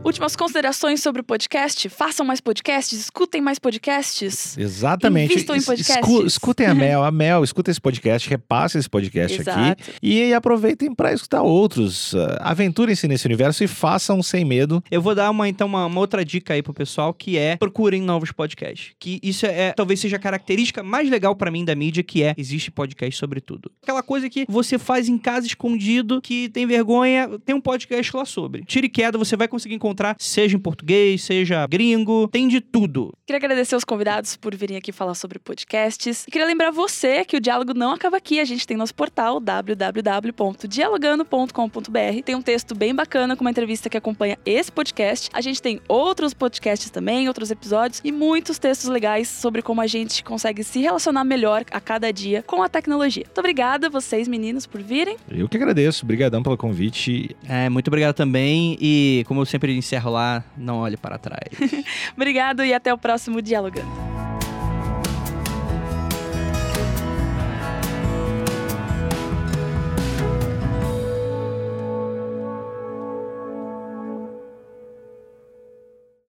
Últimas 0.04 0.36
considerações 0.36 1.00
sobre 1.00 1.22
o 1.22 1.24
podcast? 1.24 1.88
Façam 1.88 2.26
mais 2.26 2.42
podcasts, 2.42 3.00
escutem 3.00 3.40
mais 3.40 3.60
podcasts. 3.60 4.58
Exatamente. 4.58 5.32
Invistam 5.32 5.56
em 5.56 5.62
podcasts. 5.62 5.96
escu- 6.10 6.26
escutem 6.26 6.66
a 6.66 6.74
Mel, 6.76 7.04
a 7.04 7.12
Mel, 7.12 7.44
escuta 7.44 7.70
esse 7.70 7.80
podcast, 7.80 8.28
repasse 8.28 8.80
esse 8.80 8.90
podcast 8.90 9.40
aqui. 9.42 9.50
Exato. 9.52 9.84
E 10.02 10.34
aproveitem 10.34 10.94
para 10.94 11.14
escutar 11.14 11.44
outros. 11.44 12.16
Ah, 12.16 12.50
Aventurem-se 12.50 13.08
nesse 13.08 13.28
universo 13.28 13.64
e 13.64 13.68
façam 13.68 14.24
sem 14.24 14.44
medo. 14.44 14.84
Eu 14.90 15.04
vou 15.04 15.14
dar 15.14 15.30
uma, 15.30 15.48
então, 15.48 15.68
uma, 15.68 15.86
uma 15.86 16.00
outra 16.00 16.26
dica 16.26 16.56
aí 16.56 16.64
pro 16.64 16.74
pessoal, 16.74 17.14
que 17.14 17.38
é 17.38 17.56
procurem 17.58 18.02
novos 18.02 18.32
podcasts. 18.32 18.94
Que 19.00 19.20
isso 19.22 19.46
é, 19.46 19.68
é- 19.68 19.72
talvez 19.74 20.00
seja 20.00 20.16
a 20.16 20.20
característica 20.20 20.82
mais 20.82 21.10
legal 21.12 21.36
pra 21.36 21.52
mim 21.52 21.64
da 21.64 21.76
mídia, 21.76 22.02
que 22.02 22.24
é 22.24 22.34
existe 22.38 22.72
podcast 22.72 23.16
sobre 23.20 23.40
tudo. 23.40 23.72
Aquela 23.84 24.02
coisa 24.02 24.28
que 24.30 24.46
você 24.50 24.80
faz 24.80 25.08
em 25.08 25.18
casa 25.20 25.46
escondido, 25.46 26.20
que 26.20 26.50
tem 26.50 26.66
vergonha, 26.66 27.30
tem 27.46 27.54
um 27.56 27.62
podcast 27.62 28.18
lá 28.18 28.26
sobre. 28.26 28.64
Tire 28.66 28.90
queda, 28.90 29.16
você 29.18 29.38
vai 29.38 29.48
conseguir 29.48 29.76
encontrar, 29.76 29.90
seja 30.19 30.56
em 30.56 30.60
português, 30.60 31.23
seja 31.23 31.65
gringo, 31.67 32.27
tem 32.27 32.47
de 32.47 32.62
tudo. 32.62 33.12
Queria 33.25 33.38
agradecer 33.38 33.75
aos 33.75 33.84
convidados 33.84 34.36
por 34.36 34.56
virem 34.56 34.77
aqui 34.77 34.91
falar 34.91 35.15
sobre 35.15 35.39
podcasts. 35.39 36.25
E 36.27 36.32
queria 36.32 36.45
lembrar 36.45 36.71
você 36.71 37.23
que 37.23 37.38
o 37.38 37.39
diálogo 37.39 37.73
não 37.73 37.91
acaba 37.91 38.17
aqui. 38.17 38.39
A 38.39 38.45
gente 38.45 38.67
tem 38.67 38.75
nosso 38.75 38.93
portal 38.93 39.39
www.dialogando.com.br. 39.39 42.23
Tem 42.25 42.36
um 42.36 42.41
texto 42.41 42.75
bem 42.75 42.93
bacana 42.93 43.36
com 43.36 43.43
uma 43.43 43.51
entrevista 43.51 43.89
que 43.89 43.97
acompanha 43.97 44.38
esse 44.45 44.71
podcast. 44.71 45.30
A 45.34 45.41
gente 45.41 45.62
tem 45.62 45.80
outros 45.88 46.34
podcasts 46.34 46.89
também, 46.89 47.27
outros 47.27 47.51
episódios 47.51 48.01
e 48.04 48.12
muitos 48.12 48.60
textos 48.60 48.89
legais 48.89 49.27
sobre 49.27 49.62
como 49.62 49.82
a 49.82 49.88
gente 49.88 50.23
consegue 50.23 50.63
se 50.63 50.80
relacionar 50.80 51.23
melhor 51.23 51.63
a 51.71 51.80
cada 51.80 52.12
dia 52.12 52.43
com 52.43 52.62
a 52.62 52.69
tecnologia. 52.69 53.23
Muito 53.25 53.39
obrigada 53.39 53.89
vocês, 53.89 54.27
meninos, 54.27 54.65
por 54.65 54.82
virem. 54.82 55.17
Eu 55.30 55.47
que 55.47 55.58
agradeço. 55.58 56.06
Obrigadão 56.06 56.43
pelo 56.43 56.58
convite. 56.58 57.36
É, 57.47 57.69
muito 57.69 57.88
obrigado 57.88 58.15
também. 58.15 58.77
E 58.80 59.23
como 59.27 59.41
eu 59.41 59.45
sempre 59.45 59.81
encerro 59.82 60.12
lá, 60.12 60.44
não 60.56 60.78
olhe 60.78 60.96
para 60.96 61.17
trás. 61.17 61.50
Obrigado 62.15 62.63
e 62.63 62.74
até 62.74 62.94
o 62.94 62.98
próximo 62.98 63.41
Dialogando. 63.41 64.11